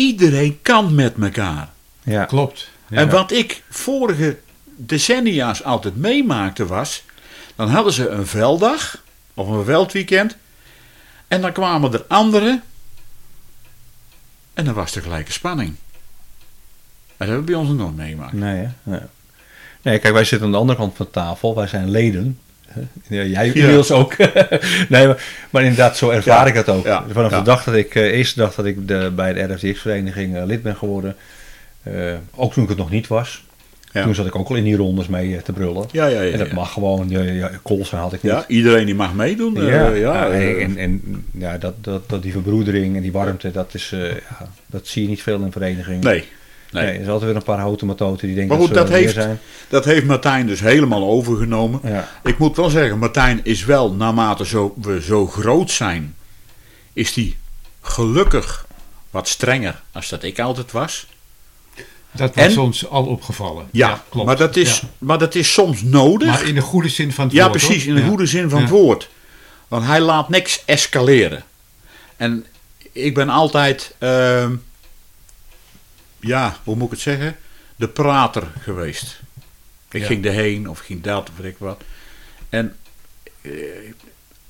[0.00, 1.68] Iedereen kan met elkaar.
[2.02, 2.70] ja, Klopt.
[2.88, 2.96] Ja.
[2.96, 4.38] En wat ik vorige
[4.76, 7.04] decennia's altijd meemaakte was,
[7.54, 9.02] dan hadden ze een velddag
[9.34, 10.36] of een veldweekend
[11.28, 12.62] en dan kwamen er anderen
[14.54, 15.74] en dan was er gelijke spanning.
[17.16, 18.32] Dat hebben we bij ons nog nooit meegemaakt.
[18.32, 18.68] Nee, hè?
[18.82, 19.00] nee.
[19.82, 21.54] Nee, kijk, wij zitten aan de andere kant van de tafel.
[21.54, 22.38] Wij zijn leden.
[23.08, 24.16] Ja, jij inmiddels ook.
[24.88, 26.86] nee, maar, maar inderdaad, zo ervaar ik dat ook.
[27.12, 30.44] Vanaf de dag dat ik, eh, eerste dag dat ik de, bij de RFDX-vereniging eh,
[30.44, 31.16] lid ben geworden.
[31.82, 31.92] eh,
[32.34, 33.44] ook toen ik het nog niet was.
[33.92, 34.02] Ja.
[34.02, 35.86] Toen zat ik ook al in die rondes mee te brullen.
[35.92, 36.32] Ja, ja, ja.
[36.32, 36.54] en dat ja.
[36.54, 37.08] mag gewoon.
[37.08, 37.50] Ja,
[37.90, 38.32] had ik niet.
[38.32, 39.54] Ja, iedereen die mag meedoen.
[39.54, 43.74] Ja, ja, ja, en, en ja, dat, dat, dat die verbroedering en die warmte, dat,
[43.74, 43.94] is,
[44.66, 46.00] dat zie je niet veel in verenigingen.
[46.00, 46.24] nee,
[46.72, 46.84] nee.
[46.84, 48.92] Nee, er is altijd weer een paar houten matoten die denken Maar goed, dat ze
[48.92, 49.40] dat heeft- zijn.
[49.68, 51.80] Dat heeft Martijn dus helemaal overgenomen.
[51.84, 52.08] Ja.
[52.24, 56.14] Ik moet wel zeggen, Martijn is wel, naarmate zo, we zo groot zijn,
[56.92, 57.36] is die
[57.80, 58.66] gelukkig
[59.10, 61.06] wat strenger als dat ik altijd was.
[62.12, 62.58] Dat was En?
[62.58, 63.66] ons al opgevallen.
[63.72, 64.26] Ja, klopt.
[64.26, 64.88] maar, dat is, Ja.
[64.98, 66.28] maar dat is soms nodig.
[66.28, 67.56] Maar in de goede zin van het ja, woord.
[67.58, 67.88] precies, hoor.
[67.88, 68.08] in de Ja.
[68.08, 68.64] goede zin van Ja.
[68.64, 69.08] het woord.
[69.68, 71.44] Want hij laat niks escaleren.
[72.16, 72.46] En
[72.92, 74.54] ik ben altijd, ehm,
[76.20, 77.36] ja, hoe moet ik het zeggen?
[77.76, 79.20] De prater geweest.
[79.90, 80.06] Ik Ja.
[80.06, 81.82] ging erheen of ging dat of weet ik wat.
[82.48, 82.76] En
[83.40, 83.52] eh,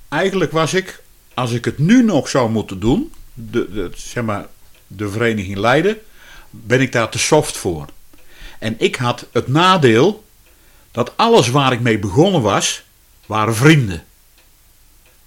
[0.08, 1.02] eigenlijk was ik,
[1.34, 4.46] als ik het nu nog zou moeten doen, de, de, zeg maar,
[4.86, 5.98] de vereniging leiden,
[6.50, 7.86] ben ik daar te soft voor.
[8.58, 10.24] En ik had het nadeel
[10.90, 12.82] dat alles waar ik mee begonnen was,
[13.26, 14.04] waren vrienden.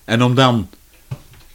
[0.05, 0.69] En om dan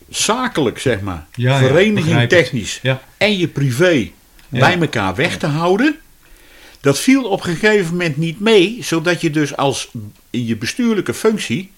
[0.09, 2.29] zakelijk, zeg maar, Ja, ja, vereniging ik.
[2.29, 3.03] technisch Ja.
[3.17, 4.11] en je privé
[4.49, 4.59] Ja.
[4.59, 6.01] bij elkaar weg te houden,
[6.81, 9.89] dat viel op een gegeven moment niet mee, zodat je dus als
[10.31, 11.73] in je bestuurlijke functie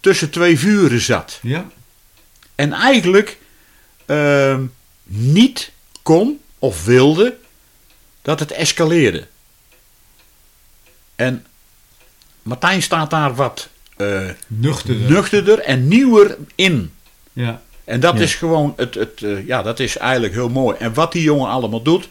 [0.00, 1.38] tussen twee vuren zat.
[1.42, 1.66] Ja,
[2.54, 3.38] En eigenlijk
[4.06, 4.64] ehm,
[5.04, 5.72] niet
[6.02, 7.36] kon of wilde
[8.22, 9.26] dat het escaleerde.
[11.16, 11.46] En
[12.42, 15.10] Martijn staat daar wat eh nuchterder.
[15.10, 16.92] nuchterder en nieuwer in.
[17.32, 17.62] ja.
[17.90, 18.22] En dat Ja.
[18.22, 20.76] is gewoon, het, het, eh, ja, dat is eigenlijk heel mooi.
[20.78, 22.08] En wat die jongen allemaal doet,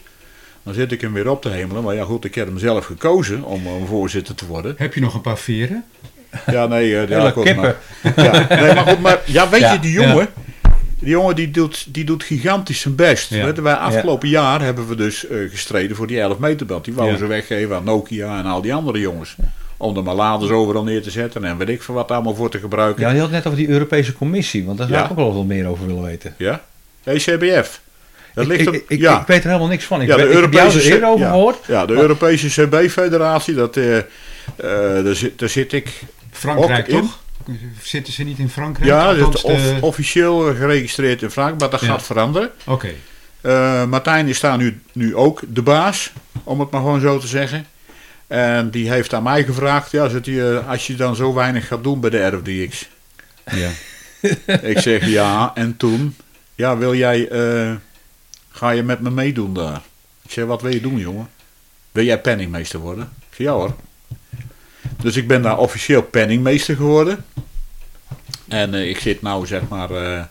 [0.62, 1.82] dan zit ik hem weer op te hemelen.
[1.82, 4.74] Maar ja, goed, ik heb hem zelf gekozen om, om voorzitter te worden.
[4.78, 5.84] Heb je nog een paar veren?
[6.50, 7.76] Ja, nee, ja, goed, kippen.
[8.02, 10.28] maar, ja, nee, maar goed, maar ja, weet Ja, je, die jongen,
[10.98, 13.28] die jongen die doet, die doet gigantisch zijn best.
[13.30, 16.84] Weet wij afgelopen jaar hebben we dus eh, gestreden voor die 11 meter band.
[16.84, 19.36] Die wouden ze weggeven aan Nokia en al die andere jongens.
[19.82, 22.50] Om er maar laders overal neer te zetten en weet ik veel wat allemaal voor
[22.50, 23.02] te gebruiken.
[23.02, 25.04] Ja, je had het net over die Europese commissie, want daar zou Ja.
[25.04, 26.34] ik ook wel wat meer over willen weten.
[26.38, 26.62] Ja?
[27.04, 27.80] ECBF.
[28.34, 29.20] Dat ligt ik, op, ik, ik, ja.
[29.20, 30.00] ik weet er helemaal niks van.
[30.02, 31.30] Ik, Ja, weet, de heb jou er Europese ja.
[31.30, 31.56] gehoord.
[31.66, 34.04] Ja, de Maar- Europese CB-federatie, dat, eh, eh,
[35.04, 36.00] daar, zit, daar zit ik.
[36.30, 37.00] Frankrijk Ook in.
[37.00, 37.18] toch?
[37.82, 38.88] Zitten ze niet in Frankrijk?
[38.90, 41.86] Ja, dat Althans, is of- de- officieel geregistreerd in Frankrijk, maar dat Ja.
[41.86, 42.50] gaat veranderen.
[42.66, 42.88] Oké.
[43.40, 46.12] Eh, Martijn is daar nu, nu ook de baas,
[46.44, 47.66] om het maar gewoon zo te zeggen.
[48.30, 51.66] En die heeft aan mij gevraagd, ja, zit hij, eh, als je dan zo weinig
[51.66, 52.88] gaat doen bij de RFDX.
[53.50, 53.70] Ja.
[54.72, 56.16] ik zeg ja, en toen,
[56.54, 57.74] ja, wil jij, eh,
[58.50, 59.82] ga je met me meedoen daar?
[60.22, 61.28] Ik zeg, wat wil je doen, jongen?
[61.92, 63.04] Wil jij penningmeester worden?
[63.18, 63.76] Ik zeg, ja hoor.
[65.02, 67.24] Dus ik ben daar officieel penningmeester geworden.
[68.48, 70.24] En eh, ik zit nou, zeg maar, eh,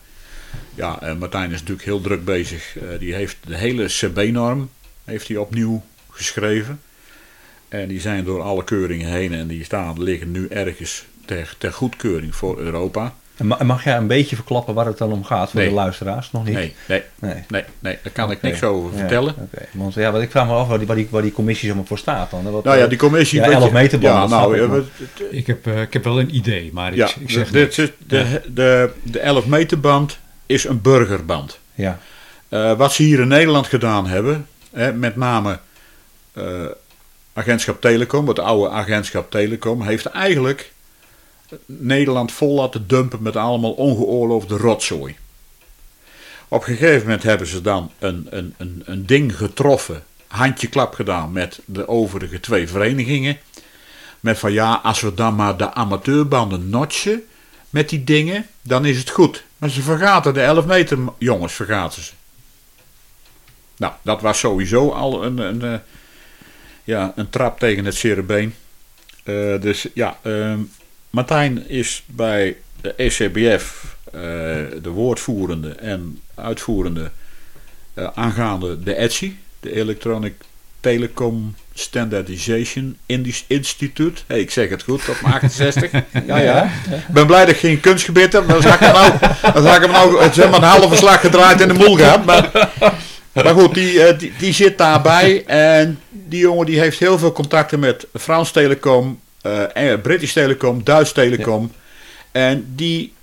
[0.76, 2.78] ja, Martijn is natuurlijk heel druk bezig.
[3.00, 4.70] Die heeft de hele CB-norm
[5.04, 6.82] heeft hij opnieuw geschreven.
[7.70, 11.74] En die zijn door alle keuringen heen en die staan, liggen nu ergens ter, ter
[11.74, 13.14] goedkeuring voor Europa.
[13.38, 15.70] En Mag jij een beetje verklappen waar het dan om gaat voor Nee.
[15.70, 16.32] de luisteraars?
[16.32, 16.54] Nog niet?
[16.54, 17.44] Nee, nee, Nee.
[17.48, 19.36] nee, nee, daar kan ik niks over Ja, vertellen.
[19.40, 19.66] oké.
[19.72, 21.78] Want ja, wat ik vraag me af waar die, waar die, waar die commissie zeg
[21.78, 22.52] maar voor staat dan.
[22.52, 23.40] Wat, Nou ja, eh, die commissie...
[23.40, 24.82] Ja, weet 11 je- meter band, Ja, nou, ik, eh, maar-
[25.18, 27.76] we- Ik, heb, ik heb wel een idee, maar ja, ik, ik zeg de, niks.
[27.76, 31.60] de, de, de, de 11 meter band is een burgerband.
[31.76, 32.00] ja.
[32.50, 35.60] Eh, wat ze hier in Nederland gedaan hebben, hè, met name
[36.34, 36.44] eh,
[37.40, 40.72] agentschap Telecom, het oude agentschap Telecom, heeft eigenlijk
[41.66, 45.16] Nederland vol laten dumpen met allemaal ongeoorloofde rotzooi.
[46.48, 50.94] Op een gegeven moment hebben ze dan een, een, een, een ding getroffen, handje klap
[50.94, 53.38] gedaan met de overige twee verenigingen.
[54.20, 57.24] Met van ja, als we dan maar de amateurbanden notchen
[57.70, 59.44] met die dingen, dan is het goed.
[59.57, 62.11] Maar ze vergaten de 11 meter jongens, vergaten ze.
[63.78, 65.80] Nou, dat was sowieso al een, een, eh,
[66.90, 68.53] ja, een trap tegen het cerebeen.
[69.24, 70.60] Eh, dus ja, ehm,
[71.10, 74.22] Martijn is bij de ECBF eh,
[74.82, 77.11] de woordvoerende en uitvoerende
[77.94, 80.34] eh, aangaande de ETSI, de Electronic
[80.80, 82.98] Telecom Standardization
[83.48, 84.22] Institute.
[84.28, 85.91] Hey, ik zeg het goed, op mijn 68.
[86.28, 86.64] Ja, ja.
[86.64, 89.11] Ik ben blij dat ik geen kunstgebied heb, dan zag ik hem nou,
[89.53, 91.95] dan zag ik hem nou eh, zeg maar, een halve slag gedraaid in de moel
[91.95, 92.26] gehad.
[92.26, 92.70] Maar,
[93.44, 97.32] maar goed, die, eh, die, die zit daarbij en die jongen die heeft heel veel
[97.32, 101.72] contacten met Frans Telecom, eh, eh, British Telecom, Duits Telecom.
[102.32, 103.14] En die,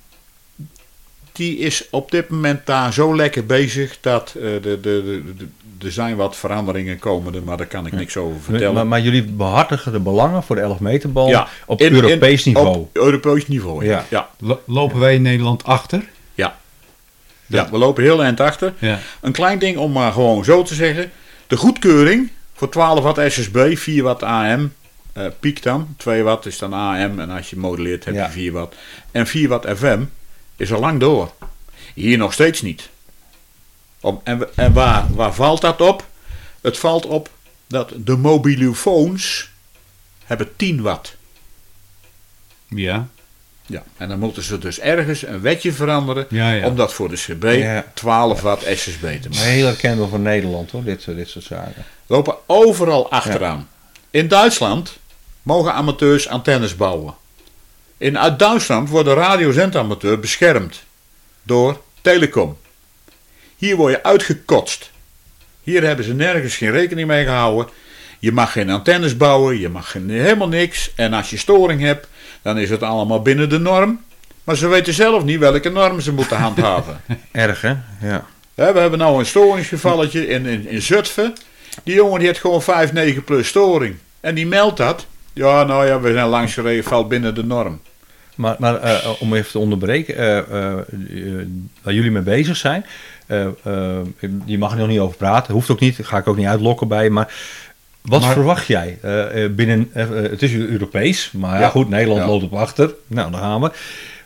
[1.32, 5.47] die is op dit moment daar zo lekker bezig dat eh, de, de, de, de-
[5.86, 8.74] er zijn wat veranderingen komende, maar daar kan ik niks over vertellen.
[8.74, 11.94] Maar, maar jullie behartigen de belangen voor de 11 meter bal Ja, op in- in-
[12.02, 12.66] Europees niveau.
[12.76, 13.90] Op Europees niveau, ja.
[13.90, 14.05] Ja.
[14.10, 14.28] ja.
[14.38, 16.05] Lo- Lopen wij in Nederland achter?
[17.47, 17.70] Ja.
[17.70, 18.74] We lopen heel eind achter.
[18.78, 18.98] Ja.
[19.20, 21.10] Een klein ding om maar gewoon zo te zeggen.
[21.47, 24.73] De goedkeuring voor 12 watt SSB, 4 watt AM,
[25.12, 25.94] eh, piek dan.
[25.97, 28.74] 2 watt is dan AM en als je modelleert heb je 4 watt.
[29.10, 30.02] En 4 watt FM
[30.56, 31.32] is al lang door.
[31.94, 32.89] Hier nog steeds niet.
[34.01, 36.06] Om, en en waar, waar valt dat op?
[36.60, 37.31] Het valt op
[37.66, 39.51] dat de mobielefoons
[40.24, 41.16] hebben 10 watt.
[42.68, 43.09] Ja.
[43.66, 46.66] Ja, en dan moeten ze dus ergens een wetje veranderen Ja, ja.
[46.66, 47.84] om dat voor de CB Ja.
[47.94, 49.30] 12 watt SSB te maken.
[49.30, 51.84] Maar heel herkenbaar voor Nederland hoor, dit, soort- dit soort zaken.
[52.06, 53.68] lopen overal achteraan.
[54.10, 54.97] In Duitsland
[55.43, 57.14] mogen amateurs antennes bouwen.
[57.98, 60.82] In uit Duitsland wordt de radiozendamateur beschermd
[61.43, 62.56] door telecom.
[63.56, 64.90] Hier word je uitgekotst.
[65.62, 67.72] Hier hebben ze nergens geen rekening mee gehouden.
[68.18, 70.90] Je mag geen antennes bouwen, je mag geen, helemaal niks.
[70.94, 72.06] En als je storing hebt,
[72.47, 74.01] dan is het allemaal binnen de norm.
[74.44, 77.01] Maar ze weten zelf niet welke norm ze moeten handhaven.
[77.32, 77.74] Erg hè?
[78.01, 78.24] Ja.
[78.55, 81.35] We hebben nou een storingsgevalletje in, in, in Zutphen.
[81.82, 83.97] Die jongen die heeft gewoon 5,9 plus storing.
[84.20, 85.06] En die meldt dat.
[85.32, 87.81] Ja, nou ja, we zijn langs gereden, valt binnen de norm.
[88.35, 91.47] Maar, maar eh, om even te onderbreken, eh, eh, eh,
[91.82, 92.85] waar jullie mee bezig zijn,
[93.27, 93.98] eh, eh,
[94.44, 96.89] je mag er nog niet over praten, hoeft ook niet, ga ik ook niet uitlokken
[96.89, 97.35] bij je, maar
[98.06, 101.88] wat Maar- verwacht jij eh, eh, binnen, eh, eh, het is Europees, maar ja, goed,
[101.88, 102.26] Nederland Ja.
[102.26, 103.70] loopt op achter, nou daar gaan we.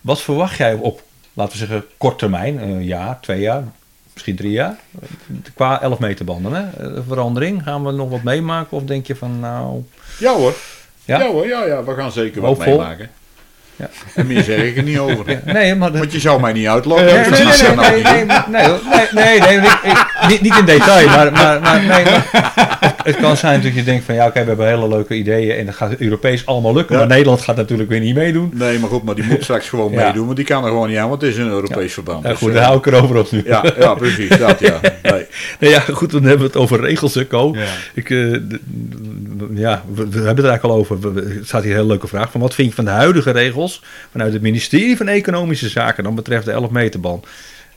[0.01, 1.03] Wat verwacht jij op,
[1.33, 3.63] laten we zeggen, kort termijn, een jaar, twee jaar,
[4.13, 5.09] misschien drie jaar, eh,
[5.55, 6.87] qua 11 meter banden, hè?
[6.87, 9.85] Eh, verandering, gaan we nog wat meemaken of denk je van nou,
[10.19, 10.55] Ja hoor.
[11.05, 11.19] Ja?
[11.19, 12.77] Ja, hoor, ja, ja, we gaan zeker wat Hoopvol.
[12.79, 13.09] meemaken.
[13.77, 13.89] Ja.
[14.15, 15.41] En meer zeg ik er niet over.
[15.45, 15.93] nee, maar...
[15.93, 17.07] Want je zou mij niet uitlokken.
[17.07, 19.93] Nee, nee, nee, nee, nee, nou nee, nee, nee, nee, nee,
[20.29, 24.05] niet, niet in detail, maar, maar, maar, nee, maar het, kan zijn dat je denkt
[24.05, 27.01] van ja, oké, we hebben hele leuke ideeën en dat gaat Europees allemaal lukken, Ja.
[27.01, 28.51] maar Nederland gaat natuurlijk weer niet meedoen.
[28.55, 30.05] Nee, maar goed, maar die moet straks gewoon Ja.
[30.05, 30.25] meedoen.
[30.25, 32.23] Want die kan er gewoon niet aan, want het is een Europees verband.
[32.23, 33.43] Ja, Dus, goed, eh, daar hou ik erover op nu.
[33.47, 34.29] ja, ja, precies.
[34.39, 34.81] Dat ja.
[35.03, 35.27] Nee.
[35.61, 37.53] Nee, ja, goed, dan hebben we het over regels, hè, Co.
[37.55, 37.65] Ja.
[37.95, 38.19] Ik, eh,
[39.55, 40.99] ja, we, we hebben het er eigenlijk al over.
[41.15, 43.83] Het staat hier een hele leuke vraag van wat vind je van de huidige regels
[44.11, 47.27] vanuit het ministerie van Economische Zaken dan betreft de 11 meterband?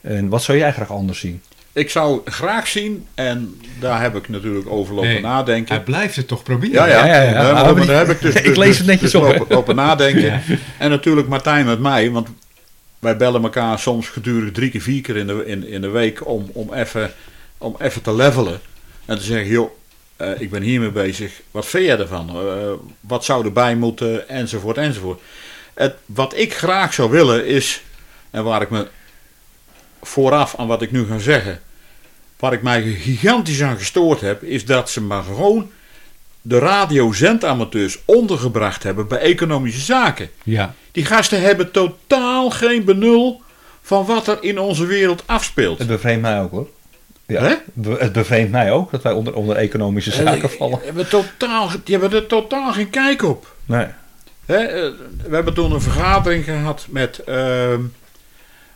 [0.01, 1.41] En wat zou jij graag anders zien?
[1.73, 5.75] Ik zou graag zien, en daar heb ik natuurlijk over lopen Nee, nadenken.
[5.75, 6.73] Hij blijft het toch proberen?
[6.73, 7.05] Ja, ja.
[7.05, 7.63] Ja, ja, ja.
[7.63, 9.75] maar Maar daar heb ik dus, ik dus- lees het dus- netjes dus op, lopen
[9.75, 10.41] nadenken.
[10.77, 12.27] En natuurlijk Martijn met mij, want
[12.99, 16.27] wij bellen elkaar soms gedurende drie keer, vier keer in de, in, in de week
[16.27, 17.13] om, om even
[17.57, 18.59] om even te levelen.
[19.05, 19.71] En te zeggen, joh,
[20.15, 21.41] eh, ik ben hiermee bezig.
[21.51, 22.29] Wat vind jij ervan?
[22.29, 24.29] Eh, wat zou erbij moeten?
[24.29, 25.21] Enzovoort, enzovoort.
[25.73, 27.83] Het, wat ik graag zou willen is,
[28.31, 28.87] en waar ik me
[30.03, 31.59] vooraf aan wat ik nu ga zeggen,
[32.39, 35.71] waar ik mij gigantisch aan gestoord heb, is dat ze maar gewoon
[36.41, 40.29] de radiozendamateurs ondergebracht hebben bij economische zaken.
[40.43, 40.73] Ja.
[40.91, 43.41] Die gasten hebben totaal geen benul
[43.81, 45.77] van wat er in onze wereld afspeelt.
[45.79, 46.67] Het bevreemdt mij ook hoor.
[47.25, 47.55] Ja, Hè?
[47.97, 50.79] Het bevreemdt mij ook dat wij onder, onder economische zaken Die vallen.
[50.83, 53.55] hebben, totaal, die hebben er totaal geen kijk op.
[53.65, 53.85] Nee.
[54.45, 54.91] Hè, eh,
[55.27, 57.81] we hebben toen een vergadering gehad met, ehm,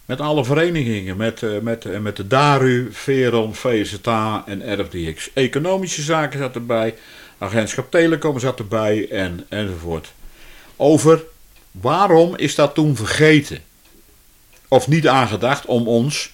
[0.08, 1.18] met alle verenigingen.
[1.18, 5.30] Met, eh, met, eh, met de DARU, Veron, VZA en RFDX.
[5.34, 6.96] Economische zaken zat erbij.
[7.38, 10.14] Agentschap Telecom zat erbij en, enzovoort.
[10.76, 11.24] Over
[11.72, 13.60] waarom is dat toen vergeten?
[14.68, 16.34] Of niet aangedacht om ons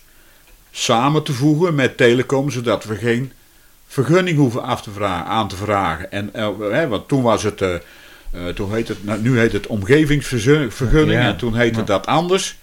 [0.71, 3.31] samen te voegen met Telecom, zodat we geen
[3.87, 6.11] vergunning hoeven af te vragen, aan te vragen.
[6.11, 7.63] En, eh, hè, want toen was het,
[8.55, 11.27] toen heet het, nou, nu heet het omgevingsvergunning Ja.
[11.27, 11.85] en toen heette Ja.
[11.85, 12.57] dat anders.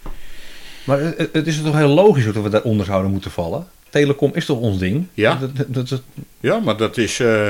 [0.91, 3.67] Maar het, is toch heel logisch dat we daaronder zouden moeten vallen?
[3.91, 5.07] Telecom is toch ons ding?
[5.15, 5.39] Ja.
[5.67, 6.03] Dat, dat,
[6.41, 7.49] Ja, maar dat is, eh,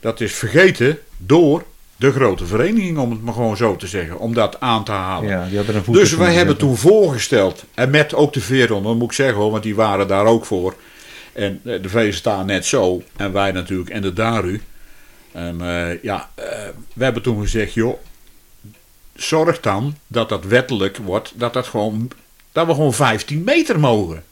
[0.00, 1.64] dat is vergeten door
[1.96, 5.28] de grote vereniging, om het maar gewoon zo te zeggen, om dat aan te halen.
[5.28, 9.10] ja, die een Dus wij hebben toen voorgesteld, en met ook de Veron, dat moet
[9.10, 10.74] ik zeggen hoor, want die waren daar ook voor.
[11.32, 14.62] En eh, de VSTA net zo, en wij natuurlijk, en de DARU.
[15.32, 17.98] En eh, ja, eh, we hebben toen gezegd, joh,
[19.14, 22.10] zorg dan dat dat wettelijk wordt, dat, dat, gewoon,
[22.54, 24.22] dat we gewoon 15 meter mogen.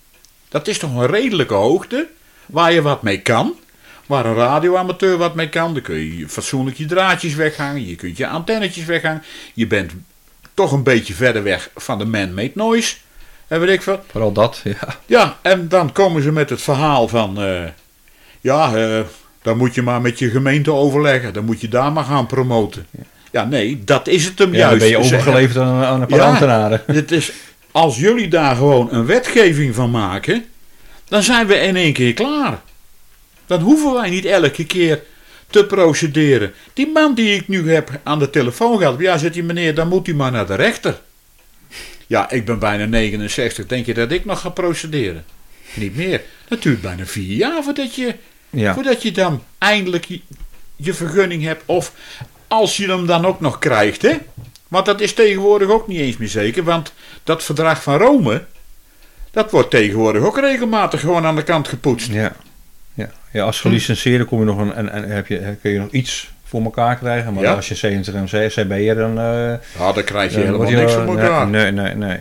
[0.48, 2.06] Dat is toch een redelijke hoogte,
[2.46, 3.54] waar je wat mee kan.
[4.06, 8.16] Waar een radioamateur wat mee kan, dan kun je fatsoenlijk je draadjes weghangen, je kunt
[8.16, 9.22] je antennetjes weghangen.
[9.54, 9.92] Je bent
[10.54, 12.96] toch een beetje verder weg van de man-made noise.
[13.48, 14.00] En weet ik wat.
[14.10, 14.96] Vooral dat, ja.
[15.06, 17.42] Ja, en dan komen ze met het verhaal van.
[17.42, 17.62] eh,
[18.40, 19.00] ja, eh,
[19.42, 21.32] Dan moet je maar met je gemeente overleggen.
[21.32, 22.86] Dan moet je daar maar gaan promoten.
[23.30, 24.70] Ja, nee, dat is het hem Ja, juist.
[24.70, 26.24] dan ben je overgeleverd aan, aan een paar Ja.
[26.28, 26.82] ambtenaren.
[26.86, 27.32] Het is,
[27.72, 30.44] als jullie daar gewoon een wetgeving van maken,
[31.08, 32.60] dan zijn we in één keer klaar.
[33.46, 35.02] Dan hoeven wij niet elke keer
[35.50, 36.52] te procederen.
[36.72, 39.88] Die man die ik nu heb aan de telefoon gehad, ja, zegt die meneer, dan
[39.88, 41.00] moet hij maar naar de rechter.
[42.06, 43.66] Ja, ik ben bijna 69.
[43.66, 45.24] Denk je dat ik nog ga procederen?
[45.74, 46.22] Niet meer.
[46.48, 48.14] Dat duurt bijna vier jaar voordat je,
[48.50, 48.74] Ja.
[48.74, 50.20] voordat je dan eindelijk je,
[50.76, 51.62] je vergunning hebt.
[51.66, 51.92] Of
[52.48, 54.16] als je hem dan ook nog krijgt, hè?
[54.72, 56.64] Want dat is tegenwoordig ook niet eens meer zeker.
[56.64, 56.92] Want
[57.24, 58.44] dat verdrag van Rome,
[59.30, 62.12] dat wordt tegenwoordig ook regelmatig gewoon aan de kant gepoetst.
[62.12, 62.32] Ja.
[62.94, 63.10] Ja.
[63.32, 66.30] ja, als gelicenseerde kom je nog een, en, en heb je, kun je nog iets
[66.44, 67.34] voor elkaar krijgen.
[67.34, 67.54] Maar Ja.
[67.54, 69.18] als je 27 en CB'er dan...
[69.18, 71.48] eh Ja, dan krijg je dan helemaal je niks van elkaar.
[71.48, 72.20] Nee, nee, nee.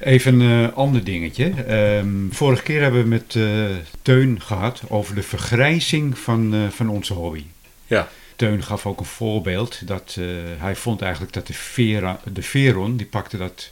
[0.00, 1.52] Even een eh, ander dingetje.
[1.68, 3.44] Ehm, vorige keer hebben we met eh,
[4.02, 7.44] Teun gehad over de vergrijzing van, eh, van onze hobby.
[7.86, 8.08] Ja.
[8.36, 10.24] Teun gaf ook een voorbeeld dat eh,
[10.58, 13.70] hij vond eigenlijk dat de, Vera, de Veron, die pakte dat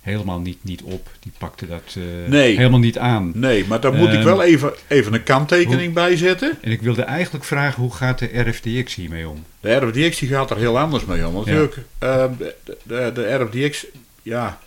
[0.00, 1.08] helemaal niet, niet op.
[1.20, 2.56] Die pakte dat eh, Nee.
[2.56, 3.30] helemaal niet aan.
[3.34, 6.58] Nee, maar daar moet ik Ehm, wel even, even een kanttekening bij zetten.
[6.60, 9.44] En ik wilde eigenlijk vragen, hoe gaat de RFDX hiermee om?
[9.60, 11.34] De RFDX die gaat er heel anders mee om.
[11.34, 13.86] Natuurlijk, ehm, de, de, de RFDX,
[14.22, 14.58] ja,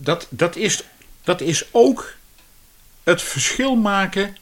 [0.00, 0.84] dat, dat, is,
[1.24, 2.14] dat is ook
[3.02, 4.36] het verschil maken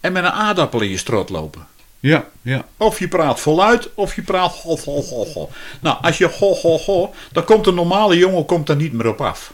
[0.00, 1.66] en met een aardappel in je strot lopen.
[2.04, 2.64] Ja, ja.
[2.76, 5.50] Of je praat voluit, of je praat ho, ho, ho, ho.
[5.80, 9.06] Nou, als je ho, ho, ho, dan komt een normale jongen komt er niet meer
[9.08, 9.52] op af.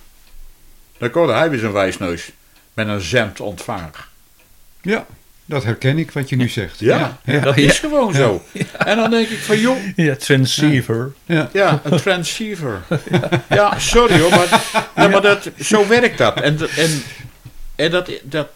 [0.98, 2.30] Dan komt hij weer zijn wijsneus
[2.74, 4.08] met een zend ontvanger.
[4.82, 5.06] Ja,
[5.44, 6.78] dat herken ik wat je nu zegt.
[6.78, 8.42] Ja, ja, dat is gewoon zo.
[8.78, 11.12] En dan denk ik van, joh, Ja, transceiver.
[11.26, 11.48] ja.
[11.52, 12.82] Ja, een transceiver.
[13.48, 14.62] Ja, sorry hoor, maar,
[14.96, 16.40] ja, maar dat, zo werkt dat.
[16.40, 17.02] En, en,
[17.76, 18.48] en dat, dat,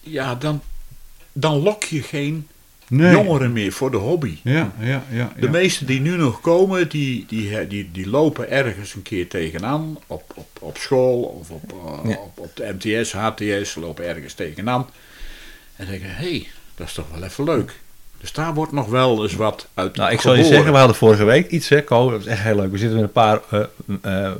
[0.00, 0.62] ja, dan,
[1.32, 2.48] dan lok je geen
[2.88, 3.12] Nee.
[3.12, 4.38] jongeren meer voor de hobby.
[4.42, 5.32] Ja, ja, ja.
[5.38, 9.98] De meesten die nu nog komen, die, die, die, die lopen ergens een keer tegenaan.
[10.06, 12.16] Op, op, op school of op, eh, Ja.
[12.16, 14.86] op, op de MTS, HTS, lopen ergens tegenaan.
[15.76, 17.80] En denken, hé, hey, dat is toch wel even leuk.
[18.20, 20.96] Dus daar wordt nog wel eens wat uit Nou, ik zal je zeggen, we hadden
[20.96, 22.70] vorige week iets, hè, Ko, dat is echt heel leuk.
[22.70, 23.64] We zitten met een paar, eh,
[24.02, 24.32] eh,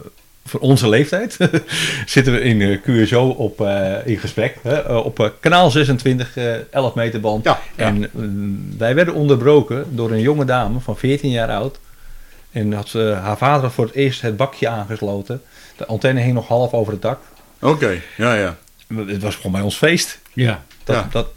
[0.48, 1.36] voor onze leeftijd,
[2.06, 6.36] zitten we in eh, QSO op, eh, in gesprek, hè, eh, op eh, kanaal 26,
[6.36, 7.44] eh 11 meter band.
[7.44, 7.84] Ja, ja.
[7.84, 8.10] En eh,
[8.78, 11.78] wij werden onderbroken door een jonge dame van 14 jaar oud.
[12.50, 15.42] En had, ze haar vader had voor het eerst het bakje aangesloten.
[15.76, 17.20] De antenne hing nog half over het dak.
[17.60, 18.56] Oké, ja, ja.
[19.06, 20.18] Het was gewoon bij ons feest.
[20.32, 21.08] Ja, Dat, Ja.
[21.10, 21.28] dat,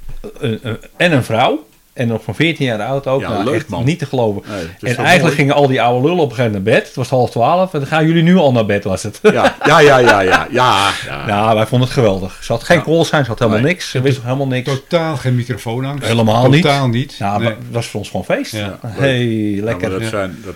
[0.42, 1.68] eh, eh, en een vrouw.
[2.02, 3.22] En nog van 14 jaar oud ook.
[3.22, 3.86] Ja, Nou, leuk, echt man.
[3.86, 4.42] niet te geloven.
[4.50, 5.36] Nee, en eigenlijk mooi?
[5.36, 6.86] gingen al die oude lullen op een gegeven moment naar bed.
[6.88, 7.74] Het was half twaalf.
[7.74, 9.20] En dan gaan jullie nu al naar bed, was het.
[9.22, 9.32] Ja,
[9.66, 10.48] ja, ja, ja, ja, ja.
[10.52, 11.24] ja.
[11.28, 12.38] Ja, wij vonden het geweldig.
[12.44, 12.84] Ze had geen Ja.
[12.84, 13.72] call zijn, ze had helemaal Nee.
[13.72, 13.90] niks.
[13.90, 14.70] Ze wist helemaal niks.
[14.70, 16.08] totaal geen microfoonangst.
[16.08, 16.62] Helemaal niet.
[16.62, 17.16] Totaal niet.
[17.20, 17.48] Nou, Nee.
[17.48, 18.52] maar het was voor ons gewoon feest.
[18.52, 18.80] Ja.
[18.88, 19.90] Hey, Ja, lekker.
[19.90, 20.18] maar dat, Ja.
[20.18, 20.56] zijn, dat,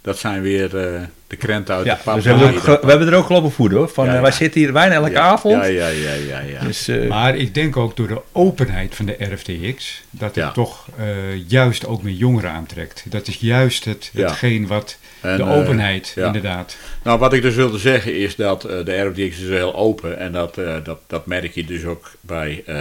[0.00, 2.14] dat zijn weer eh, de krenten uit Ja, de pap.
[2.14, 3.88] dus we hebben, er ook, ge- we hebben er ook gelopen voeden hoor.
[3.88, 4.22] Van, Ja, eh, ja.
[4.22, 5.54] Wij zitten hier bijna elke ja, avond.
[5.54, 6.60] Ja, ja, ja, ja, ja.
[6.60, 10.50] Dus, eh, Maar ik denk ook door de openheid van de RFTX dat het Ja.
[10.52, 11.06] toch eh,
[11.48, 13.04] juist ook meer jongeren aantrekt.
[13.08, 14.22] Dat is juist het, Ja.
[14.26, 16.26] hetgeen wat En, de openheid ja.
[16.26, 16.76] inderdaad.
[17.02, 20.18] Nou, wat ik dus wilde zeggen is dat eh, de RFDX is heel open.
[20.18, 22.76] En dat, eh, dat, dat merk je dus ook bij, eh,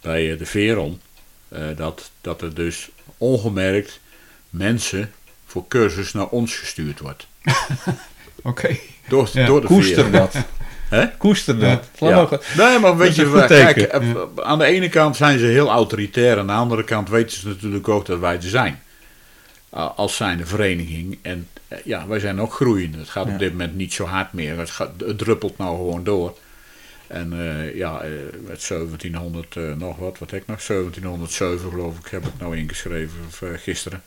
[0.00, 1.00] bij de Veron.
[1.48, 2.88] Eh, dat, dat er dus
[3.18, 4.00] ongemerkt
[4.50, 5.10] mensen
[5.58, 7.26] voor cursus naar ons gestuurd wordt.
[8.42, 8.76] Oké.
[9.08, 10.34] Door, Ja, door de koester dat.
[10.88, 11.06] Hè?
[11.16, 11.88] Koester dat.
[11.98, 12.26] Laat Ja.
[12.56, 13.90] maar- Nee, maar weet je, kijk, teken.
[13.90, 17.48] eh, aan de ene kant zijn ze heel autoritair, aan de andere kant weten ze
[17.48, 18.80] natuurlijk ook dat wij er zijn.
[19.74, 21.18] Uh, als zijnde vereniging.
[21.22, 22.98] En eh, ja, wij zijn ook groeiende.
[22.98, 23.32] Het gaat Ja.
[23.32, 24.58] op dit moment niet zo hard meer.
[24.58, 26.36] Het, gaat, het druppelt nou gewoon door.
[27.06, 28.10] En eh, ja, eh,
[28.46, 30.60] met 1700 eh, nog wat, wat heb ik nog?
[30.62, 34.02] 1707 geloof ik, heb ik nou ingeschreven of, eh, gisteren.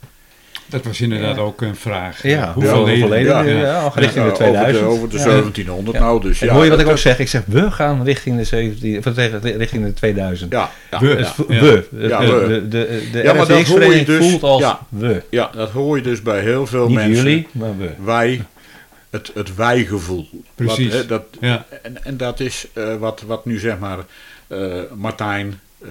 [0.71, 1.41] Dat was inderdaad Ja.
[1.41, 2.23] ook een vraag.
[2.23, 3.09] Ja, hoeveel hoeveel leden?
[3.09, 3.55] leden?
[3.55, 3.61] Ja.
[3.61, 4.85] Ja, ja, al richting de Ja, 2000.
[4.85, 5.23] Over de, over de Ja.
[5.23, 6.03] 1700 Ja.
[6.03, 6.53] nou, dus ja.
[6.53, 7.19] hoor je wat ik ook zeg?
[7.19, 10.51] Ik zeg, we gaan richting de 17, of tegen, richting de 2000.
[10.51, 11.07] Ja, ja, We.
[11.07, 11.55] ja.
[11.55, 11.61] Ja.
[11.61, 12.07] we.
[12.07, 12.67] Ja, de.
[12.69, 14.79] De, de, Ja, maar dat hoor je dus- voelt als ja.
[14.89, 15.21] we.
[15.29, 17.13] Ja, dat hoor je dus bij heel veel Niet mensen.
[17.15, 17.89] jullie, maar we.
[18.03, 18.41] Wij,
[19.09, 20.27] het, het wij-gevoel.
[20.55, 20.87] Precies.
[20.91, 21.65] Wat, hè, dat, Ja.
[21.81, 23.97] en, en dat is eh, wat, wat nu zeg maar
[24.47, 24.57] eh,
[24.95, 25.89] Martijn eh,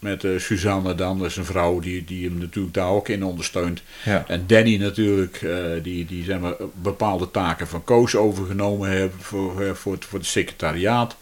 [0.00, 3.24] met eh, Suzanne dan, dat is een vrouw die, die hem natuurlijk daar ook in
[3.24, 3.82] ondersteunt.
[4.04, 4.24] Ja.
[4.26, 9.62] En Danny natuurlijk, eh, die, die zeg maar, bepaalde taken van Koos overgenomen heeft voor,
[9.62, 11.16] eh, voor, het, voor het secretariaat.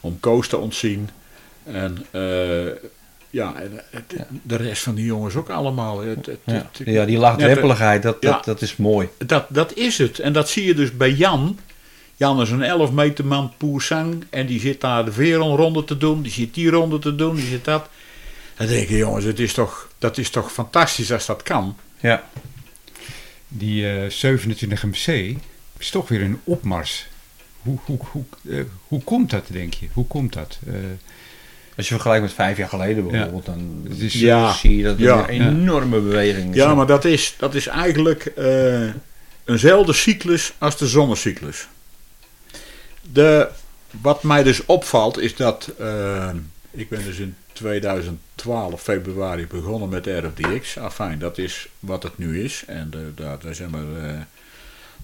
[0.00, 1.08] Om Koos te ontzien.
[1.64, 2.06] En
[3.30, 6.00] ja, en, het- de rest van die jongens ook allemaal.
[6.00, 7.04] Het, het- Ja.
[7.04, 9.08] die laagdrempeligheid, dat, dat, dat is mooi.
[9.26, 10.18] dat, dat is het.
[10.18, 11.58] En dat zie je dus bij Jan.
[12.16, 16.22] Jan is een 11 meter man poersang en die zit daar de veeronronde te doen,
[16.22, 17.88] die zit die ronde te doen, die zit dat.
[18.58, 21.76] Dan denk je, jongens, het is toch, dat is toch fantastisch als dat kan.
[22.00, 22.24] Ja.
[23.48, 25.36] Die eh, 27 MC
[25.78, 27.06] is toch weer een opmars.
[27.62, 29.88] Hoe, hoe, hoe, eh, hoe komt dat, denk je?
[29.92, 30.58] Hoe komt dat?
[30.66, 30.74] Eh,
[31.76, 34.52] Als je vergelijkt met vijf jaar geleden bijvoorbeeld, dan Het is- Ja.
[34.52, 35.28] zie je dat er Ja.
[35.28, 36.56] een enorme beweging is.
[36.56, 38.88] Ja, maar dat is, dat is eigenlijk eh,
[39.44, 41.68] eenzelfde cyclus als de zonnecyclus.
[43.12, 43.48] De,
[44.00, 46.30] wat mij dus opvalt is dat eh,
[46.70, 50.78] ik ben dus in 2012 februari begonnen met RFDX.
[50.78, 52.64] Afijn, dat is wat het nu is.
[52.66, 54.20] En de, daar, zijn we eh,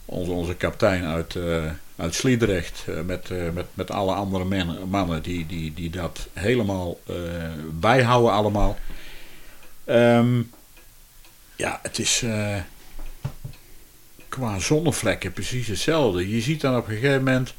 [0.04, 5.46] onze, kapitein uit, eh, uit Sliedrecht eh, met, eh, met, met alle andere mannen die,
[5.46, 7.14] die, die dat helemaal eh,
[7.70, 8.78] bijhouden allemaal.
[9.84, 10.42] Ehm,
[11.56, 12.56] ja, het is eh,
[14.28, 16.28] qua zonnevlekken precies hetzelfde.
[16.28, 17.54] Je ziet dan op een gegeven moment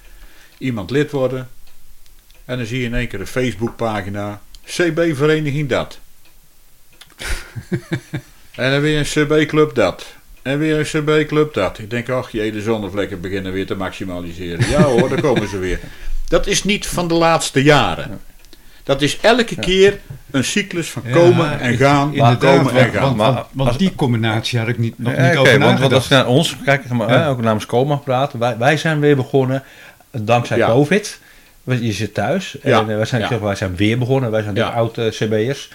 [0.57, 1.49] iemand lid worden.
[2.45, 4.41] En dan zie je in één keer een Facebookpagina.
[4.65, 5.99] CB-vereniging dat.
[8.55, 10.05] en dan weer een CB-club dat.
[10.41, 11.77] En weer een CB-club dat.
[11.79, 14.69] Ik denk, ach jee, de zonnevlekken beginnen weer te maximaliseren.
[14.69, 15.79] Ja hoor, daar komen ze weer.
[16.27, 18.19] Dat is niet van de laatste jaren.
[18.83, 19.99] Dat is elke keer
[20.31, 23.01] een cyclus van Ja, komen en gaan, Inderdaad, komen en want, gaan.
[23.03, 25.59] want, Maar want, want als- die combinatie had ik niet, nog Ja, niet oké, over
[25.59, 27.27] want, want als je naar ons kijkt, maar, Ja.
[27.27, 29.63] ook namens Coma praten, wij, wij zijn weer begonnen
[30.11, 30.67] dankzij Ja.
[30.67, 31.19] COVID.
[31.65, 33.27] Je zit thuis en eh, wij, zijn, Ja.
[33.27, 34.31] ik zeg, wij zijn weer begonnen.
[34.31, 34.69] Wij zijn Ja.
[34.69, 35.69] de oude CB'ers.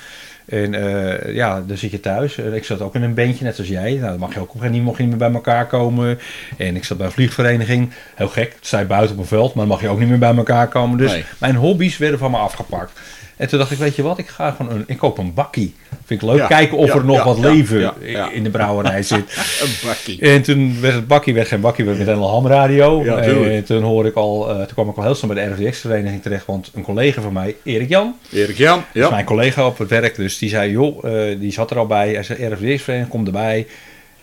[0.46, 2.38] En eh, ja, dan zit je thuis.
[2.38, 3.92] En ik zat ook in een bandje, net als jij.
[3.94, 6.18] Nou, dan mag je ook op een mocht je niet meer bij elkaar komen.
[6.56, 7.92] En ik zat bij een vliegvereniging.
[8.14, 10.18] Heel gek, het zei buiten op een veld, maar dan mag je ook niet meer
[10.18, 10.98] bij elkaar komen.
[10.98, 11.24] Dus Nee.
[11.38, 13.00] mijn hobby's werden van me afgepakt.
[13.40, 15.74] En toen dacht ik, weet je wat, ik ga gewoon een, ik koop een bakkie.
[16.04, 16.38] Vind ik leuk.
[16.38, 17.92] Ja, Kijken of ja, er nog ja, wat leven
[18.32, 19.36] in de brouwerij zit.
[19.62, 20.20] Een bakkie.
[20.20, 23.04] En toen werd het bakkie werd geen bakkie, werd meteen al hamradio.
[23.04, 26.22] En toen hoorde ik al, eh, toen kwam ik al heel snel bij de RVX-vereniging
[26.22, 29.10] terecht, want een collega van mij, Erik Jan, Erik Jan, is ja.
[29.10, 32.12] mijn collega op het werk, dus die zei, joh, eh, die zat er al bij.
[32.12, 33.66] Hij zei, RVX-vereniging, kom erbij.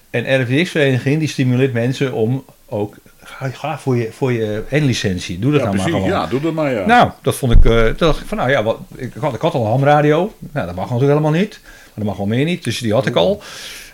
[0.10, 5.52] En RVX-vereniging die stimuleert mensen om ook, ga, ga voor je, voor je N-licentie, doe
[5.52, 6.08] dat Ja, nou maar gewoon.
[6.10, 6.86] Ja, doe dat maar ja.
[6.86, 9.54] Nou, dat vond ik, toen dacht ik van, nou ja, wat, ik, had, ik had
[9.54, 10.34] al een hamradio.
[10.40, 11.60] Nou, dat mag natuurlijk helemaal niet.
[11.64, 13.42] Maar dat mag wel meer niet, dus die had ik al.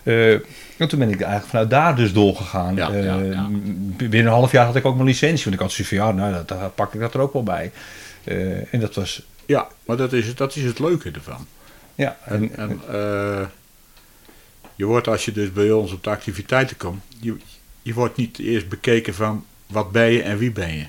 [0.03, 0.31] Eh,
[0.77, 2.75] en toen ben ik eigenlijk vanuit daar dus doorgegaan.
[2.75, 3.47] Ja, Eh, ja, ja.
[3.97, 5.43] Binnen een half jaar had ik ook mijn licentie.
[5.43, 7.43] Want ik had zoiets van, ja, nou, dat, daar pak ik dat er ook wel
[7.43, 7.71] bij.
[8.71, 11.45] En dat was, Ja, maar dat is, het- dat is het leuke ervan.
[11.95, 12.17] ja.
[12.25, 13.49] En, En, en
[14.75, 17.35] je wordt als je dus bij ons op de activiteiten komt, je,
[17.83, 20.85] je wordt niet eerst bekeken van wat ben je en wie ben je.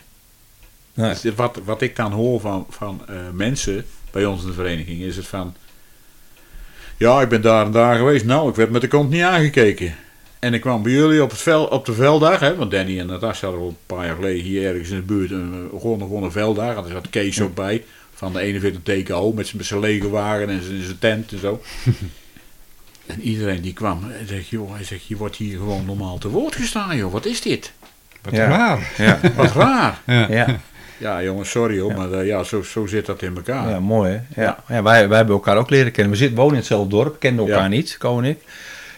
[0.94, 1.14] nee.
[1.22, 5.00] Dus wat, wat ik dan hoor van, van eh, mensen bij ons in de vereniging
[5.00, 5.54] is het van,
[6.96, 9.94] ja ik ben daar en daar geweest, nou ik werd met de kont niet aangekeken.
[10.38, 13.06] En ik kwam bij jullie op, het vel, op de veldag, hè, want Danny en
[13.06, 16.32] Natasja hadden al een paar jaar geleden hier ergens in de buurt een, gewoon een
[16.32, 16.76] veldag.
[16.76, 17.84] En er zat Kees ook bij,
[18.14, 21.62] van de 41 TKO, met zijn- lege wagen en zijn tent en zo.
[23.06, 26.28] en iedereen die kwam, hij zegt, joh, hij zegt, je wordt hier gewoon normaal te
[26.28, 27.72] woord gestaan, joh, wat is dit?
[28.22, 28.46] Wat Ja.
[28.48, 28.92] raar.
[28.96, 30.00] ja, Wat raar.
[30.06, 30.26] Ja.
[30.30, 30.46] ja,
[30.98, 33.68] Ja, jongens, sorry hoor, maar eh, ja, zo, zo zit dat in elkaar.
[33.68, 34.42] ja, mooi hè.
[34.42, 34.58] Ja.
[34.68, 34.82] Ja.
[34.82, 36.12] wij, wij hebben elkaar ook leren kennen.
[36.12, 37.68] We zitten, wonen in hetzelfde dorp, kenden elkaar Ja.
[37.68, 38.38] niet, Ko en ik.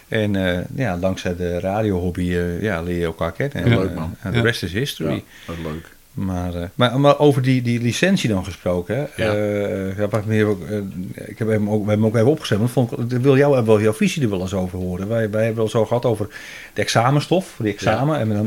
[0.08, 3.62] En eh, ja, dankzij de radiohobby eh, ja, leer je elkaar kennen.
[3.64, 4.16] En, leuk, eh, man.
[4.22, 4.42] en de Ja.
[4.42, 5.24] rest is history.
[5.62, 5.94] Leuk.
[6.16, 9.08] Maar, eh, maar, maar over die, die licentie dan gesproken.
[9.16, 9.34] Ja.
[9.34, 10.78] Eh, ja, wat meer, ook, eh,
[11.14, 12.58] ik heb hem ook, we hebben hem ook even opgezet.
[12.58, 15.08] Want vond ik, ik wil jou wel jouw visie er wel eens over horen.
[15.08, 16.28] Wij, wij hebben wel zo gehad over
[16.74, 18.18] de examenstof, voor die examen.
[18.18, 18.46] En dan,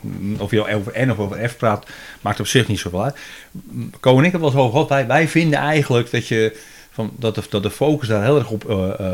[0.00, 1.86] mm, of je over N of over F praat,
[2.20, 3.16] maakt op zich niet zoveel uit.
[4.00, 4.88] Ko en ik hebben wel eens over gehad.
[4.88, 6.56] Wij, wij vinden eigenlijk dat je
[6.90, 8.62] van, dat, de, dat de focus daar heel erg op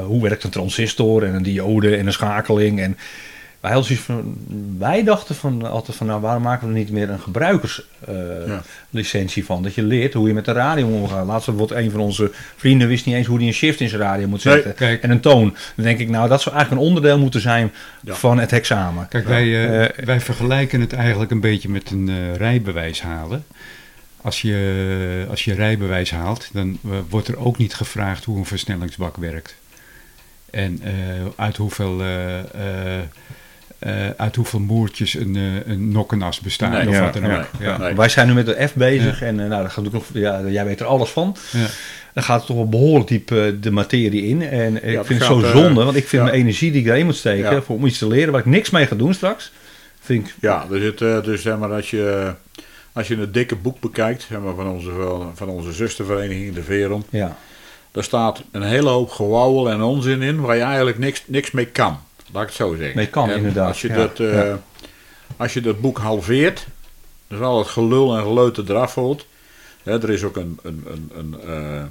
[0.07, 2.81] hoe werkt een transistor en een diode en een schakeling.
[2.81, 2.97] En
[3.61, 4.37] wij, hadden van,
[4.79, 9.47] wij dachten van, altijd van, nou waarom maken we er niet meer een gebruikerslicentie Ja.
[9.47, 9.63] van?
[9.63, 11.27] Dat je leert hoe je met de radio omgaat.
[11.27, 14.01] Laatst wordt een van onze vrienden wist niet eens hoe hij een shift in zijn
[14.01, 14.75] radio moet Nee, zetten.
[14.75, 15.03] kijk.
[15.03, 15.57] en een toon.
[15.77, 17.73] Dan denk ik, nou dat zou eigenlijk een onderdeel moeten zijn
[18.03, 18.15] Ja.
[18.15, 19.09] van het examen.
[19.09, 23.45] Kijk, wij, eh, Eh, wij vergelijken het eigenlijk een beetje met een eh, rijbewijs halen.
[24.23, 28.47] Als je, als je rijbewijs haalt, dan eh, wordt er ook niet gevraagd hoe een
[28.47, 29.55] versnellingsbak werkt.
[30.51, 30.93] En eh,
[31.37, 32.03] uit, hoeveel,
[33.81, 37.39] eh, uit hoeveel moertjes een, eh, een nokkenas bestaat Nee, of ja, wat dan ja,
[37.39, 37.47] ook.
[37.61, 37.95] ja.
[37.95, 40.41] Wij zijn nu met de F bezig en eh, nou, dat gaat ook nog, ja,
[40.47, 41.37] jij weet er alles van.
[41.53, 41.67] Ja.
[42.15, 43.29] Dan gaat het toch wel behoorlijk diep
[43.61, 44.43] de materie in.
[44.43, 46.29] En ik vind het zo zonde, want ik vind ja.
[46.29, 47.63] mijn energie die ik daarin moet steken Ja.
[47.63, 49.53] voor, om iets te leren waar ik niks mee ga doen straks,
[50.01, 52.35] vind ik Ja, er zit, eh, dus zeg maar, als je,
[52.93, 54.91] als je een dikke boek bekijkt, zeg maar, van, onze,
[55.35, 57.37] van onze zustervereniging, de Veron, ja,
[57.93, 61.67] daar staat een hele hoop gewauwel en onzin in waar je eigenlijk niks, niks mee
[61.67, 61.99] kan.
[62.33, 62.97] Laat ik het zo zeggen.
[62.97, 64.61] Mee kan, En inderdaad, Als je, ja, dat, eh, ja.
[65.37, 66.67] als je dat boek halveert,
[67.29, 69.27] Dus al het gelul en geleute eraf hoort.
[69.83, 71.83] Hè, er is ook een, een, een, een, eh,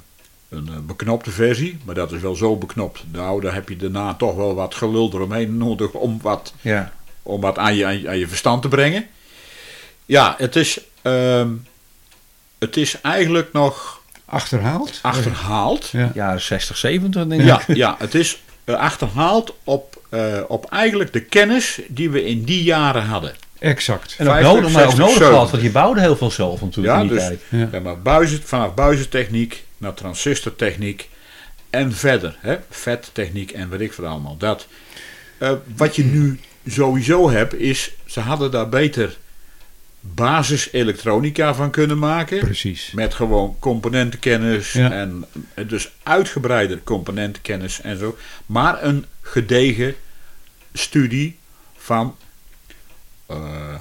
[0.49, 3.03] een eh, beknopte versie, maar dat is wel zo beknopt.
[3.11, 6.91] Nou, daar heb je daarna toch wel wat gelul eromheen nodig om wat, Ja.
[7.23, 9.07] om wat aan, je, aan, je, aan je verstand te brengen.
[10.05, 11.49] Ja, het is, ehm,
[12.59, 14.99] het is eigenlijk nog Achterhaald?
[15.01, 15.89] achterhaald.
[15.89, 16.11] Ja.
[16.13, 17.75] Jaren 60, 70 denk Ja, ik.
[17.75, 23.03] ja het is achterhaald op, eh, op eigenlijk de kennis die we in die jaren
[23.03, 23.33] hadden.
[23.59, 24.15] Exact.
[24.17, 25.51] En ook 50, nodig, maar ook 60, nodig gehad, 70.
[25.51, 27.41] want je bouwde heel veel zelf natuurlijk Ja, in die dus tijd.
[27.49, 27.69] Ja.
[27.71, 27.79] ja.
[27.79, 31.09] maar buizen, vanaf buizentechniek naar transistortechniek
[31.69, 32.37] en verder.
[32.39, 34.37] Hè, vettechniek en weet ik veel allemaal.
[34.37, 34.67] Dat.
[35.37, 39.17] Eh, wat je nu sowieso hebt is, ze hadden daar beter
[39.99, 42.39] basis elektronica van kunnen maken.
[42.39, 42.91] Precies.
[42.91, 44.91] Met gewoon componentenkennis Ja.
[44.91, 45.25] en
[45.67, 48.17] dus uitgebreide componentenkennis en zo.
[48.45, 49.95] Maar een gedegen
[50.73, 51.37] studie
[51.77, 52.15] van
[53.25, 53.75] eh,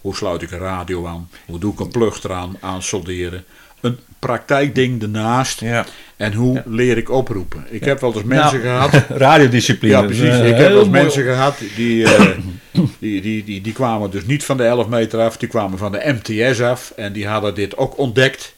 [0.00, 3.44] hoe sluit ik een radio aan, hoe doe ik een plug eraan aan solderen.
[3.84, 5.86] Een praktijkding ernaast Ja.
[6.16, 7.64] en hoe leer ik oproepen.
[7.68, 9.92] Ik heb wel eens mensen Nou, gehad Radiodiscipline.
[9.92, 10.22] ja, precies.
[10.28, 12.36] Eh, Ik heb wel eens mensen gehad die, eh,
[12.98, 15.92] die, die, die, die kwamen dus niet van de 11 meter af, die kwamen van
[15.92, 18.54] de MTS af en die hadden dit ook ontdekt.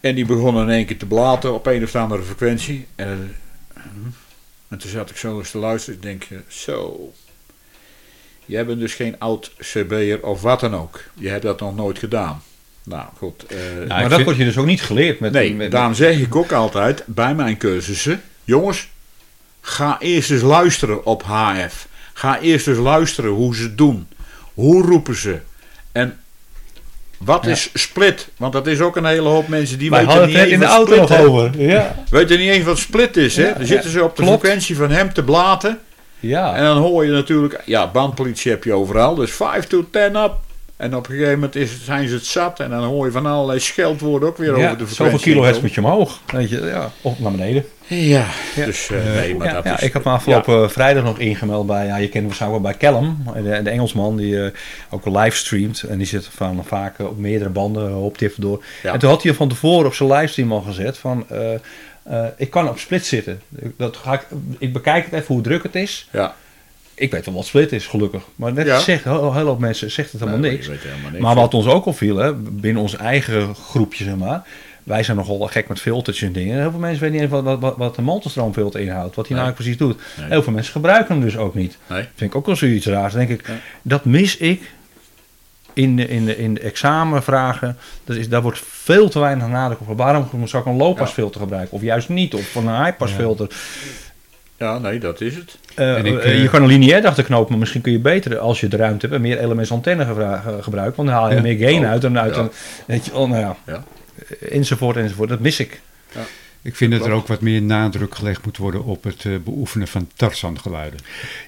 [0.00, 2.86] En die begonnen in één keer te blaten op een of andere frequentie.
[2.94, 3.34] En,
[3.74, 3.82] eh,
[4.68, 5.96] en toen zat ik zo eens te luisteren.
[5.98, 7.12] Ik denk, zo.
[8.46, 11.00] Jij bent dus geen oud CB'er of wat dan ook.
[11.14, 12.42] Je hebt dat nog nooit gedaan.
[12.84, 13.46] Nou goed.
[13.46, 15.20] eh, Nou, maar dat vind- wordt je dus ook niet geleerd.
[15.20, 18.88] Met, Nee, met, daarom zeg ik ook altijd bij mijn cursussen: jongens,
[19.60, 21.86] ga eerst eens luisteren op HF.
[22.12, 24.08] Ga eerst eens luisteren hoe ze het doen.
[24.54, 25.38] Hoe roepen ze?
[25.92, 26.18] En
[27.18, 27.50] wat Ja.
[27.50, 28.28] is split?
[28.36, 30.64] Want dat is ook een hele hoop mensen die Wij weten niet eens in de
[30.64, 31.60] auto nog over.
[31.60, 32.04] Ja.
[32.10, 33.48] Weten niet eens wat split is, hè?
[33.48, 34.40] Ja, Dan zitten ze op de Klopt.
[34.40, 35.78] frequentie van hem te blaten.
[36.20, 36.54] ja.
[36.56, 40.32] En dan hoor je natuurlijk, ja, bandpolitie heb je overal, dus 5 to 10 up.
[40.84, 43.26] En op een gegeven moment is, zijn ze het zat en dan hoor je van
[43.26, 44.96] allerlei scheldwoorden ook weer over de ja, frequentie.
[44.96, 46.20] zoveel kilohertz moet je omhoog.
[46.32, 46.90] Weet je, ja.
[47.00, 47.64] Of naar beneden.
[47.86, 48.64] Ja, Ja.
[48.64, 49.82] dus eh, nee, maar ja, dat ja, is...
[49.82, 52.80] ik had me afgelopen vrijdag nog ingemeld bij, ja, je kent hem waarschijnlijk wel bij
[52.80, 54.50] Callum, de, de Engelsman die eh,
[54.90, 55.82] ook livestreamt.
[55.82, 58.64] En die zit van vaak eh, op meerdere banden, hij even door.
[58.82, 58.92] Ja.
[58.92, 61.54] En toen had hij van tevoren op zijn livestream al gezet van, eh,
[62.02, 63.40] eh, ik kan op split zitten.
[63.76, 64.26] Dat ga ik,
[64.58, 66.08] ik bekijk het even hoe druk het is.
[66.12, 66.34] Ja,
[66.94, 68.22] Ik weet wel wat split is, gelukkig.
[68.36, 68.78] Maar net Ja.
[68.78, 70.66] zegt, heel, heel veel mensen zegt het helemaal Nee, niks.
[70.66, 71.20] helemaal.
[71.20, 74.42] Maar wat ons ook opviel, hè, binnen ons eigen groepje, zeg maar.
[74.82, 76.60] Wij zijn nogal gek met filtertjes en dingen.
[76.60, 79.16] Heel veel mensen weten niet eens wat, wat, wat, een mantelstroomfilter inhoudt.
[79.16, 80.00] Wat hij nou precies doet.
[80.18, 80.28] Nee.
[80.28, 81.78] Heel veel mensen gebruiken hem dus ook niet.
[81.88, 83.12] Vind ik ook wel zoiets raars.
[83.12, 83.44] Denk ik,
[83.82, 84.70] dat mis ik
[85.72, 87.76] in de, in de, in de examenvragen.
[88.04, 89.96] Dat is, daar wordt veel te weinig nadruk op.
[89.98, 91.72] Waarom zou ik een low-passfilter gebruiken?
[91.76, 92.34] Of juist niet?
[92.34, 93.46] Of een high-passfilter?
[93.50, 93.56] Ja,
[94.58, 95.58] nee, dat is het.
[95.74, 98.38] Eh, En ik, eh, eh, je kan een lineair achterknopen, maar misschien kun je beter,
[98.38, 100.96] als je de ruimte hebt, en meer elements antenne eh, gebruiken.
[100.96, 101.42] Want dan haal je Ja.
[101.42, 102.04] meer gain Oh, uit.
[102.04, 102.40] En uit ja.
[102.40, 102.50] een,
[102.86, 103.84] weet je, wel, nou ja, Ja.
[104.50, 105.28] enzovoort, enzovoort.
[105.28, 105.80] Dat mis ik.
[106.64, 109.88] Ik vind dat er ook wat meer nadruk gelegd moet worden op het eh, beoefenen
[109.88, 110.98] van Tarzan-geluiden.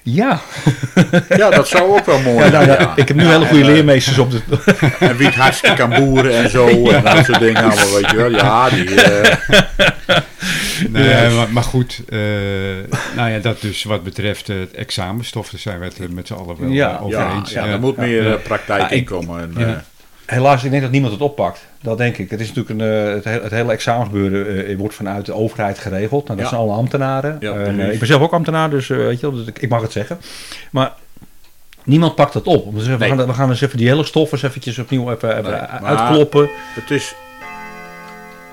[0.03, 0.41] Ja,
[1.37, 2.79] Ja, dat zou ook wel mooi ja, nou, zijn.
[2.81, 4.41] ja, ik heb nu hele goede en, eh, leermeesters op de...
[4.99, 6.67] En wie het hartstikke kan boeren en zo.
[6.89, 8.29] En dat soort dingen allemaal, weet je wel.
[8.31, 9.01] Ja, die...
[9.01, 9.37] eh,
[10.89, 12.19] Nee, maar, maar goed, eh,
[13.15, 16.59] nou ja, dat dus wat betreft het examenstof, daar zijn we het met z'n allen
[16.59, 17.51] wel Ja, over ja, eens.
[17.51, 18.35] ja, er moet meer ja.
[18.35, 19.41] praktijk Ja, in komen.
[19.41, 19.67] En, ja.
[19.67, 19.75] eh,
[20.27, 21.65] Helaas, ik denk dat niemand het oppakt.
[21.81, 22.29] Dat denk ik.
[22.29, 25.79] Het is natuurlijk een, eh, het, hele, het hele examengebeuren eh, wordt vanuit de overheid
[25.79, 26.25] geregeld.
[26.27, 26.55] Nou, dat Ja.
[26.55, 27.37] zijn alle ambtenaren.
[27.39, 29.91] Ja, eh, ik ben zelf ook ambtenaar, dus weet je dus ik, ik mag het
[29.91, 30.19] zeggen.
[30.71, 30.93] Maar
[31.83, 32.73] niemand pakt dat op.
[32.73, 33.11] We, zeggen, Nee.
[33.11, 36.49] we, gaan, we gaan eens even die hele stof eens eventjes opnieuw even, Nee, uitkloppen.
[36.73, 37.15] het is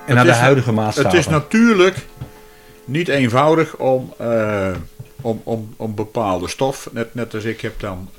[0.05, 1.11] En naar de huidige maatstaven.
[1.11, 2.05] Het is natuurlijk
[2.85, 4.13] niet eenvoudig om,
[5.21, 8.09] om, om, om bepaalde stof, net, net als ik heb dan,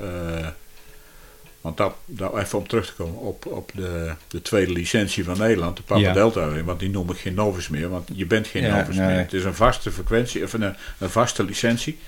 [1.66, 5.76] want dat, even om terug te komen op, op de, de tweede licentie van Nederland,
[5.76, 6.12] de Papa Ja.
[6.12, 9.06] Delta, want die noem ik geen Novus meer, want je bent geen Ja, Novus nee.
[9.06, 9.16] meer.
[9.16, 11.98] Het is een vaste frequentie, of een, een vaste licentie.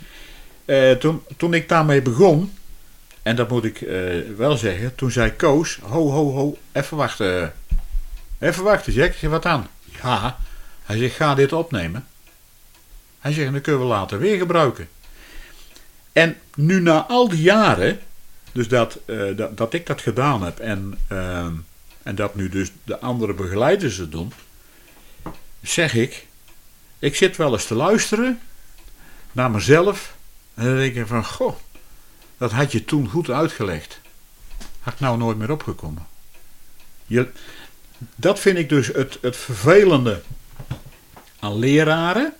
[0.64, 2.52] Eh, toen, toen ik daarmee begon,
[3.22, 3.96] en dat moet ik eh,
[4.36, 7.52] wel zeggen, toen zei Koos, ho ho ho, even wachten,
[8.38, 9.68] even wachten Jack, zeg wat aan?
[10.02, 10.38] Ja,
[10.84, 12.06] hij zegt, ga dit opnemen.
[13.18, 14.88] Hij zegt, dan kunnen we later weer gebruiken.
[16.12, 17.98] En nu na al die jaren,
[18.58, 21.54] dus dat, eh, dat, dat ik dat gedaan heb en, ehm,
[22.02, 24.32] en dat nu dus de andere begeleiders het doen,
[25.62, 26.26] zeg ik,
[26.98, 28.40] ik zit wel eens te luisteren
[29.32, 30.16] naar mezelf
[30.54, 31.56] en dan denk ik van, goh,
[32.38, 34.00] dat had je toen goed uitgelegd.
[34.80, 36.06] Had ik nou nooit meer opgekomen.
[37.06, 37.28] Je,
[38.14, 40.22] dat vind ik dus het, het vervelende
[41.38, 42.34] aan leraren.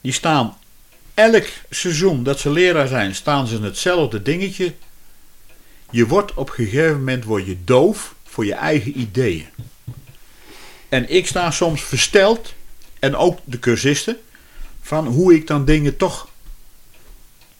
[0.00, 0.58] Die staan
[1.14, 4.74] elk seizoen dat ze leraar zijn, staan ze hetzelfde dingetje.
[5.94, 9.46] Je wordt op een gegeven moment word je doof voor je eigen ideeën.
[10.88, 12.54] En ik sta soms versteld,
[12.98, 14.16] en ook de cursisten,
[14.80, 16.28] van hoe ik dan dingen toch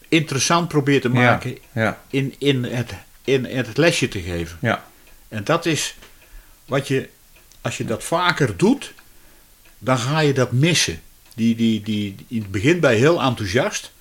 [0.09, 2.93] interessant probeer te maken Ja, in, in, het,
[3.25, 4.59] in het lesje te geven.
[4.61, 4.85] ja,
[5.29, 5.95] En dat is
[6.65, 7.09] wat je,
[7.61, 8.93] als je dat vaker doet,
[9.79, 11.01] dan ga je dat missen.
[11.35, 13.93] Die, die, die, in het begin je heel enthousiast.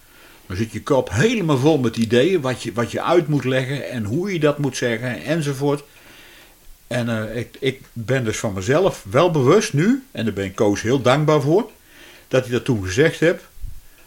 [0.47, 3.89] Dan zit je kop helemaal vol met ideeën, wat je, wat je uit moet leggen
[3.89, 5.83] en hoe je dat moet zeggen enzovoort.
[6.87, 10.55] En eh, ik, ik ben dus van mezelf wel bewust nu, en daar ben ik
[10.55, 11.69] Koos heel dankbaar voor,
[12.27, 13.43] dat hij dat toen gezegd heeft.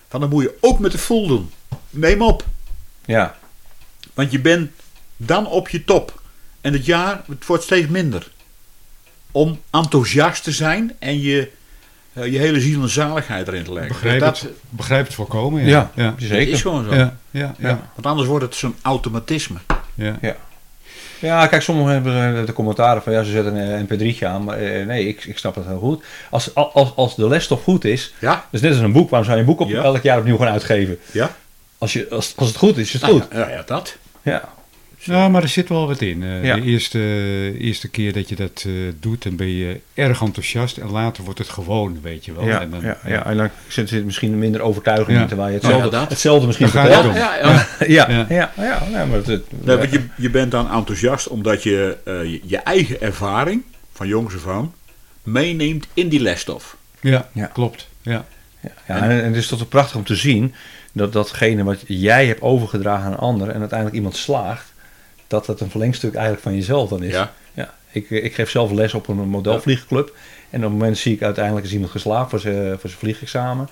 [0.09, 1.51] Van dan moet je ook met de full doen.
[1.91, 2.45] Neem op.
[3.05, 3.39] ja,
[4.15, 4.71] Want je bent
[5.17, 6.23] dan op je top.
[6.61, 8.31] En het jaar het wordt steeds minder.
[9.31, 11.51] Om enthousiast te zijn en je,
[12.17, 13.93] eh, je hele ziel en zaligheid erin te leggen.
[13.93, 15.65] Begrijp, dat het, begrijp het volkomen.
[15.65, 16.15] ja, Ja, ja.
[16.27, 16.53] zeker.
[16.53, 16.95] is gewoon zo.
[16.95, 17.91] Ja, ja, ja, Ja.
[17.95, 19.59] Want anders wordt het zo'n automatisme.
[19.95, 20.17] ja.
[20.21, 20.37] Ja.
[21.19, 24.45] Ja, kijk, sommigen hebben eh, de commentaren van ja, ze zetten een mp3'tje aan.
[24.45, 26.05] Maar eh, nee, ik, ik snap het heel goed.
[26.31, 29.41] Als, als, als de lesstof goed is, Ja, dus net als een boek, waarom zou
[29.41, 29.83] je een boek op, Ja.
[29.83, 30.99] elk jaar opnieuw gaan uitgeven?
[31.13, 31.35] ja.
[31.79, 33.27] Als, je, als, als het goed is, is het goed.
[33.33, 33.97] Ja, ja, dat.
[34.23, 34.49] Ja,
[35.07, 36.23] Ja, maar er zit wel wat in.
[36.23, 36.55] Eh, Ja.
[36.55, 36.99] De eerste,
[37.59, 40.77] eerste keer dat je dat eh, doet, dan ben je erg enthousiast.
[40.77, 42.45] En later wordt het gewoon, weet je wel.
[42.47, 45.23] ja, en dan, ja, ja, en dan zit er misschien minder overtuiging Ja.
[45.23, 46.09] in, terwijl je hetzelfde, dat.
[46.09, 47.05] hetzelfde misschien het vertelt.
[47.07, 47.15] om.
[47.15, 47.87] Ja, ja, ja.
[47.87, 48.27] Ja, Ja.
[48.29, 51.97] ja, ja, nee, maar het, het- Nee, want je, je bent dan enthousiast omdat je
[52.05, 53.63] eh, je, je eigen ervaring
[53.93, 54.73] van jongs af aan
[55.23, 56.77] meeneemt in die lesstof.
[57.01, 57.47] Ja, Ja.
[57.47, 57.89] klopt.
[58.03, 58.25] Ja.
[58.61, 60.55] Ja, ja, en, en het is toch prachtig om te zien
[60.93, 64.73] dat datgene wat jij hebt overgedragen aan een ander en uiteindelijk iemand slaagt,
[65.27, 67.13] dat het een verlengstuk eigenlijk van jezelf dan is.
[67.13, 67.33] Ja.
[67.55, 70.15] Ja, ik, ik geef zelf les op een modelvliegclub
[70.51, 73.69] en op het moment zie ik uiteindelijk is iemand geslaagd voor zijn, voor zijn vliegexamen.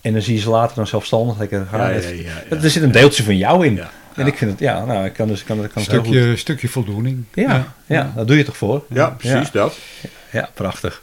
[0.00, 1.80] En dan zie je ze later dan zelfstandig lekker gaan.
[1.80, 2.56] Ja, ja, ja, ja.
[2.56, 3.74] Er zit een deeltje van jou in.
[3.74, 3.90] Ja.
[4.14, 6.06] En ik vind het, ja, nou, ik kan dus kan, kan heel goed.
[6.06, 7.24] stukje, stukje voldoening.
[7.34, 8.84] Ja, ja, daar doe je toch voor?
[8.88, 9.48] Ja, precies Ja.
[9.52, 9.78] dat.
[10.32, 11.02] Ja, prachtig.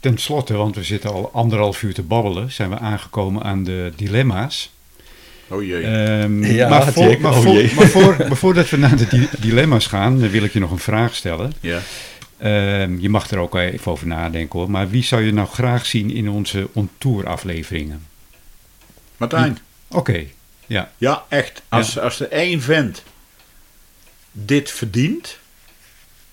[0.00, 3.92] Ten slotte, want we zitten al anderhalf uur te babbelen, zijn we aangekomen aan de
[3.96, 4.72] dilemma's.
[5.48, 5.82] Oh jee.
[5.82, 9.06] Ehm, Ja, maar voor, Jack, maar, oh voor, maar, voor, maar voordat we naar de
[9.06, 11.52] di- dilemma's gaan, wil ik je nog een vraag stellen.
[11.60, 11.78] ja.
[12.38, 14.70] Ehm, je mag er ook even over nadenken hoor.
[14.70, 18.06] Maar wie zou je nou graag zien in onze on-tour afleveringen?
[19.16, 19.58] Martijn.
[19.88, 20.24] Oké,
[20.66, 20.90] ja.
[20.98, 21.62] Ja, echt.
[21.68, 23.02] Als, als er één vent
[24.32, 25.38] dit verdient,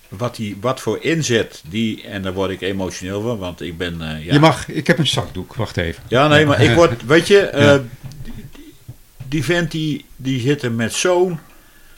[0.08, 4.02] wat, die, wat voor inzet die, en daar word ik emotioneel van, want ik ben.
[4.16, 4.32] eh, ja.
[4.32, 6.02] Je mag, ik heb een zakdoek, wacht even.
[6.08, 7.78] Ja, nee, maar ik word, weet je, eh,
[9.32, 11.38] die vent die, zit er met zo'n,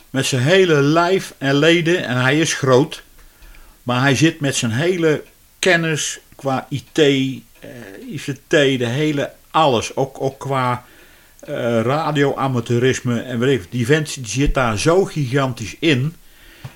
[0.09, 3.03] met zijn hele lijf en leden, en hij is groot,
[3.83, 5.23] maar hij zit met zijn hele
[5.59, 7.69] kennis qua IT, eh,
[8.11, 10.85] ICT, de hele alles, ook, ook qua
[11.39, 16.15] eh radioamateurisme en weet ik, die vent die zit daar zo gigantisch in,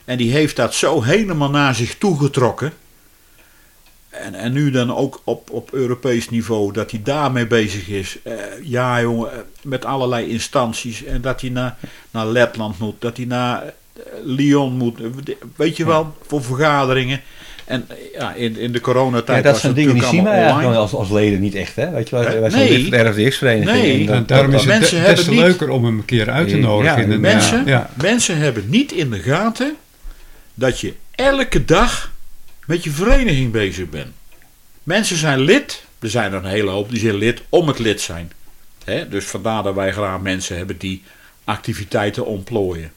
[0.05, 2.73] en die heeft dat zo helemaal naar zich toegetrokken.
[4.23, 8.17] En, en nu dan ook op, op Europees niveau, dat hij daarmee bezig is.
[8.23, 8.33] Eh,
[8.63, 11.03] ja, jongen, eh, met allerlei instanties.
[11.03, 11.77] En dat hij naar,
[12.11, 14.99] naar Letland moet, dat hij naar eh, Lyon moet.
[15.55, 17.21] Weet je wel, voor vergaderingen.
[17.65, 20.75] En ja, in, in de Ja, coronatijd dat was zijn dingen die zien wij eigenlijk
[20.75, 21.89] als, als leden niet echt, hè?
[21.91, 23.81] Weet je wel, wij zijn lid RFDX-vereniging.
[23.83, 23.99] Nee.
[23.99, 26.29] en dat- En daarom is dat- het des te niet- leuker om hem een keer
[26.29, 27.03] uit te Ja, nodigen.
[27.03, 29.75] in een, Mensen, ja, mensen hebben niet in de gaten
[30.53, 32.11] dat je elke dag
[32.69, 34.13] met je vereniging bezig bent.
[34.83, 38.01] Mensen zijn lid, er zijn er een hele hoop die zijn lid om het lid
[38.01, 38.31] zijn.
[39.09, 41.03] Dus vandaar dat wij graag mensen hebben die
[41.43, 42.91] activiteiten ontplooien.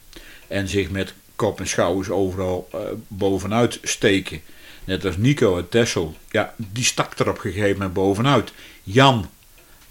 [0.47, 4.41] En zich met kop en schouders overal eh, bovenuit steken.
[4.83, 6.15] Net als Nico uit Tessel.
[6.29, 8.53] Ja, die stak er op een gegeven moment bovenuit.
[8.83, 9.29] Jan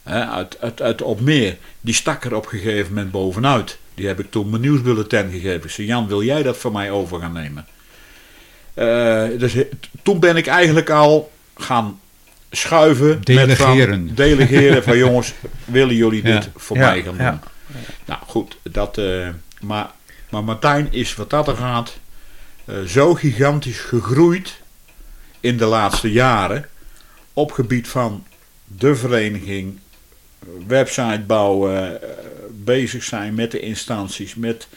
[0.03, 3.79] hè, uit, uit, uit Opmeer, die stak er op een gegeven moment bovenuit.
[3.95, 5.65] Die heb ik toen mijn nieuwsbulletin gegeven.
[5.65, 7.67] Ik zei, Jan, wil jij dat van mij over gaan nemen?
[8.75, 12.01] Eh, dus t- toen ben ik eigenlijk al gaan
[12.51, 13.09] schuiven.
[13.09, 14.07] Met Delegeren.
[14.07, 15.33] van, delegeren van jongens,
[15.65, 17.25] willen jullie dit voor mij gaan doen?
[17.27, 17.41] ja.
[18.05, 19.29] Nou goed, dat, eh,
[19.61, 19.91] maar,
[20.31, 21.99] maar Martijn is wat dat er gaat
[22.65, 24.61] eh, zo gigantisch gegroeid
[25.41, 26.69] in de laatste jaren
[27.33, 28.25] op gebied van
[28.65, 29.79] de vereniging,
[30.43, 32.09] eh, website bouwen, eh,
[32.51, 34.69] bezig zijn met de instanties, met,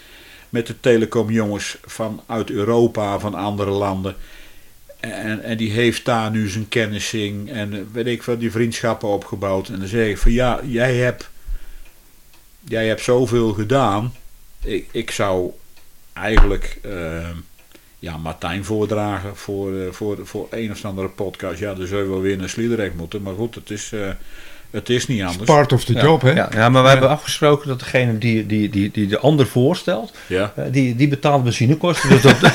[0.50, 4.16] met de telecomjongens vanuit Europa, van andere landen.
[5.00, 9.10] En, en die heeft daar nu zijn kennissing en eh, weet ik veel, die vriendschappen
[9.10, 9.68] opgebouwd.
[9.68, 11.30] En dan zeg ik van ja, jij hebt,
[12.60, 14.14] jij hebt zoveel gedaan.
[14.62, 15.52] Ik, ik zou
[16.14, 17.30] eigenlijk eh,
[18.06, 21.60] ja, Martijn voordragen voor, eh, voor, voor een of andere podcast.
[21.60, 23.22] Ja, dan zou je wel weer naar Sliedrecht moeten.
[23.22, 24.10] Maar goed, het is, eh,
[24.76, 25.46] Het is niet anders.
[25.46, 26.32] Part of the Ja, job, hè?
[26.32, 30.12] Ja, ja, maar we hebben afgesproken dat degene die, die, die, die de ander voorstelt,
[30.28, 30.52] Ja.
[30.56, 32.10] eh, die, die betaalt benzinekosten.
[32.10, 32.36] Dus dat,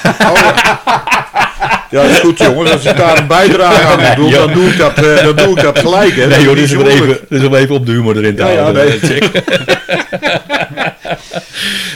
[1.90, 2.70] ja, dat is goed jongens.
[2.70, 5.62] Als ik daar een bijdrage aan doe, dan doe ik dat, eh, dan doe ik
[5.62, 6.14] dat gelijk.
[6.16, 6.26] Hè.
[6.26, 8.42] nee joh, dit is om even, dit is om even op de humor erin te
[8.42, 8.86] Ja, ja, houden.
[8.88, 8.98] nee.
[8.98, 9.30] Check.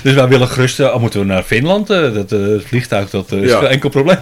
[0.02, 3.32] dus wij willen gerust, eh, al moeten we naar Finland, eh, dat eh, vliegtuig, dat
[3.32, 3.58] eh, is Ja.
[3.58, 4.18] geen enkel probleem.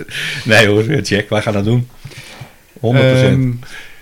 [0.44, 1.88] nee hoor, check, wij gaan dat doen.
[2.80, 2.94] 100%.
[2.94, 3.50] Ehm,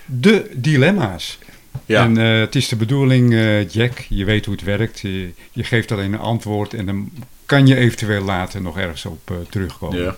[0.07, 1.37] de dilemma's.
[1.85, 2.03] Ja.
[2.03, 4.99] En eh, het is de bedoeling, eh, Jack, je weet hoe het werkt.
[4.99, 7.11] Je, je geeft alleen een antwoord en dan
[7.45, 10.01] kan je eventueel later nog ergens op eh, terugkomen.
[10.01, 10.15] Ja.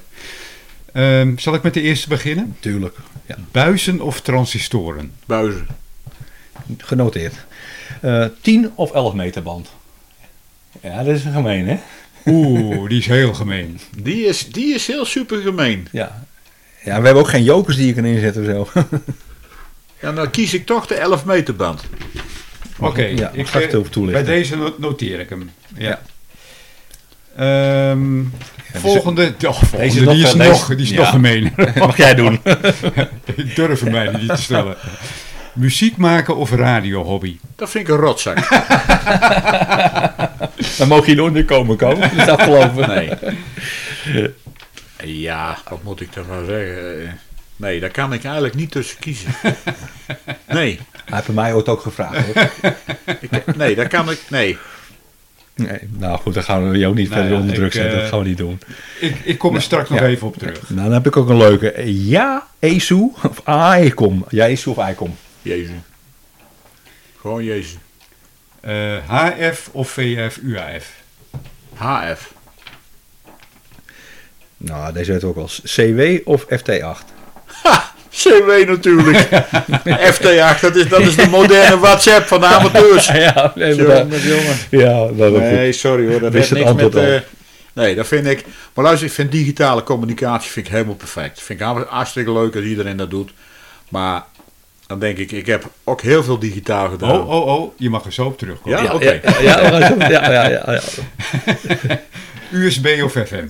[0.93, 2.55] Ehm, zal ik met de eerste beginnen?
[2.59, 2.95] Tuurlijk,
[3.25, 3.35] ja.
[3.51, 5.11] Buizen of transistoren?
[5.25, 5.67] Buizen.
[6.77, 7.33] genoteerd.
[8.01, 9.69] Eh 10 of 11 meter band.
[10.81, 11.79] Ja, dat is gemeen hè?
[12.25, 13.79] Oeh, die is heel gemeen.
[13.97, 15.87] Die is, die is heel super gemeen.
[15.91, 16.25] Ja.
[16.83, 18.81] Ja, we hebben ook geen jokers die je kan inzetten of zo.
[20.01, 21.83] Ja, dan kies ik toch de 11 meter band.
[22.77, 24.25] Oké, Ja, ik ga het eh, over toelichten.
[24.25, 25.49] Bij deze no- noteer ik hem.
[25.77, 25.87] Ja.
[25.89, 26.01] Ja.
[27.91, 28.23] Ehm,
[28.73, 30.97] volgende, oh, volgende Deze is die is, nog- deze- nog, die is ja.
[30.97, 31.53] nog gemeen.
[31.75, 32.39] Mag jij doen.
[33.35, 34.75] ik durf hem mij niet te stellen.
[35.53, 37.37] Muziek maken of radiohobby?
[37.55, 38.37] Dat vind ik een rotzak.
[40.77, 41.99] Dan mogen je nooit meer komen komen.
[42.15, 42.87] Dat is afgelopen.
[42.89, 43.09] Nee.
[45.03, 47.19] Ja, wat moet ik ervan zeggen?
[47.59, 49.31] Nee, daar kan ik eigenlijk niet tussen kiezen.
[50.47, 52.33] Nee, Hij heeft mij ooit ook gevraagd.
[52.33, 52.49] Hoor.
[53.21, 54.19] ik, nee, daar kan ik.
[54.29, 54.57] Nee.
[55.55, 57.93] Nee, nou goed, dan gaan we jou niet Nou verder ja, onder druk zetten.
[57.93, 58.59] eh, Dat gaan we niet doen.
[58.99, 60.69] Ik, ik kom er straks nog even op terug.
[60.69, 61.93] Nou, dan heb ik ook een leuke.
[62.05, 64.25] Ja, ESU of AICOM.
[64.29, 65.15] Ja, ESU of ICOM.
[65.41, 65.75] Jezus.
[67.21, 67.77] Gewoon Jezus.
[68.59, 70.93] Eh, HF of VF, UAF?
[71.73, 72.33] HF.
[74.57, 75.49] Nou, deze weten we ook wel.
[75.63, 77.18] CW of FT8.
[78.11, 79.17] CW natuurlijk.
[80.13, 83.07] FT8, dat is, dat is de moderne WhatsApp van de amateurs.
[83.13, 84.57] Ja, nee, maar dat- Jongen, jongen.
[84.69, 85.31] ja dat.
[85.31, 86.19] Nee, sorry hoor.
[86.19, 86.95] Dat het niks met...
[86.95, 87.19] eh,
[87.73, 88.45] nee, dat vind ik...
[88.73, 91.41] Maar luister, ik vind digitale communicatie vind ik helemaal perfect.
[91.41, 93.31] Vind ik hartstikke leuk als iedereen dat doet.
[93.89, 94.23] Maar
[94.87, 97.11] dan denk ik, ik heb ook heel veel digitaal gedaan.
[97.11, 98.77] Oh, oh, oh, je mag er zo op terugkomen.
[98.79, 99.19] Ja, Ja, oké.
[99.41, 99.59] ja,
[100.09, 100.79] ja, ja, ja.
[102.51, 103.45] USB of FM?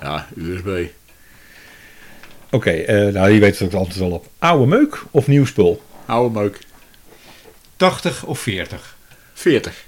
[0.00, 0.68] Ja, USB.
[2.54, 4.26] Oké, eh, nou die weet het ook altijd wel op.
[4.38, 5.82] Oude meuk of nieuw spul?
[6.06, 6.58] Oude meuk.
[7.76, 8.96] 80 of 40?
[9.32, 9.84] 40.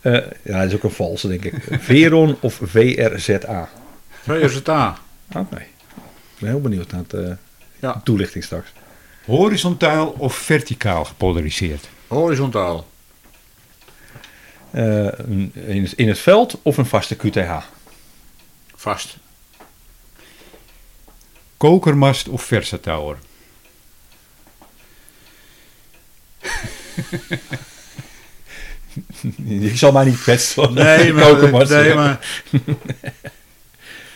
[0.00, 1.54] Eh, ja, dat is ook een valse, denk ik.
[1.80, 3.68] Veron of VRZA?
[4.22, 4.98] VSTA.
[5.36, 5.56] Oké.
[5.56, 7.30] Ik ben heel benieuwd naar het, eh,
[7.80, 7.92] Ja.
[7.92, 8.72] de toelichting straks.
[9.24, 11.88] Horizontaal of verticaal gepolariseerd?
[12.06, 12.86] Horizontaal.
[14.70, 15.06] Eh,
[15.66, 17.64] in, het- in het veld of een vaste QTH?
[18.74, 19.16] Vast.
[21.64, 23.16] Kokermast of versatouwer?
[29.44, 30.74] Je zal mij niet kwetsen.
[30.74, 31.68] Nee, maar...
[31.68, 32.18] Nee, maar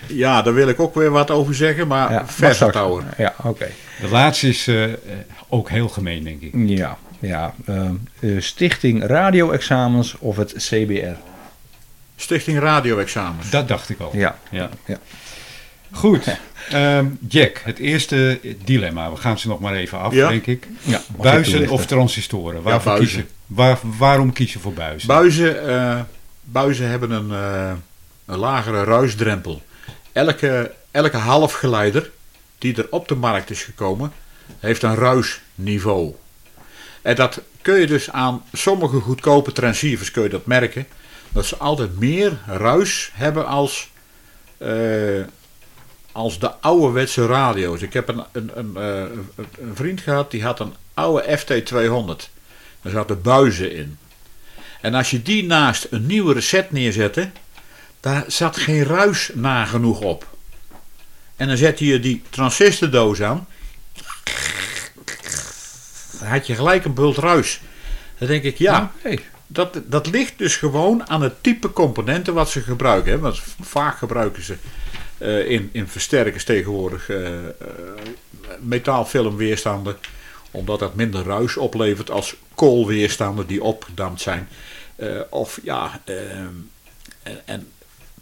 [0.06, 1.86] ja, daar wil ik ook weer wat over zeggen.
[1.86, 2.24] Maar Ja.
[3.16, 3.68] Ja, oké.
[4.00, 4.98] De laatste is eh, eh,
[5.48, 6.52] ook heel gemeen, denk ik.
[6.54, 7.54] Ja, ja.
[7.66, 11.16] ehm, eh, Stichting Radio-examens of het CBR?
[12.16, 13.50] Stichting Radio-examens.
[13.50, 14.10] Dat dacht ik al.
[14.16, 14.38] Ja.
[14.50, 14.68] Ja.
[14.84, 14.98] Ja.
[15.90, 16.38] Goed.
[16.70, 19.10] Ehm, Jack, het eerste dilemma.
[19.10, 20.28] We gaan ze nog maar even af, Ja.
[20.28, 20.66] denk ik.
[20.80, 22.62] ja je Buizen of transistoren?
[22.62, 23.06] Waarvoor buizen.
[23.06, 23.28] kiezen?
[23.46, 25.08] Waar, waarom kiezen voor buizen?
[25.08, 26.00] Buizen, eh,
[26.44, 27.72] buizen hebben een, eh,
[28.26, 29.62] een lagere ruisdrempel.
[30.12, 32.10] Elke, elke halfgeleider
[32.58, 34.12] die er op de markt is gekomen,
[34.58, 36.14] heeft een ruisniveau.
[37.02, 40.86] En dat kun je dus aan sommige goedkope transceivers kun je dat merken.
[41.32, 43.90] Dat ze altijd meer ruis hebben als,
[44.58, 44.68] eh,
[46.18, 47.82] als de ouderwetse radio's.
[47.82, 52.30] Ik heb een, een, een, eh, een vriend gehad die had een oude FT200.
[52.82, 53.98] Daar zaten buizen in.
[54.80, 57.30] En als je die naast een nieuwe reset neerzette,
[58.00, 60.36] daar zat geen ruis nagenoeg op.
[61.36, 63.46] En dan zette je die transistordoos aan.
[66.18, 67.60] Dan had je gelijk een bult ruis.
[68.18, 68.92] Dan denk ik, ja,
[69.46, 73.12] dat, dat ligt dus gewoon aan het type componenten wat ze gebruiken.
[73.12, 73.18] Hè?
[73.18, 74.56] Want vaak gebruiken ze
[75.26, 77.52] in, in versterkers tegenwoordig eh, eh,
[78.60, 79.96] metaalfilmweerstanden.
[80.50, 84.48] Omdat dat minder ruis oplevert als koolweerstanden die opgedampt zijn.
[84.96, 87.68] Eh, of ja, en, en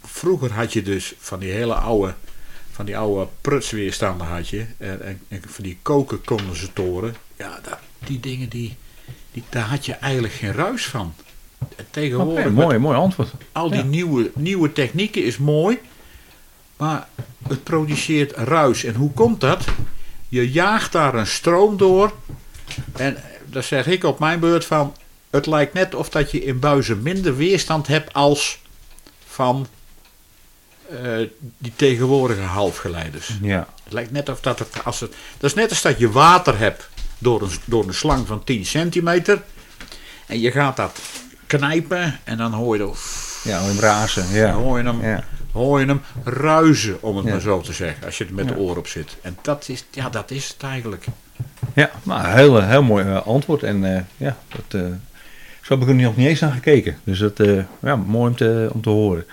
[0.03, 2.13] vroeger had je dus van die hele oude,
[2.71, 4.65] van die oude prutsweerstanden had je.
[4.77, 7.15] En, en, en van die kokenkondensatoren.
[7.37, 8.75] Ja, dat, die dingen die,
[9.31, 11.13] die, daar had je eigenlijk geen ruis van.
[11.75, 13.31] En Tegenwoordig mooi, mooi antwoord.
[13.51, 13.85] al die Ja.
[13.85, 15.79] nieuwe, nieuwe technieken is mooi,
[16.77, 17.07] maar
[17.47, 18.83] het produceert ruis.
[18.83, 19.65] En hoe komt dat?
[20.29, 22.11] Je jaagt daar een stroom door
[22.95, 24.95] En dan zeg ik op mijn beurt van...
[25.29, 28.61] Het lijkt net of dat je in buizen minder weerstand hebt als
[29.27, 29.67] van
[30.89, 30.99] eh,
[31.57, 33.31] die tegenwoordige halfgeleiders.
[33.41, 33.67] Ja.
[33.83, 35.11] Het lijkt net of dat het, als het...
[35.37, 38.65] Dat is net als dat je water hebt door een, door een slang van 10
[38.65, 39.41] centimeter.
[40.25, 40.99] En je gaat dat
[41.47, 42.97] knijpen en dan hoor je, dat-
[43.43, 44.23] Ja, om razen.
[44.23, 44.51] dan Ja.
[44.53, 45.23] hoor je, hem, Ja.
[45.57, 47.31] Hoor je hem ruizen, om het Ja.
[47.31, 48.05] maar zo te zeggen.
[48.05, 49.17] Als je er met de oor op zit.
[49.21, 51.05] En dat is, ja, dat is het eigenlijk.
[51.73, 53.63] Ja, maar heel, heel mooi eh, antwoord.
[53.63, 54.87] En eh, ja, dat, eh,
[55.61, 56.97] zo heb ik er nog niet eens aan gekeken.
[57.03, 59.25] Dus dat eh ja, mooi om te, om te horen.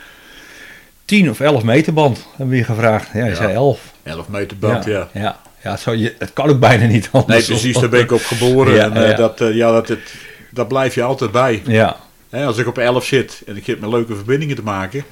[1.04, 3.08] 10 of 11 meter band hebben we hier gevraagd.
[3.12, 3.36] Ja, je Ja.
[3.36, 3.92] zei 11.
[4.02, 5.08] 11 meter band, ja.
[5.12, 5.40] ja.
[5.62, 7.46] ja je, het kan ook bijna niet Nee, anders.
[7.46, 8.74] precies, daar ben ik op geboren.
[8.80, 9.16] Ja, en eh.
[9.16, 10.14] Dat, eh, ja, dat, het,
[10.50, 11.62] dat blijf je altijd bij.
[11.66, 11.96] Ja,
[12.30, 15.04] Hè, als ik op 11 zit en ik zit met leuke verbindingen te maken,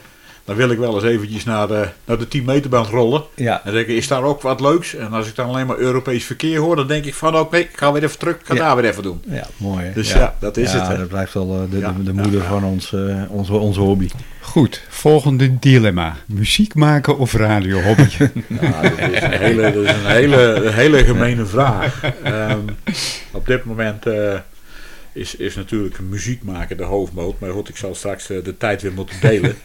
[0.44, 3.22] dan wil ik wel eens eventjes naar de, naar de 10 meter band rollen.
[3.34, 3.54] ja.
[3.56, 4.94] En dan denk ik, is daar ook wat leuks?
[4.94, 7.70] En als ik dan alleen maar Europees verkeer hoor, dan denk ik van, oké, ik
[7.72, 8.60] ga weer even terug, ik ga Ja.
[8.60, 9.22] daar weer even doen.
[9.28, 9.84] Ja, mooi.
[9.84, 9.92] hè?
[9.92, 10.96] Dus ja, dat is Ja, het, hè.
[10.98, 11.92] dat blijft wel eh, de, Ja.
[11.96, 12.48] de, de moeder Ja.
[12.48, 14.08] van ons, eh, onze, onze hobby.
[14.40, 16.16] Goed, volgende dilemma.
[16.26, 18.08] Muziek maken of radiohobby?
[18.46, 22.02] Nou, dat is een hele, dat is een hele, een hele gemene vraag.
[22.22, 22.58] Ehm,
[23.32, 24.34] op dit moment eh,
[25.12, 27.40] is, is natuurlijk muziek maken de hoofdmoot.
[27.40, 29.56] Maar goed, ik zal straks de tijd weer moeten delen.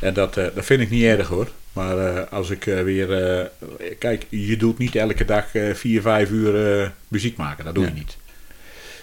[0.00, 1.48] En dat, eh, dat vind ik niet erg hoor.
[1.72, 3.50] Maar eh, als ik eh, weer...
[3.98, 7.64] kijk, je doet niet elke dag vier, vijf uur muziek maken.
[7.64, 7.98] Dat doe je Nee.
[7.98, 8.16] niet.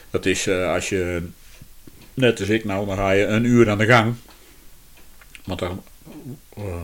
[0.09, 1.22] Dat is als je...
[2.13, 4.15] Net als ik nou, dan ga je een uur aan de gang.
[5.45, 5.84] Want dan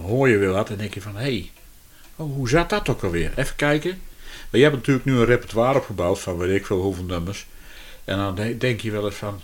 [0.02, 1.16] hoor je weer wat en denk je van...
[1.16, 1.52] Hé, hey,
[2.20, 3.32] Oh, hoe zat dat ook alweer?
[3.36, 3.90] Even kijken.
[4.50, 7.46] Maar je hebt natuurlijk nu een repertoire opgebouwd van weet ik veel hoeveel nummers.
[8.06, 9.42] En dan de- denk je wel eens van...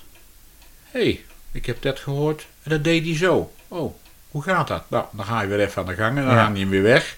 [0.84, 3.52] Hé, hey, ik heb dat gehoord en dat deed hij zo.
[3.68, 3.96] Oh,
[4.34, 4.84] hoe gaat dat?
[4.88, 6.42] Nou, dan ga je weer even aan de gang en dan Ja.
[6.42, 7.18] hang je hem weer weg.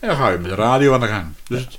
[0.00, 1.26] En dan ga je met de radio aan de gang.
[1.48, 1.78] Dus het-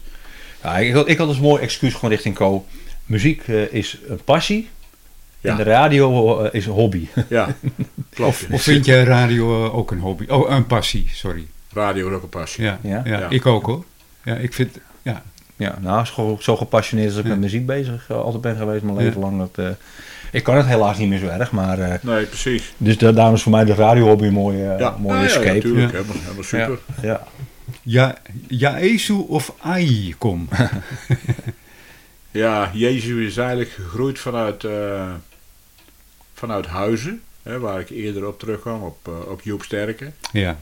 [0.64, 2.66] Ja, ik, had, ik had dus een mooi excuus gewoon richting Co.
[3.06, 4.70] Muziek eh, is een passie.
[5.40, 5.50] Ja.
[5.52, 7.08] En de radio eh, is een hobby.
[7.30, 7.48] ja,
[8.16, 8.46] klopt.
[8.52, 10.26] Of vind je radio eh, ook een hobby?
[10.28, 11.48] Oh, een passie, sorry.
[11.74, 12.64] Radio is ook een passie.
[12.64, 13.02] Ja, Ja?
[13.06, 13.30] ja, Ja.
[13.30, 13.84] ik ook hoor.
[14.24, 15.24] Ja, ik vind, ja,
[15.56, 17.30] Ja, nou, zo, zo gepassioneerd als ik Ja.
[17.30, 19.38] met muziek bezig altijd ben geweest mijn leven lang.
[19.38, 19.72] Dat, eh,
[20.32, 21.80] ik kan het helaas niet meer zo erg, maar...
[21.80, 22.74] eh, Nee, precies.
[22.78, 25.28] dus da- daarom is voor mij de radiohobby een mooie, eh, Ja, mooie ja, ja,
[25.28, 25.54] escape.
[25.54, 25.92] natuurlijk.
[25.92, 25.98] Ja.
[25.98, 26.80] Helemaal, helemaal super.
[27.02, 27.28] Ja,
[27.84, 28.18] ja.
[28.48, 30.48] Jaesu of Aikom?
[32.32, 35.12] Ja, Jezus is eigenlijk gegroeid vanuit, eh,
[36.34, 40.12] vanuit Huizen, hè, waar ik eerder op terugkwam, op, eh, op Joep Sterke.
[40.32, 40.58] ja,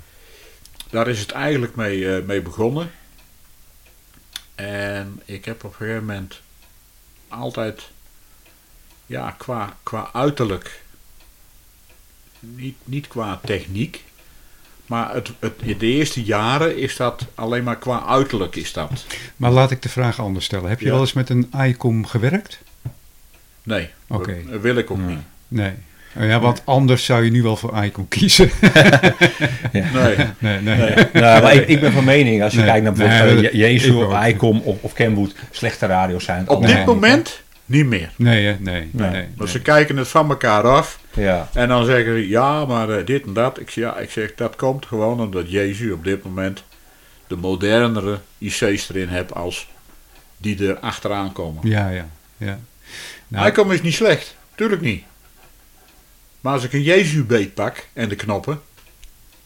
[0.90, 2.92] Daar is het eigenlijk mee, eh, mee begonnen.
[4.56, 6.42] En ik heb op een gegeven moment
[7.28, 7.82] altijd,
[9.08, 10.82] ja, qua, qua uiterlijk,
[12.40, 14.04] niet, niet qua techniek,
[14.86, 19.06] maar het, het, in de eerste jaren is dat alleen maar qua uiterlijk is dat.
[19.36, 20.70] maar laat ik de vraag anders stellen.
[20.70, 20.92] Heb je Ja.
[20.92, 22.60] wel eens met een Aikom gewerkt?
[23.64, 24.38] Nee, Oké.
[24.52, 25.20] dat wil ik ook niet.
[25.48, 25.72] Nee.
[26.18, 28.50] Oh ja, want anders zou je nu wel voor Aikom kiezen.
[29.72, 30.16] Nee.
[30.40, 30.62] nee, nee.
[30.62, 30.96] Nee.
[31.14, 32.68] Nou, maar ik, ik ben van mening, als je Nee.
[32.68, 34.24] kijkt naar bijvoorbeeld Jezus, ook.
[34.26, 36.50] Icom of, of Kenwood, slechte radio's zijn.
[36.50, 38.12] Op dit niet, moment niet meer.
[38.16, 38.56] Nee, hè?
[38.60, 38.90] nee, nee.
[38.92, 39.10] Nee.
[39.10, 41.00] nee, Want ze kijken het van elkaar af.
[41.14, 43.60] Ja, En dan zeggen ze, ja, maar eh, dit en dat.
[43.60, 46.64] Ik zeg, ja, ik zeg, dat komt gewoon omdat Jezus op dit moment
[47.28, 49.68] de modernere IC's erin hebt als
[50.38, 51.70] die er achteraan komen.
[51.70, 52.60] Ja, ja, ja.
[53.28, 55.04] Nou, Hij komt is niet slecht, tuurlijk niet.
[56.42, 58.62] Maar als ik een Jezus beet pak en de knoppen,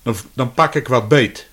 [0.04, 1.48] dan, dan pak ik wat beet.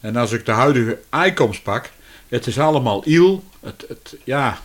[0.00, 1.90] En als ik de huidige iComs pak,
[2.28, 3.44] het is allemaal iel.
[3.60, 4.58] Het, het, ja,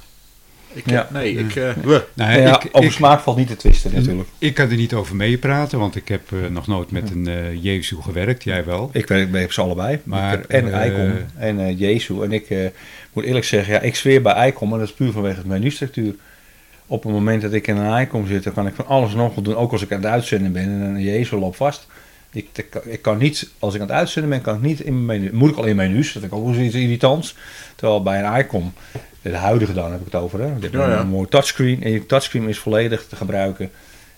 [0.73, 1.07] ik, Ja.
[1.11, 1.75] nee, ik, eh,
[2.13, 4.29] nou, ja, ik, over ik, smaak valt niet te twisten natuurlijk.
[4.37, 7.63] ik kan er niet over meepraten, want ik heb eh, nog nooit met een eh
[7.63, 8.43] Jezu gewerkt.
[8.43, 8.89] Jij wel.
[8.93, 9.99] Ik werk bij ze allebei.
[10.03, 12.21] Maar, Maar, ik heb en eh, Icom en eh Jezu.
[12.21, 12.59] En ik eh,
[13.13, 16.15] moet eerlijk zeggen, ja, ik zweer bij Icom, maar dat is puur vanwege het menustructuur.
[16.87, 19.17] Op het moment dat ik in een Icom zit, dan kan ik van alles en
[19.17, 19.55] nog wat doen.
[19.55, 21.87] Ook als ik aan het uitzenden ben en een Jezu loopt vast.
[22.31, 24.79] Ik, ik, kan- ik kan niet, als ik aan het uitzenden ben, kan ik niet
[24.79, 25.33] in mijn menu.
[25.33, 27.35] Moet ik al in menus, dat vind ik ook wel zoiets irritants.
[27.75, 28.73] Terwijl bij een Icom,
[29.21, 30.45] de huidige dan heb ik het over, hè.
[30.45, 30.99] Je hebt Ja, een, ja.
[30.99, 33.71] een mooi touchscreen en je touchscreen is volledig te gebruiken.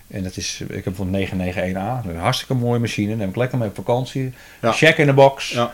[0.08, 3.10] En dat is, ik heb van 991A, een hartstikke mooie machine.
[3.10, 4.34] Daar heb ik lekker mee op vakantie.
[4.62, 4.72] Ja.
[4.72, 5.50] Check in de box.
[5.50, 5.72] Ja.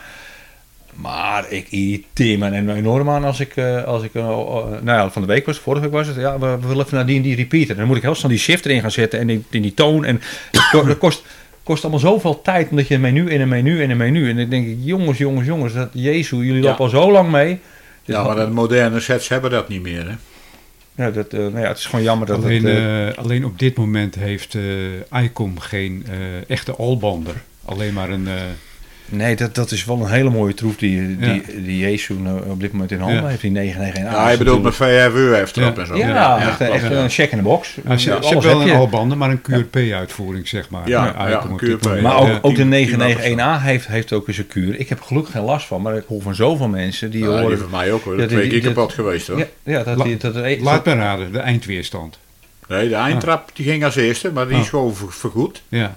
[0.93, 5.09] Maar ik irriteer me enorm aan als ik, eh, als ik eh, oh, nou ja,
[5.09, 7.15] van de week was, vorige week was het, ja, we, we willen even naar die
[7.15, 7.75] en die repeater.
[7.75, 10.05] Dan moet ik heel snel die shift erin gaan zetten en die, die, die toon.
[10.05, 10.21] En
[10.71, 11.23] dat kost,
[11.67, 14.29] kost allemaal zoveel tijd, omdat je een menu in een menu in een menu.
[14.29, 16.67] En dan denk ik, jongens, jongens, jongens, dat, jezus, jullie Ja.
[16.69, 17.47] lopen al zo lang mee.
[18.05, 20.15] Dit Ja, maar de moderne sets hebben dat niet meer, hè.
[21.03, 22.75] ja, dat, eh, nou ja, het is gewoon jammer dat Alleen, het...
[22.77, 26.15] eh, eh, alleen op dit moment heeft eh Icom geen eh,
[26.47, 27.33] echte allbander.
[27.65, 28.33] Alleen maar een, eh,
[29.09, 31.41] Nee, dat, dat is wel een hele mooie troef die, die, Ja.
[31.63, 33.27] die Jezus nou op dit moment in handen Ja.
[33.27, 33.41] heeft.
[33.41, 34.13] Die 991.
[34.21, 35.81] Ja, je bedoelt met VFU heeft erop Ja.
[35.81, 35.95] en zo.
[35.97, 37.75] Ja, echt, een check in de box.
[37.85, 38.79] Ja, ze, ze Alles hebben wel heb een je.
[38.79, 40.87] alle banden, maar een QRP-uitvoering, zeg maar.
[40.87, 42.01] Ja, ja, QRP.
[42.01, 42.39] Maar ook, Ja.
[42.41, 44.79] ook de tien- 991A heeft, heeft ook eens een kuur.
[44.79, 47.39] Ik heb gelukkig geen last van, maar ik hoor van zoveel mensen die Ja, die
[47.39, 47.57] horen...
[47.57, 48.17] van mij ook hoor.
[48.17, 49.37] Dat twee keer die- kapot geweest hoor.
[49.39, 52.19] Ja, ja, dat, die, dat, dat, Laat me raden, de eindweerstand.
[52.67, 54.69] Nee, de eindtrap die ging als eerste, maar die is Oh.
[54.69, 55.61] gewoon ver- vergoed.
[55.69, 55.95] Ja,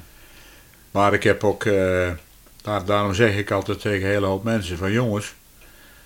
[0.90, 1.74] Maar ik heb ook, eh,
[2.62, 5.34] daar, daarom zeg ik altijd tegen een hele hoop mensen van jongens,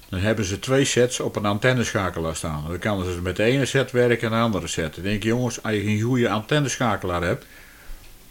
[0.08, 2.64] dan hebben ze twee sets op een antenneschakelaar staan.
[2.68, 4.94] Dan kan ze met de ene set werken en de andere set.
[4.94, 7.46] Dan denk ik jongens, als je geen goede antenneschakelaar hebt,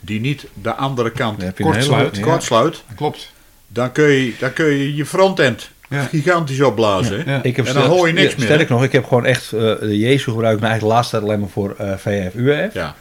[0.02, 2.24] die niet de andere kant Dan heb je Kort een hele- sluit, ja.
[2.24, 3.32] kort sluit, klopt.
[3.68, 6.04] dan kun je dan kun je, je frontend Ja.
[6.04, 7.24] gigantisch opblazen.
[7.26, 7.44] Ja.
[7.44, 9.54] Ik heb En dan hoor je niks ja, meer, Sterk nog, ik heb gewoon echt...
[9.54, 12.34] eh, de Jezus gebruik ik nou eigenlijk de laatste tijd alleen maar voor eh VF,
[12.36, 12.74] UF.
[12.74, 12.96] Ja.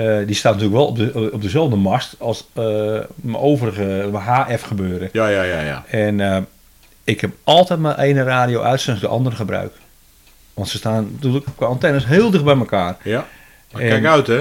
[0.00, 2.64] Eh, die staat natuurlijk wel op, de, op dezelfde mast als eh,
[3.14, 5.08] mijn overige HF gebeuren.
[5.12, 5.84] Ja, ja, ja, ja.
[5.88, 6.38] En eh,
[7.04, 9.72] ik heb altijd mijn ene radio uit sinds de andere gebruik.
[10.54, 12.96] Want ze staan natuurlijk qua antennes heel dicht bij elkaar.
[13.02, 13.26] ja.
[13.72, 14.40] Maar En- kijk uit hè.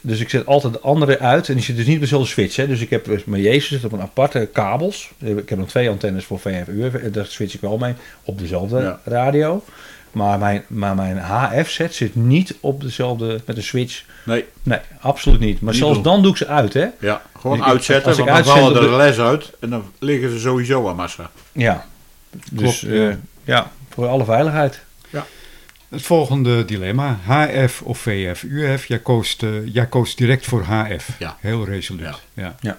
[0.00, 1.48] Dus ik zet altijd de andere uit.
[1.48, 2.56] En die zit dus niet op dezelfde switch.
[2.56, 2.66] Hè.
[2.66, 5.10] Dus ik heb dus mijn Jezus zit op een aparte kabels.
[5.18, 7.10] Ik heb nog twee antennes voor VFU.
[7.10, 9.00] Daar switch ik wel mee op dezelfde Ja.
[9.04, 9.64] radio.
[10.12, 14.04] Maar mijn, maar mijn HF-set zit niet op dezelfde met een switch.
[14.24, 15.60] Nee, Nee, absoluut niet.
[15.60, 16.02] Maar Niet zelfs doen.
[16.02, 16.86] dan doe ik ze uit, hè?
[17.00, 17.22] ja.
[17.40, 19.70] Gewoon Ik- uitzetten, als ik want dan uitzet vallen er de- de les uit en
[19.70, 21.30] dan liggen ze sowieso aan massa.
[21.52, 21.86] Ja.
[22.52, 23.16] Dus Klopt, eh, ja.
[23.44, 24.80] ja, voor alle veiligheid.
[25.88, 28.42] Het volgende dilemma, HF of VF?
[28.42, 31.08] UF, jij koos, eh, jij koos direct voor HF.
[31.18, 31.36] Ja.
[31.40, 32.06] Heel resoluut.
[32.34, 32.42] Ja.
[32.42, 32.54] Ja.
[32.60, 32.78] Ja.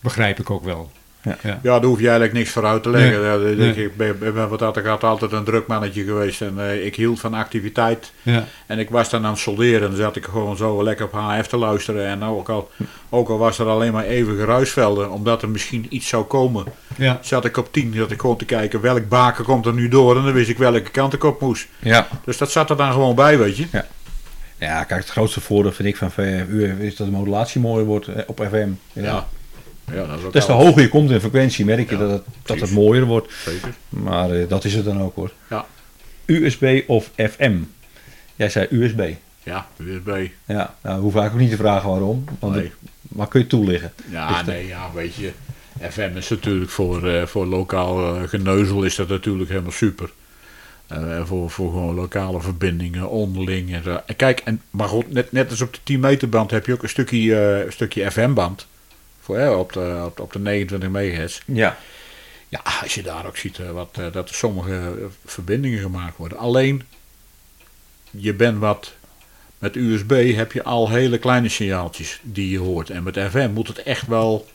[0.00, 0.90] Begrijp ik ook wel.
[1.24, 1.36] Ja.
[1.42, 1.58] Ja.
[1.62, 3.12] Ja, daar hoef je eigenlijk niks voor uit te leggen.
[3.20, 3.84] Nee, Ja, dat- nee.
[3.84, 6.40] Ik ben, ben wat dat gaat altijd een druk mannetje geweest.
[6.40, 8.12] En eh, ik hield van activiteit.
[8.22, 8.44] Ja.
[8.66, 9.80] En ik was dan aan het solderen.
[9.88, 12.06] Dan zat ik gewoon zo lekker op HF te luisteren.
[12.06, 12.70] En nou, ook, al,
[13.08, 15.10] ook al was er alleen maar even geruisvelden.
[15.10, 16.64] Omdat er misschien iets zou komen.
[16.96, 17.18] Ja.
[17.22, 17.92] Zat ik op 10.
[17.96, 20.16] Zat ik gewoon te kijken welk baken komt er nu door.
[20.16, 21.66] En dan wist ik welke kant ik op moest.
[21.78, 22.08] Ja.
[22.24, 23.66] Dus dat zat er dan gewoon bij, weet je.
[24.58, 28.06] Ja, kijk, het grootste voordeel vind ik van VFU is dat de modulatie mooier wordt
[28.08, 28.68] eh, op FM.
[28.92, 29.26] Ja.
[29.92, 30.06] Ja.
[30.22, 30.66] Dat is te alles.
[30.66, 33.32] hoger je komt in frequentie, merk je Ja, dat, het, dat het mooier wordt.
[33.44, 33.74] Zeker.
[33.88, 35.32] Maar eh, dat is het dan ook hoor.
[35.50, 35.66] Ja.
[36.26, 37.54] USB of FM?
[38.36, 39.10] Jij zei USB.
[39.42, 40.28] Ja, USB.
[40.46, 42.24] Ja, nou hoef ik ook niet te vragen waarom.
[42.38, 42.62] Want Nee.
[42.64, 43.92] het- maar kun je toelichten?
[44.10, 45.30] Ja, Dus de- nee, ja, weet je.
[45.90, 50.10] FM is natuurlijk voor, eh, voor lokaal eh, geneuzel is dat natuurlijk helemaal super.
[51.24, 53.74] Voor, voor gewoon lokale verbindingen onderling.
[53.74, 56.72] En, kijk, en, maar goed, net, net als op de 10 meter band heb je
[56.72, 57.34] ook een stukje,
[57.66, 58.66] een stukje FM-band.
[59.24, 61.40] Voor, op, de, op, de- op de 29 megahertz.
[61.46, 61.78] Ja.
[62.48, 66.16] Ja, als je daar ook ziet eh, wat, eh, dat er sommige eh, verbindingen gemaakt
[66.16, 66.38] worden.
[66.38, 66.82] Alleen,
[68.10, 68.92] je bent wat...
[69.58, 72.90] Met USB heb je al hele kleine signaaltjes die je hoort.
[72.90, 74.48] En met FM moet het echt wel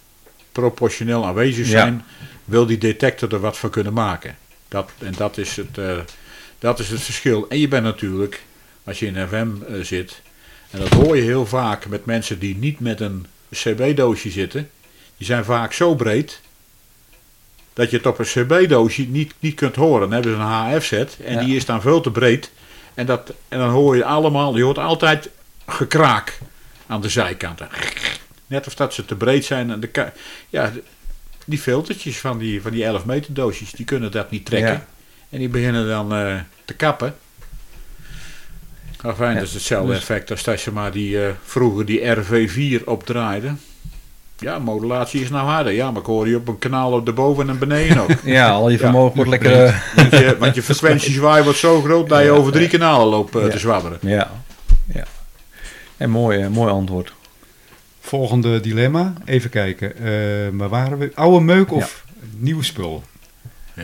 [0.52, 1.72] proportioneel aanwezig Ja.
[1.72, 2.04] zijn.
[2.46, 4.38] Wil die detector er wat van kunnen maken.
[4.68, 5.80] Dat, en dat is, het,
[6.60, 7.46] dat is het verschil.
[7.50, 8.44] En je bent natuurlijk,
[8.84, 9.48] als je in FM
[9.82, 10.22] zit...
[10.70, 14.70] En dat hoor je heel vaak met mensen die niet met een CB-doosje zitten.
[15.18, 16.42] Die zijn vaak zo breed
[17.74, 20.00] dat je het op een CB-doosje niet, niet kunt horen.
[20.02, 20.46] Dan hebben ze een
[20.76, 21.40] HF-set en Ja.
[21.40, 22.52] die is dan veel te breed.
[22.94, 25.30] En, dat, en dan hoor je allemaal, je hoort altijd
[25.68, 26.38] gekraak
[26.88, 27.70] aan de zijkanten.
[28.48, 29.72] Net of dat ze te breed zijn.
[29.72, 30.12] En de,
[30.50, 30.72] ja,
[31.46, 34.72] die filtertjes van die, van die 11 meter doosjes, die kunnen dat niet trekken.
[34.72, 34.86] Ja.
[35.30, 37.16] En die beginnen dan eh, te kappen.
[39.04, 42.06] Enfin, Ja, dat is hetzelfde dus- effect als dat je maar die, eh, vroeger die
[42.06, 43.52] RV4 opdraaide.
[44.38, 45.74] Ja, modulatie is nou harder.
[45.74, 48.10] Ja, maar ik hoor je op een kanaal op de boven en beneden ook.
[48.24, 48.80] Ja, al je Ja.
[48.84, 49.64] vermogen wordt lekker...
[49.66, 53.08] eh, want, je, want je frequentiezwaai wordt zo groot dat je Ja, over drie kanalen
[53.08, 53.50] loopt eh, Ja.
[53.50, 53.98] te zwabberen.
[54.02, 54.32] ja.
[54.94, 55.04] ja.
[55.98, 57.14] En mooi, mooi antwoord.
[58.00, 59.14] Volgende dilemma.
[59.26, 59.98] Even kijken.
[59.98, 60.04] Eh
[60.52, 61.12] waar waren we?
[61.16, 62.04] Oude meuk of
[62.38, 63.04] nieuw spul?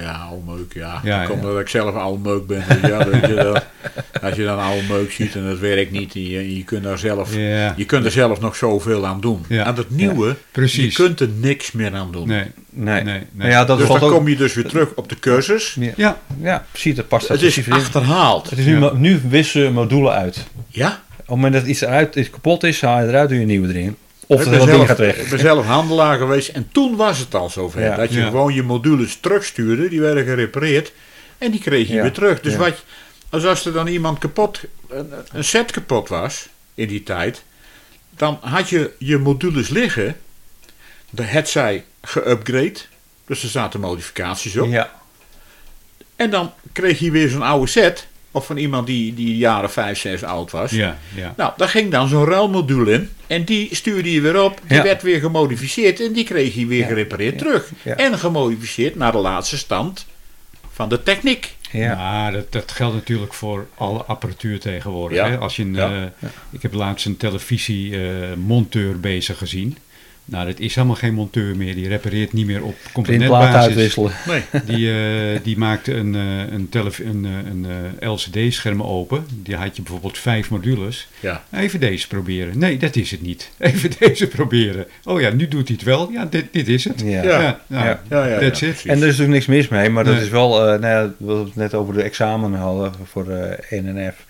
[0.01, 0.99] Ja, oude meuk, ja.
[1.03, 1.47] Ja, Ja, Komt ja.
[1.47, 2.63] omdat ik zelf oude meuk ben.
[2.81, 3.65] Dus ja, weet je, dat-
[4.23, 6.97] als je dan oude meuk ziet en dat werkt niet, en je, je, kunt daar
[6.97, 7.73] zelf, Ja.
[7.77, 9.45] je kunt er zelf nog zoveel aan doen.
[9.47, 9.63] Ja.
[9.63, 10.95] Aan het nieuwe, Precies.
[10.95, 12.27] je kunt er niks meer aan doen.
[12.27, 12.43] Nee.
[12.69, 13.03] Nee.
[13.03, 13.21] Nee, nee.
[13.31, 14.11] Nou ja, dat dus dan ook...
[14.11, 15.77] kom je dus weer terug op de cursus.
[15.95, 16.65] Ja, Ja.
[16.71, 17.73] precies, dat past Het dat is in.
[17.73, 18.49] achterhaald.
[18.49, 20.45] Het is nu, nu wissen modulen uit.
[20.67, 20.87] Ja?
[20.87, 23.49] Op het moment dat iets eruit is, kapot is, haal je eruit, doe je een
[23.49, 23.95] nieuwe erin.
[24.27, 27.35] Of ik het ben, hele ding ik ben zelf handelaar geweest en toen was het
[27.35, 27.81] al zover.
[27.81, 27.95] Ja.
[27.95, 28.25] Dat je Ja.
[28.25, 30.91] gewoon je modules terugstuurde, die werden gerepareerd
[31.37, 32.01] en die kreeg je Ja.
[32.01, 32.41] weer terug.
[32.41, 32.57] Dus Ja.
[32.59, 32.83] wat,
[33.29, 37.43] als, als er dan iemand kapot, een, een set kapot was in die tijd,
[38.09, 40.17] dan had je je modules liggen,
[41.09, 42.79] de het zij geupgrade,
[43.27, 44.69] dus er zaten modificaties op.
[44.69, 44.91] Ja,
[46.15, 49.99] En dan kreeg je weer zo'n oude set Of van iemand die, die of vijf,
[49.99, 50.71] zes oud was.
[50.71, 51.33] Ja, ja.
[51.37, 53.09] Nou, daar ging dan zo'n ruilmodule in.
[53.27, 54.61] En die stuurde je weer op.
[54.67, 54.83] Die Ja.
[54.83, 55.99] werd weer gemodificeerd.
[56.01, 56.87] En die kreeg je weer Ja.
[56.87, 57.71] gerepareerd terug.
[57.81, 57.95] Ja.
[57.95, 60.05] En gemodificeerd naar de laatste stand
[60.71, 61.53] van de techniek.
[61.71, 61.95] Ja.
[61.95, 65.17] Maar dat, dat geldt natuurlijk voor alle apparatuur tegenwoordig.
[65.17, 65.29] Ja.
[65.29, 65.37] Hè?
[65.37, 66.11] Als je een, Ja.
[66.19, 69.77] eh, Ik heb laatst een televisiemonteur bezig gezien.
[70.27, 71.75] Nou, dat is helemaal geen monteur meer.
[71.75, 73.55] Die repareert niet meer op componentbasis.
[73.55, 74.11] uitwisselen.
[74.27, 74.41] Nee.
[74.65, 76.69] Die, eh, die maakte een, eh, een,
[77.05, 79.25] een, eh, een LCD-scherm open.
[79.43, 81.07] Die had je bijvoorbeeld vijf modules.
[81.19, 81.43] Ja.
[81.51, 82.57] Even deze proberen.
[82.57, 83.49] Nee, dat is het niet.
[83.57, 84.85] Even deze proberen.
[85.03, 86.11] Oh ja, nu doet hij het wel.
[86.11, 87.01] Ja, dit, dit is het.
[87.01, 87.23] Ja.
[87.23, 87.59] Ja.
[87.67, 88.01] nou, Ja.
[88.09, 88.73] Ja, ja, That's ja, it.
[88.73, 88.91] precies.
[88.91, 91.33] En er is natuurlijk niks mis mee, maar dat is wel, eh nou ja, we
[91.33, 94.25] het net over de examen hadden voor eh NNF.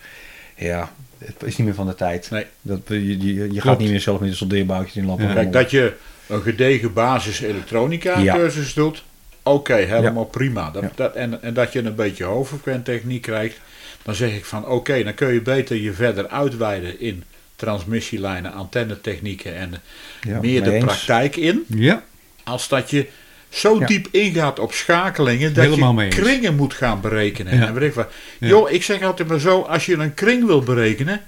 [0.57, 0.91] Ja,
[1.25, 2.29] het is niet meer van de tijd.
[2.31, 2.45] Nee.
[2.61, 5.27] Dat, je je, je gaat niet meer zelf met een soldeerboutje in lampen.
[5.27, 5.33] Ja.
[5.33, 5.93] Kijk, dat je
[6.27, 8.33] een gedegen basis elektronica Ja.
[8.35, 9.03] cursus doet,
[9.43, 10.29] oké, helemaal Ja.
[10.29, 10.71] prima.
[10.71, 10.91] Dat, Ja.
[10.95, 13.57] dat, en, en dat je een beetje hoofdfrequent techniek krijgt,
[14.03, 17.23] dan zeg ik van oké, dan kun je beter je verder uitweiden in
[17.55, 19.73] transmissielijnen, antennetechnieken en
[20.21, 20.83] Ja, meer de eens.
[20.85, 21.63] praktijk in.
[21.67, 22.03] Ja,
[22.43, 23.07] Als dat je
[23.55, 23.85] zo Ja.
[23.85, 27.57] diep ingaat op schakelingen dat Helemaal je kringen moet gaan berekenen.
[27.57, 27.67] Ja.
[27.67, 28.07] En weet ik wat.
[28.39, 31.21] Joh, ik zeg altijd maar zo, als je een kring wil berekenen,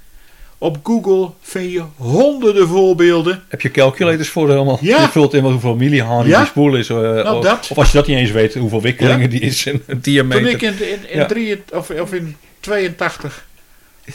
[0.57, 3.43] op Google vind je honderden voorbeelden.
[3.47, 4.77] Heb je calculators voor helemaal?
[4.81, 5.01] Ja.
[5.01, 6.37] Je vult in wat hoeveel millihaan Ja.
[6.39, 6.89] die spoel is.
[6.89, 7.67] eh, of, dat.
[7.71, 9.27] of als je dat niet eens weet, hoeveel wikkelingen Ja.
[9.27, 10.41] die is en een diameter.
[10.43, 13.45] Toen ik in, in, in, drie, of, of in 82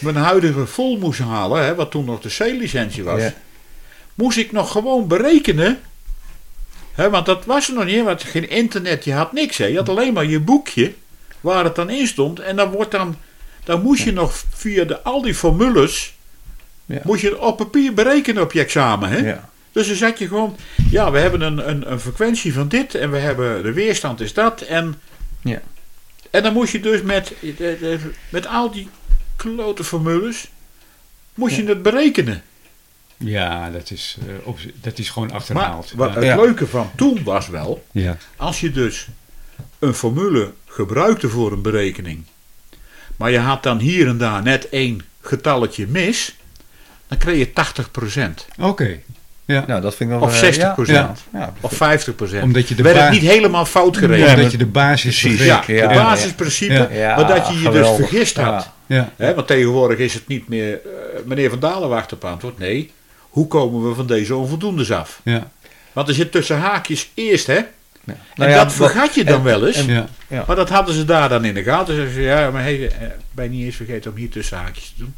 [0.01, 3.23] mijn huidige vol moest halen, hè, wat toen nog de C-licentie was,
[4.15, 5.79] moest ik nog gewoon berekenen.
[6.95, 9.57] Want dat was er nog niet, want geen internet, je had niks.
[9.59, 9.67] Hè.
[9.67, 10.93] Je had alleen maar je boekje
[11.41, 12.41] waar het dan in stond.
[12.41, 13.17] En dan, wordt dan,
[13.65, 16.15] dan moest je nog via de, al die formules,
[16.87, 17.01] Ja.
[17.05, 19.09] moest je op papier berekenen op je examen.
[19.09, 19.17] Hè?
[19.17, 19.49] Ja.
[19.73, 20.57] Dus dan zat je gewoon,
[20.91, 24.33] ja, we hebben een, een, een frequentie van dit en we hebben de weerstand is
[24.35, 24.61] dat.
[24.61, 25.01] En,
[25.43, 25.61] Ja.
[26.31, 28.89] en dan moest je dus met, de- de- met al die
[29.37, 30.49] klote formules,
[31.35, 32.43] moest je het berekenen.
[33.25, 35.93] Ja dat, is, eh, op, dat is gewoon Maar achterhaald.
[35.97, 36.15] wat ja.
[36.15, 36.37] het Ja.
[36.37, 38.17] leuke van toen was wel, Ja.
[38.37, 39.09] als je dus
[39.79, 42.25] een formule gebruikte voor een berekening,
[43.17, 46.37] maar je had dan hier en daar net één getalletje mis,
[47.09, 48.99] dan kreeg je 80% Oké.
[49.45, 49.65] Ja.
[49.67, 50.29] Nou, dat vind ik wel...
[50.29, 51.15] of eh, 60% Ja.
[51.33, 51.53] Ja.
[51.61, 52.43] of 50%.
[52.43, 54.19] Omdat je de werd het niet helemaal fout gerekend.
[54.19, 55.45] Nee, Omdat maar- je de basis Precies.
[55.45, 56.73] Ja, ja, basisprincipe.
[56.73, 56.89] ja.
[56.91, 57.97] Ja, maar dat je je geweldig.
[57.97, 58.71] dus vergist had.
[58.87, 58.97] Ja.
[58.97, 59.13] Ja.
[59.17, 60.81] Hè, want tegenwoordig is het niet meer eh,
[61.25, 62.59] meneer Van Dalen wacht op antwoord.
[62.59, 62.91] Nee,
[63.33, 65.21] hoe komen we van deze onvoldoendes af?
[65.25, 65.51] Ja.
[65.93, 67.55] Want er zit tussen haakjes eerst, hè?
[67.55, 67.65] Ja.
[68.05, 69.77] En Nou ja, dat vergat je dan en- wel eens.
[69.77, 70.07] en- Ja.
[70.29, 70.45] Ja.
[70.47, 71.95] Maar dat hadden ze daar dan in de gaten.
[71.95, 74.93] Ze zeiden, ja, maar hey, eh, ben je niet eens vergeten om hier tussen haakjes
[74.97, 75.15] te doen?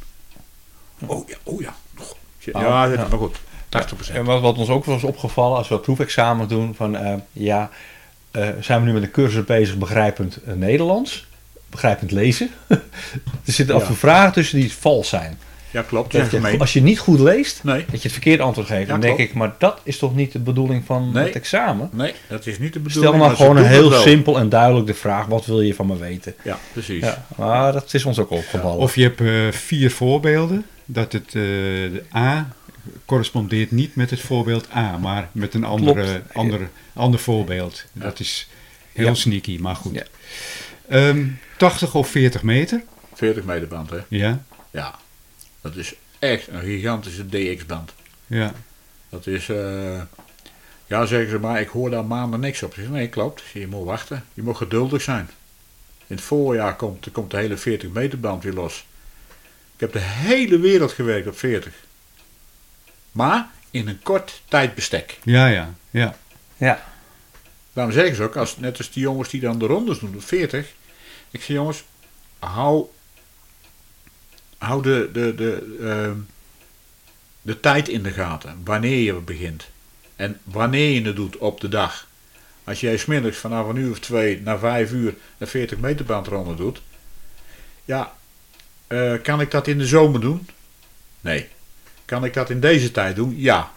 [1.07, 1.74] Oh ja, oh ja.
[1.95, 2.16] Goh.
[2.39, 3.07] Ja, ja.
[3.11, 3.36] maar goed.
[3.69, 4.16] 80%.
[4.16, 7.70] En wat, wat ons ook wel is opgevallen als we proefexamen doen, van eh, ja,
[8.31, 11.27] eh, zijn we nu met een cursus bezig begrijpend Nederlands,
[11.70, 12.51] begrijpend lezen.
[12.69, 15.39] er zitten af en toe vragen tussen die vals zijn.
[15.74, 16.12] Ja, klopt.
[16.12, 18.86] Dat je, als je niet goed leest, Nee, dat je het verkeerd antwoord geeft, Ja,
[18.86, 19.30] dan denk klopt.
[19.30, 21.24] ik, maar dat is toch niet de bedoeling van Nee.
[21.24, 21.88] het examen?
[21.92, 22.90] nee, dat is niet de bedoeling.
[22.90, 25.74] Stel nou maar ze gewoon een heel simpel en duidelijk de vraag, wat wil je
[25.74, 26.34] van me weten?
[26.42, 27.02] Ja, precies.
[27.02, 28.78] Ja, maar dat is ons ook opgevallen.
[28.78, 30.64] Of je hebt eh, vier voorbeelden.
[30.84, 32.48] Dat het eh, de A
[33.05, 36.34] correspondeert niet met het voorbeeld A, maar met een andere, Klopt.
[36.34, 37.84] ander, ander voorbeeld.
[37.92, 38.48] Dat is
[38.92, 39.14] heel Ja.
[39.14, 39.94] sneaky, maar goed.
[39.94, 40.02] Ja.
[40.88, 41.24] Ehm,
[41.56, 42.82] 80 of 40 meter.
[43.14, 43.96] 40 meter band, hè?
[44.09, 44.94] Ja, Ja.
[45.65, 47.93] Dat is echt een gigantische DX-band.
[48.27, 48.53] ja.
[49.09, 50.03] Dat is, eh,
[50.86, 52.74] ja zeggen ze maar, ik hoor daar maanden niks op.
[52.74, 53.43] Zeg, nee, klopt.
[53.53, 54.24] Je moet wachten.
[54.35, 55.31] Je moet geduldig zijn.
[56.07, 58.86] In het voorjaar komt, komt de hele 40 meter band weer los.
[59.74, 61.73] Ik heb de hele wereld gewerkt op 40.
[63.12, 65.19] Maar in een kort tijdbestek.
[65.23, 66.16] Ja, ja, ja.
[66.57, 66.85] ja,
[67.73, 70.24] Daarom zeggen ze ook, als, net als die jongens die dan de rondes doen op
[70.24, 70.73] 40.
[71.31, 71.85] Ik zeg jongens,
[72.39, 72.86] hou,
[74.65, 76.16] hou de, de, de, ehm,
[77.43, 78.61] de tijd in de gaten.
[78.65, 79.69] Wanneer je begint.
[80.16, 82.07] En wanneer je het doet op de dag.
[82.65, 86.55] Als jij smiddags vanaf een uur of twee naar vijf uur een 40 meter bandronde
[86.55, 86.82] doet.
[87.85, 88.12] Ja,
[88.86, 90.49] eh, kan ik dat in de zomer doen?
[91.20, 91.49] Nee.
[92.05, 93.35] Kan ik dat in deze tijd doen?
[93.36, 93.73] Ja.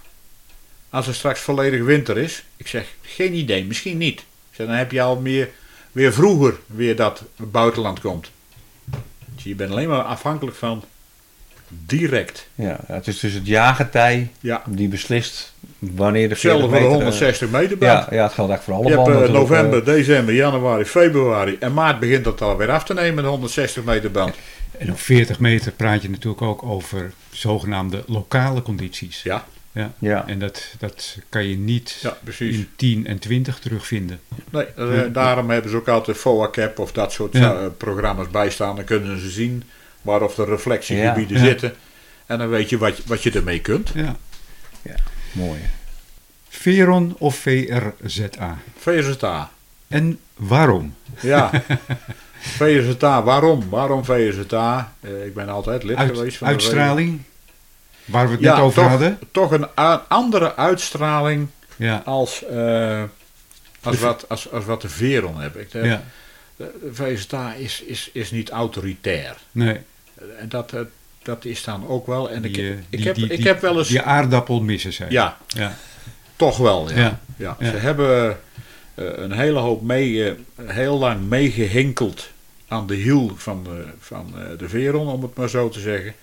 [0.90, 4.20] Als er straks volledig winter is, ik zeg geen idee, misschien niet.
[4.52, 5.50] Ik dan heb je al meer,
[5.92, 8.32] weer vroeger weer dat het buitenland komt.
[9.38, 10.84] Dus je bent alleen maar afhankelijk van
[11.70, 12.48] direct.
[12.56, 14.62] ja, het is dus het jaargetij Ja.
[14.68, 16.90] die beslist wanneer de 40 Hetzelfde voor de meter...
[16.90, 17.92] eh, 160 meter band.
[18.10, 19.16] ja, ja, het geldt eigenlijk voor alle Je hebt banden.
[19.16, 19.86] eh, natuurlijk, november, eh.
[19.98, 24.36] december, januari, februari en maart begint dat alweer af te nemen, de 160 meter band.
[24.78, 29.22] En op 40 meter praat je natuurlijk ook over zogenaamde lokale condities.
[29.24, 29.46] Ja,
[29.78, 29.92] Ja.
[30.00, 30.28] Ja.
[30.28, 34.20] En dat, dat kan je niet Ja, in 10 en 20 terugvinden.
[34.50, 37.54] Nee, eh, daarom hebben ze ook altijd FOA-cap of dat soort Ja.
[37.54, 38.76] eh, programma's bijstaan.
[38.76, 39.64] Dan kunnen ze zien
[40.02, 41.44] waar of de reflectiegebieden Ja.
[41.44, 41.50] Ja.
[41.50, 41.74] zitten.
[42.26, 43.92] En dan weet je wat, wat je ermee kunt.
[43.96, 44.16] Ja.
[45.32, 45.60] Mooi.
[46.50, 48.58] Veron of VRZA?
[48.78, 49.52] VZA.
[49.88, 50.96] En waarom?
[51.20, 51.52] Ja.
[52.58, 53.24] VZA.
[53.24, 53.70] Waarom?
[53.70, 54.94] Waarom VZA?
[55.00, 57.22] Eh, ik ben altijd lid Uit- geweest van de uitstraling?
[58.08, 59.20] Waar we het Ja, net over toch, hadden?
[59.32, 59.68] toch een
[60.08, 62.02] andere uitstraling Ja.
[62.06, 63.04] als, eh,
[63.84, 65.62] als, De- wat, als, als wat de Veron hebben.
[65.62, 66.04] Ik, ja.
[66.56, 69.36] De, de VZA is, is, is niet autoritair.
[69.52, 69.78] Nee.
[70.40, 70.80] En dat, eh,
[71.24, 72.30] dat is dan ook wel.
[72.30, 73.88] En ik, Die, eh, ik, die- heb, die- ik heb wel eens.
[73.88, 75.08] Die aardappel missen zij.
[75.10, 75.76] ja, Ja.
[76.36, 76.90] toch wel.
[76.90, 76.96] Ja.
[76.96, 77.20] Ja.
[77.38, 77.56] Ja.
[77.60, 77.70] Ja.
[77.70, 78.38] Ze hebben
[78.96, 80.34] een hele hoop mee,
[80.66, 82.30] heel lang meegehinkeld
[82.68, 86.14] aan de hiel van de, van de Veron, om het maar zo te zeggen.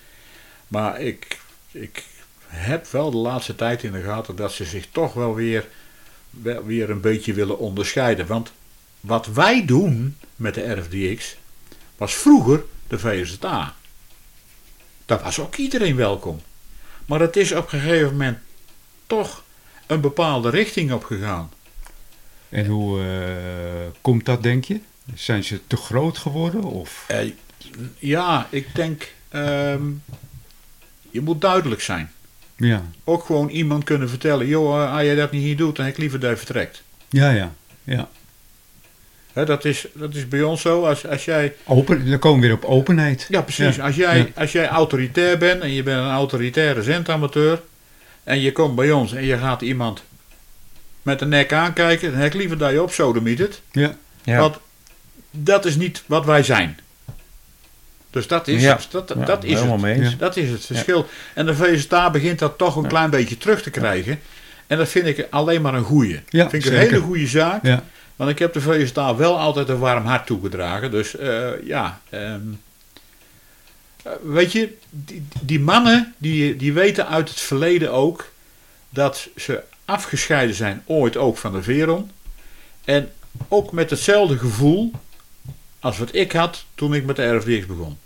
[0.68, 1.38] Maar ik,
[1.74, 2.04] ik
[2.46, 5.68] heb wel de laatste tijd in de gaten dat ze zich toch wel weer,
[6.30, 8.26] wel weer een beetje willen onderscheiden.
[8.26, 8.52] Want
[9.00, 11.36] wat wij doen met de RFDX
[11.96, 13.74] was vroeger de VZA.
[15.06, 16.40] Daar was ook iedereen welkom.
[17.06, 18.38] Maar het is op een gegeven moment
[19.06, 19.44] toch
[19.86, 21.50] een bepaalde richting op gegaan.
[22.48, 24.80] En hoe eh, komt dat, denk je?
[25.14, 26.62] Zijn ze te groot geworden?
[26.62, 27.04] Of?
[27.06, 27.30] Eh,
[27.98, 29.82] ja, ik denk, ehm,
[31.14, 32.12] je moet duidelijk zijn.
[32.56, 32.82] Ja.
[33.04, 35.94] Ook gewoon iemand kunnen vertellen, joh, eh, als je dat niet hier doet, dan heb
[35.94, 36.82] ik liever dat je vertrekt.
[37.08, 37.52] Ja, ja.
[37.84, 38.08] ja.
[39.44, 42.56] Dat, is, dat is bij ons zo, als, als jij, Open, dan komen we weer
[42.56, 43.26] op openheid.
[43.28, 44.26] ja precies, Ja, Als, jij, ja.
[44.34, 47.62] als jij autoritair bent en je bent een autoritaire zendamateur
[48.24, 50.02] en je komt bij ons en je gaat iemand
[51.02, 53.60] met de nek aankijken, dan heb ik liever dat je op het.
[53.72, 53.96] Ja.
[54.22, 54.38] Ja.
[54.38, 54.56] Want
[55.30, 56.78] dat is niet wat wij zijn.
[58.14, 58.76] Dus dat is Ja.
[58.76, 58.86] het.
[58.90, 59.80] Dat, Ja, dat is het.
[59.80, 60.16] mee.
[60.16, 61.06] Dat is het verschil.
[61.34, 64.20] En de VSTA begint dat toch een klein beetje terug te krijgen.
[64.66, 66.20] En dat vind ik alleen maar een goeie.
[66.28, 67.62] Ja, vind ik een hele goede zaak.
[68.16, 70.90] Want ik heb de VSTA wel altijd een warm hart toegedragen.
[70.90, 72.00] Dus eh, ja.
[72.10, 72.40] ehm,
[74.02, 78.32] eh, weet je, die, die mannen die, die weten uit het verleden ook
[78.90, 82.10] dat ze afgescheiden zijn ooit ook van de Veron.
[82.84, 83.10] En
[83.48, 84.92] ook met hetzelfde gevoel
[85.80, 87.98] als wat ik had toen ik met de RFDX begon.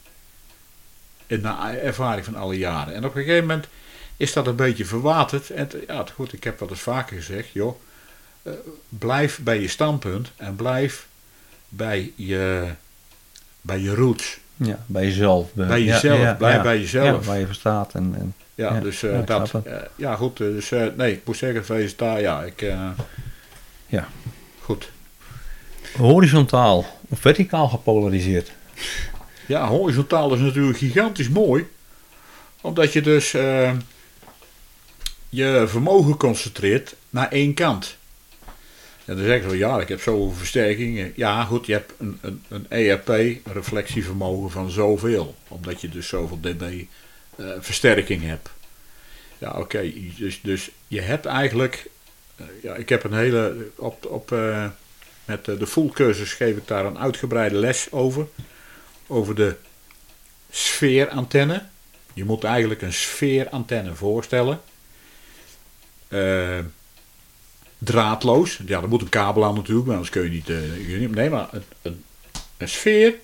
[1.28, 1.48] In de
[1.82, 2.94] ervaring van alle jaren.
[2.94, 3.66] En op een gegeven moment
[4.16, 5.50] is dat een beetje verwaterd.
[5.50, 7.80] En ja, goed, ik heb wel eens vaker gezegd, joh,
[8.42, 8.52] eh,
[8.88, 11.06] blijf bij je standpunt en blijf
[11.68, 12.64] bij je,
[13.60, 14.38] bij je roots.
[14.56, 15.52] Ja, bij jezelf.
[15.52, 17.20] Bij jezelf, blijf bij jezelf.
[17.24, 17.94] Ja, waar je voor staat.
[17.94, 19.54] En, en, Ja, dus eh, dat.
[19.64, 20.36] eh, ja, goed.
[20.36, 22.60] dus nee, ik moet zeggen, VSTA, ja, ik.
[23.86, 24.08] Ja.
[24.60, 24.90] Goed.
[25.96, 28.52] horizontaal of verticaal gepolariseerd.
[29.48, 31.66] Ja, horizontaal is natuurlijk gigantisch mooi.
[32.60, 33.72] Omdat je dus eh,
[35.28, 37.96] je vermogen concentreert naar één kant.
[39.04, 41.12] En dan zeggen ze, ja, ik heb zoveel versterkingen.
[41.16, 45.34] Ja, goed, je hebt een, een, een ERP, een reflectievermogen van zoveel.
[45.48, 46.84] Omdat je dus zoveel dB
[47.58, 48.50] versterking hebt.
[49.38, 49.92] Ja, oké.
[50.18, 51.90] dus, dus je hebt eigenlijk...
[52.36, 53.70] eh, ja, ik heb een hele...
[53.76, 54.36] Op, op,
[55.24, 58.26] met de full cursus geef ik daar een uitgebreide les over.
[59.08, 59.56] Over de
[60.50, 61.66] sfeerantenne.
[62.12, 64.60] Je moet eigenlijk een sfeerantenne voorstellen.
[66.08, 66.58] Eh,
[67.78, 68.60] draadloos.
[68.66, 70.48] Ja, er moet een kabel aan natuurlijk, maar anders kun je niet...
[70.98, 72.04] niet nee, maar een, een,
[72.56, 73.14] een sfeer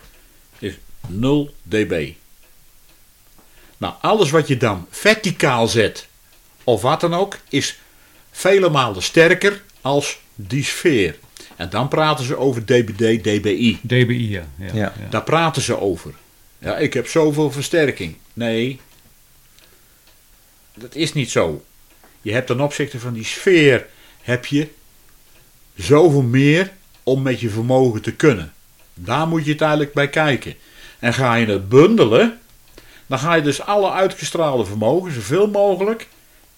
[0.59, 2.13] is 0 dB.
[3.77, 6.09] Nou, alles wat je dan verticaal zet,
[6.65, 7.79] of wat dan ook, is
[8.31, 11.19] vele malen sterker als die sfeer.
[11.57, 13.79] En dan praten ze over dBd, dBi.
[13.83, 14.47] DBI, ja.
[14.59, 14.73] ja, Ja.
[14.75, 14.93] ja.
[15.11, 16.13] Daar praten ze over.
[16.59, 18.17] Ja, ik heb zoveel versterking.
[18.33, 18.81] Nee,
[20.75, 21.65] dat is niet zo.
[22.23, 23.87] Je hebt ten opzichte van die sfeer,
[24.23, 24.69] heb je
[25.75, 26.73] zoveel meer
[27.03, 28.53] om met je vermogen te kunnen.
[28.95, 30.55] Daar moet je het eigenlijk bij kijken.
[30.99, 32.39] En ga je het bundelen,
[33.07, 36.09] dan ga je dus alle uitgestraalde vermogen, zoveel mogelijk,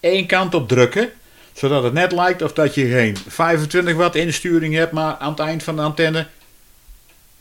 [0.01, 1.11] één kant op drukken.
[1.57, 5.39] Zodat het net lijkt of dat je geen 25 watt insturing hebt, maar aan het
[5.41, 6.27] eind van de antenne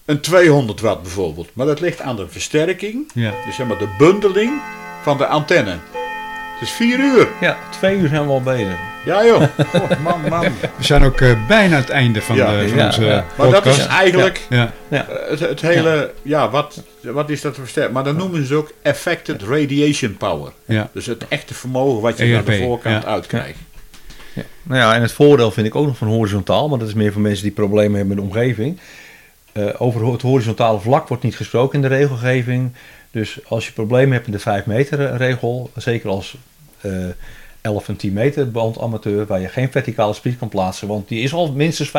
[0.06, 1.50] een 200 watt bijvoorbeeld.
[1.54, 3.34] Maar dat ligt aan de versterking, Ja.
[3.46, 4.62] dus zeg maar de bundeling
[5.04, 5.78] van de antenne.
[6.60, 7.28] Het is 4 uur.
[7.42, 8.78] Ja, twee uur zijn we al bezig.
[9.06, 9.42] Ja joh,
[9.74, 10.42] oh, man, man.
[10.78, 13.26] We zijn ook eh, bijna aan het einde van, Ja, de, van ja, onze ja.
[13.38, 13.78] Maar dat podcast.
[13.80, 14.72] is eigenlijk Ja.
[14.88, 15.08] Ja.
[15.08, 17.94] eh, het, het hele, ja, wat, wat is dat versterking?
[17.96, 20.52] Maar dan noemen ze het ook affected radiation power.
[20.66, 20.90] Ja.
[20.94, 23.10] Dus het echte vermogen wat je aan de ERP, voorkant ja.
[23.10, 23.60] uitkrijgt.
[24.68, 27.12] Nou ja, en het voordeel vind ik ook nog van horizontaal, maar dat is meer
[27.12, 28.80] voor mensen die problemen hebben met de omgeving.
[29.52, 32.72] Eh, over het horizontale vlak wordt niet gesproken in de regelgeving.
[33.12, 36.38] Dus als je problemen hebt met de 5 meter regel, zeker als
[36.82, 36.92] eh,
[37.66, 41.22] 11 en 10 meter band amateur, waar je geen verticale spier kan plaatsen, want die
[41.22, 41.90] is al minstens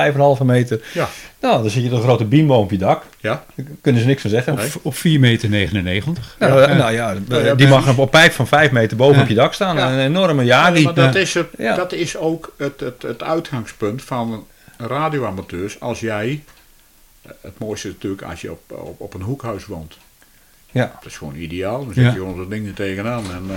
[0.40, 0.80] 5,5 meter.
[0.94, 1.08] Ja.
[1.40, 3.02] Nou, dan zit je een grote beamboom op je dak.
[3.20, 3.44] Ja.
[3.54, 4.52] Daar kunnen ze niks van zeggen.
[4.52, 6.34] Op, op 4,99 meter.
[6.38, 9.22] Nou, eh, nou ja, ja, die mag op pijp van 5 meter boven Ja.
[9.22, 9.76] op je dak staan.
[9.76, 9.92] Ja.
[9.92, 10.84] Een enorme Ja, Yagi.
[10.84, 11.76] maar dat is, het, Ja.
[11.76, 14.46] dat is ook het, het, het uitgangspunt van
[14.78, 15.80] radioamateurs.
[15.80, 16.42] Als jij,
[17.22, 19.98] eh, het mooiste is natuurlijk als je op, op, op een hoekhuis woont.
[20.70, 20.92] Ja.
[21.02, 21.84] Dat is gewoon ideaal.
[21.84, 22.10] Dan zet Ja.
[22.10, 23.24] je gewoon dat ding er tegenaan.
[23.24, 23.56] En, eh,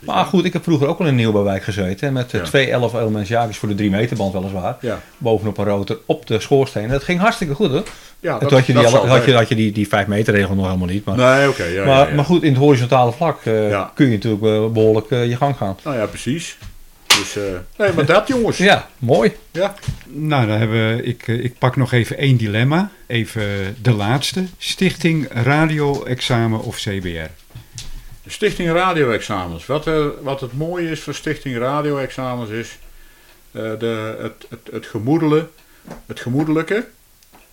[0.00, 2.12] Maar goed, ik heb vroeger ook al in Nieuwbouwwijk gezeten.
[2.12, 2.46] Met eh, Ja.
[2.46, 4.76] twee 11 elements Yagis voor de 3 meter band weliswaar.
[4.80, 5.00] ja.
[5.18, 6.88] Bovenop een rotor op de schoorsteen.
[6.88, 7.82] Dat ging hartstikke goed hoor.
[8.20, 10.34] Ja, en toen had je, die, dat had je, had je die, die 5 meter
[10.34, 11.04] regel nog helemaal niet.
[11.04, 11.64] Maar, Nee, oké.
[11.64, 12.14] ja, maar, ja, ja.
[12.14, 13.90] maar goed, in het horizontale vlak eh, Ja.
[13.94, 15.76] kun je natuurlijk eh, behoorlijk eh, je gang gaan.
[15.84, 16.58] Nou ja, precies.
[17.06, 17.42] Dus, eh,
[17.78, 18.56] nee, maar dat jongens.
[18.58, 19.32] Ja, mooi.
[19.50, 19.74] Ja.
[20.06, 22.90] Nou, dan hebben we, ik, ik pak nog even één dilemma.
[23.06, 24.44] Even de laatste.
[24.58, 25.28] Stichting
[25.78, 27.30] Radio-examen of CBR?
[28.26, 29.66] Stichting Radio-examens.
[29.66, 32.78] Wat, eh, wat het mooie is voor Stichting Radio-examens is
[33.50, 35.48] eh, de, het, het, het, gemoedele,
[36.06, 36.86] het gemoedelijke,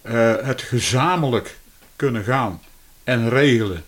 [0.02, 1.58] eh, het gezamenlijk
[1.96, 2.62] kunnen gaan
[3.04, 3.84] en regelen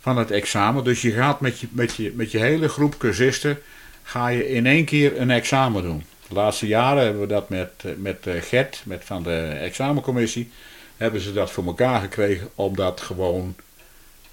[0.00, 0.84] van het examen.
[0.84, 3.58] Dus je gaat met je, met je, met je hele groep cursisten
[4.02, 6.04] ga je in één keer een examen doen.
[6.28, 10.50] De laatste jaren hebben we dat met, met Gert, met van de examencommissie,
[10.96, 13.54] hebben ze dat voor elkaar gekregen om dat gewoon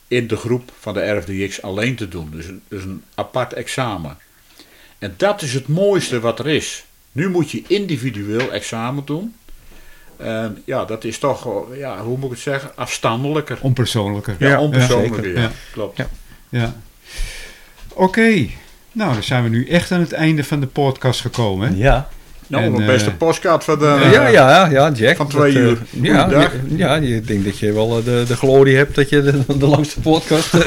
[0.08, 2.30] in de groep van de RFDX alleen te doen.
[2.32, 4.18] Dus een, dus een apart examen.
[5.00, 6.86] En dat is het mooiste wat er is.
[7.12, 9.36] Nu moet je individueel examen doen.
[10.18, 13.58] En ja, dat is toch, ja, hoe moet ik het zeggen, afstandelijker.
[13.62, 14.36] Onpersoonlijker.
[14.40, 15.42] Ja, onpersoonlijker, zeker.
[15.42, 15.48] ja.
[15.48, 15.52] Ja.
[15.72, 15.98] Klopt.
[15.98, 16.08] Ja.
[16.50, 16.76] Ja.
[17.94, 18.48] Oké.
[18.92, 21.70] Nou, dan zijn we nu echt aan het einde van de podcast gekomen.
[21.70, 21.76] hè?
[21.78, 22.10] Ja.
[22.48, 24.10] Nou, En, beste eh, postkaart van de...
[24.12, 25.16] ja, ja, ja, Jack.
[25.16, 25.78] van twee Dat, eh, uur.
[25.92, 29.22] ja, je- ja, ik denk dat je wel eh, de, de glorie hebt dat je
[29.24, 30.54] de, de langste podcast...
[30.54, 30.62] eh,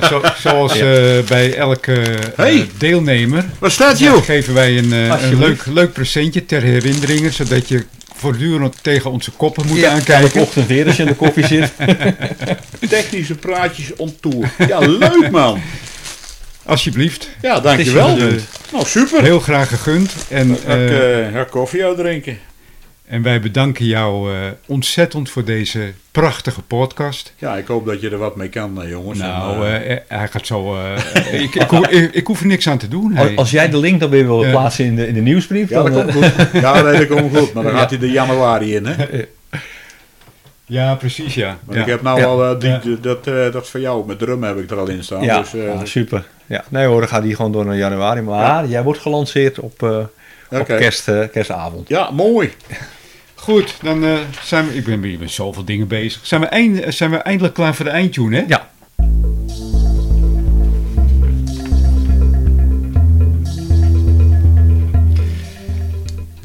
[0.00, 2.68] Ja, zo- zoals eh, bij elke eh, Hey.
[2.78, 4.22] deelnemer Wat staat ja, joh?
[4.24, 7.84] geven wij een, eh, een leuk, leuk presentje ter herinnering, zodat je
[8.14, 10.40] voortdurend tegen onze koppen moet ja, aankijken.
[10.40, 11.72] ochtend weer als je in de koffie zit.
[12.88, 14.50] Technische praatjes on tour.
[14.68, 15.60] Ja, leuk man.
[16.66, 17.28] Alsjeblieft.
[17.42, 18.16] Ja, dankjewel.
[18.72, 19.22] Nou, super.
[19.22, 20.14] Heel graag gegund.
[20.28, 22.38] En, Dan ga ik eh, eh, ga koffie uitdrinken.
[23.06, 27.32] en wij bedanken jou eh, ontzettend voor deze prachtige podcast.
[27.36, 29.18] Ja, ik hoop dat je er wat mee kan, jongens.
[29.18, 30.76] Nou, En, hij gaat zo.
[30.76, 33.16] eh, ik, ik, hoef- ik, ik hoef er niks aan te doen.
[33.16, 33.36] Als, hey.
[33.36, 35.92] als jij de link dan weer wil plaatsen in de, in de nieuwsbrief, ja, dan...
[35.92, 36.52] dat komt goed.
[36.62, 37.52] Ja, nee, dat komt goed.
[37.52, 37.78] Maar dan Ja.
[37.78, 38.94] gaat hij de januari in, hè?
[40.68, 41.58] Ja, precies, ja.
[41.64, 41.82] Maar ja.
[41.82, 42.26] ik heb nou Ja.
[42.26, 42.78] al eh, die, Ja.
[42.78, 45.22] die- dat, eh, dat van jou met drum heb ik er al in staan.
[45.22, 46.24] ja, Dus, eh, ah, super.
[46.46, 46.64] Ja.
[46.68, 48.20] Nee hoor, dan gaat die gewoon door naar januari.
[48.20, 49.98] Maar jij wordt gelanceerd op, eh,
[50.50, 51.88] op kerst, kerstavond.
[51.88, 52.52] ja, mooi.
[53.34, 54.12] Goed, dan eh,
[54.42, 54.74] zijn we.
[54.74, 56.26] Ik ben hier met zoveel dingen bezig.
[56.26, 58.44] Zijn we, eind, zijn we eindelijk klaar voor de eindtune, hè?
[58.48, 58.68] Ja.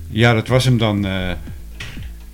[0.07, 1.05] Ja, dat was hem dan.
[1.05, 1.31] eh,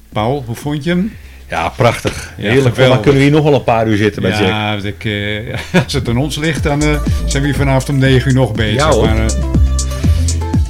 [0.09, 1.13] Paul, hoe vond je hem?
[1.49, 2.33] Ja, prachtig.
[2.37, 2.75] Ja, Heerlijk.
[2.75, 2.93] geweldig.
[2.93, 4.39] Dan kunnen we hier nog wel een paar uur zitten Jack.
[4.39, 6.89] Ja, ik, eh, als het aan ons ligt, dan eh,
[7.25, 8.75] zijn we hier vanavond om 9 uur nog bezig.
[8.75, 9.05] Ja, hoor.
[9.05, 9.33] maar eh,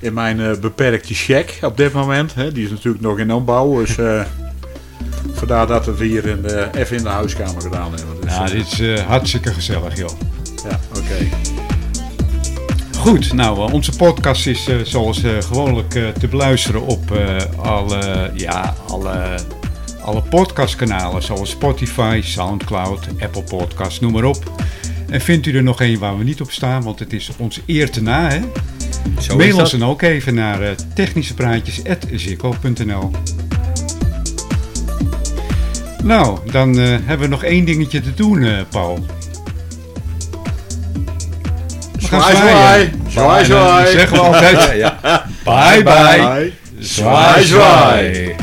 [0.00, 2.34] in mijn beperkte check op dit moment.
[2.34, 3.78] Hè, die is natuurlijk nog in opbouw.
[3.78, 3.94] Dus
[5.40, 8.20] vandaar dat we het hier in de, even in de huiskamer gedaan hebben.
[8.20, 10.10] Dus, Ja, dit is hartstikke gezellig, joh.
[10.68, 11.52] ja oké.
[13.04, 17.18] Goed, nou, eh, onze podcast is eh, zoals eh, gewoonlijk te beluisteren op
[17.56, 19.38] alle, ja, alle,
[20.00, 21.22] alle podcastkanalen.
[21.22, 24.52] Zoals Spotify, Soundcloud, Apple Podcasts, noem maar op.
[25.08, 27.60] En vindt u er nog een waar we niet op staan, want het is ons
[27.66, 28.40] eer te na, hè?
[29.20, 33.10] Zo Mail ons dan ook even naar technischepraatjes.zikko.nl
[36.02, 39.04] Nou, dan hebben we nog één dingetje te doen, Paul.
[42.08, 42.90] Zwaai, zwaai.
[43.08, 43.86] Zwaai, zwaai.
[43.86, 44.78] Zeggen we altijd.
[45.44, 46.52] Bye, bye.
[46.78, 48.34] Zwaai, zwaai.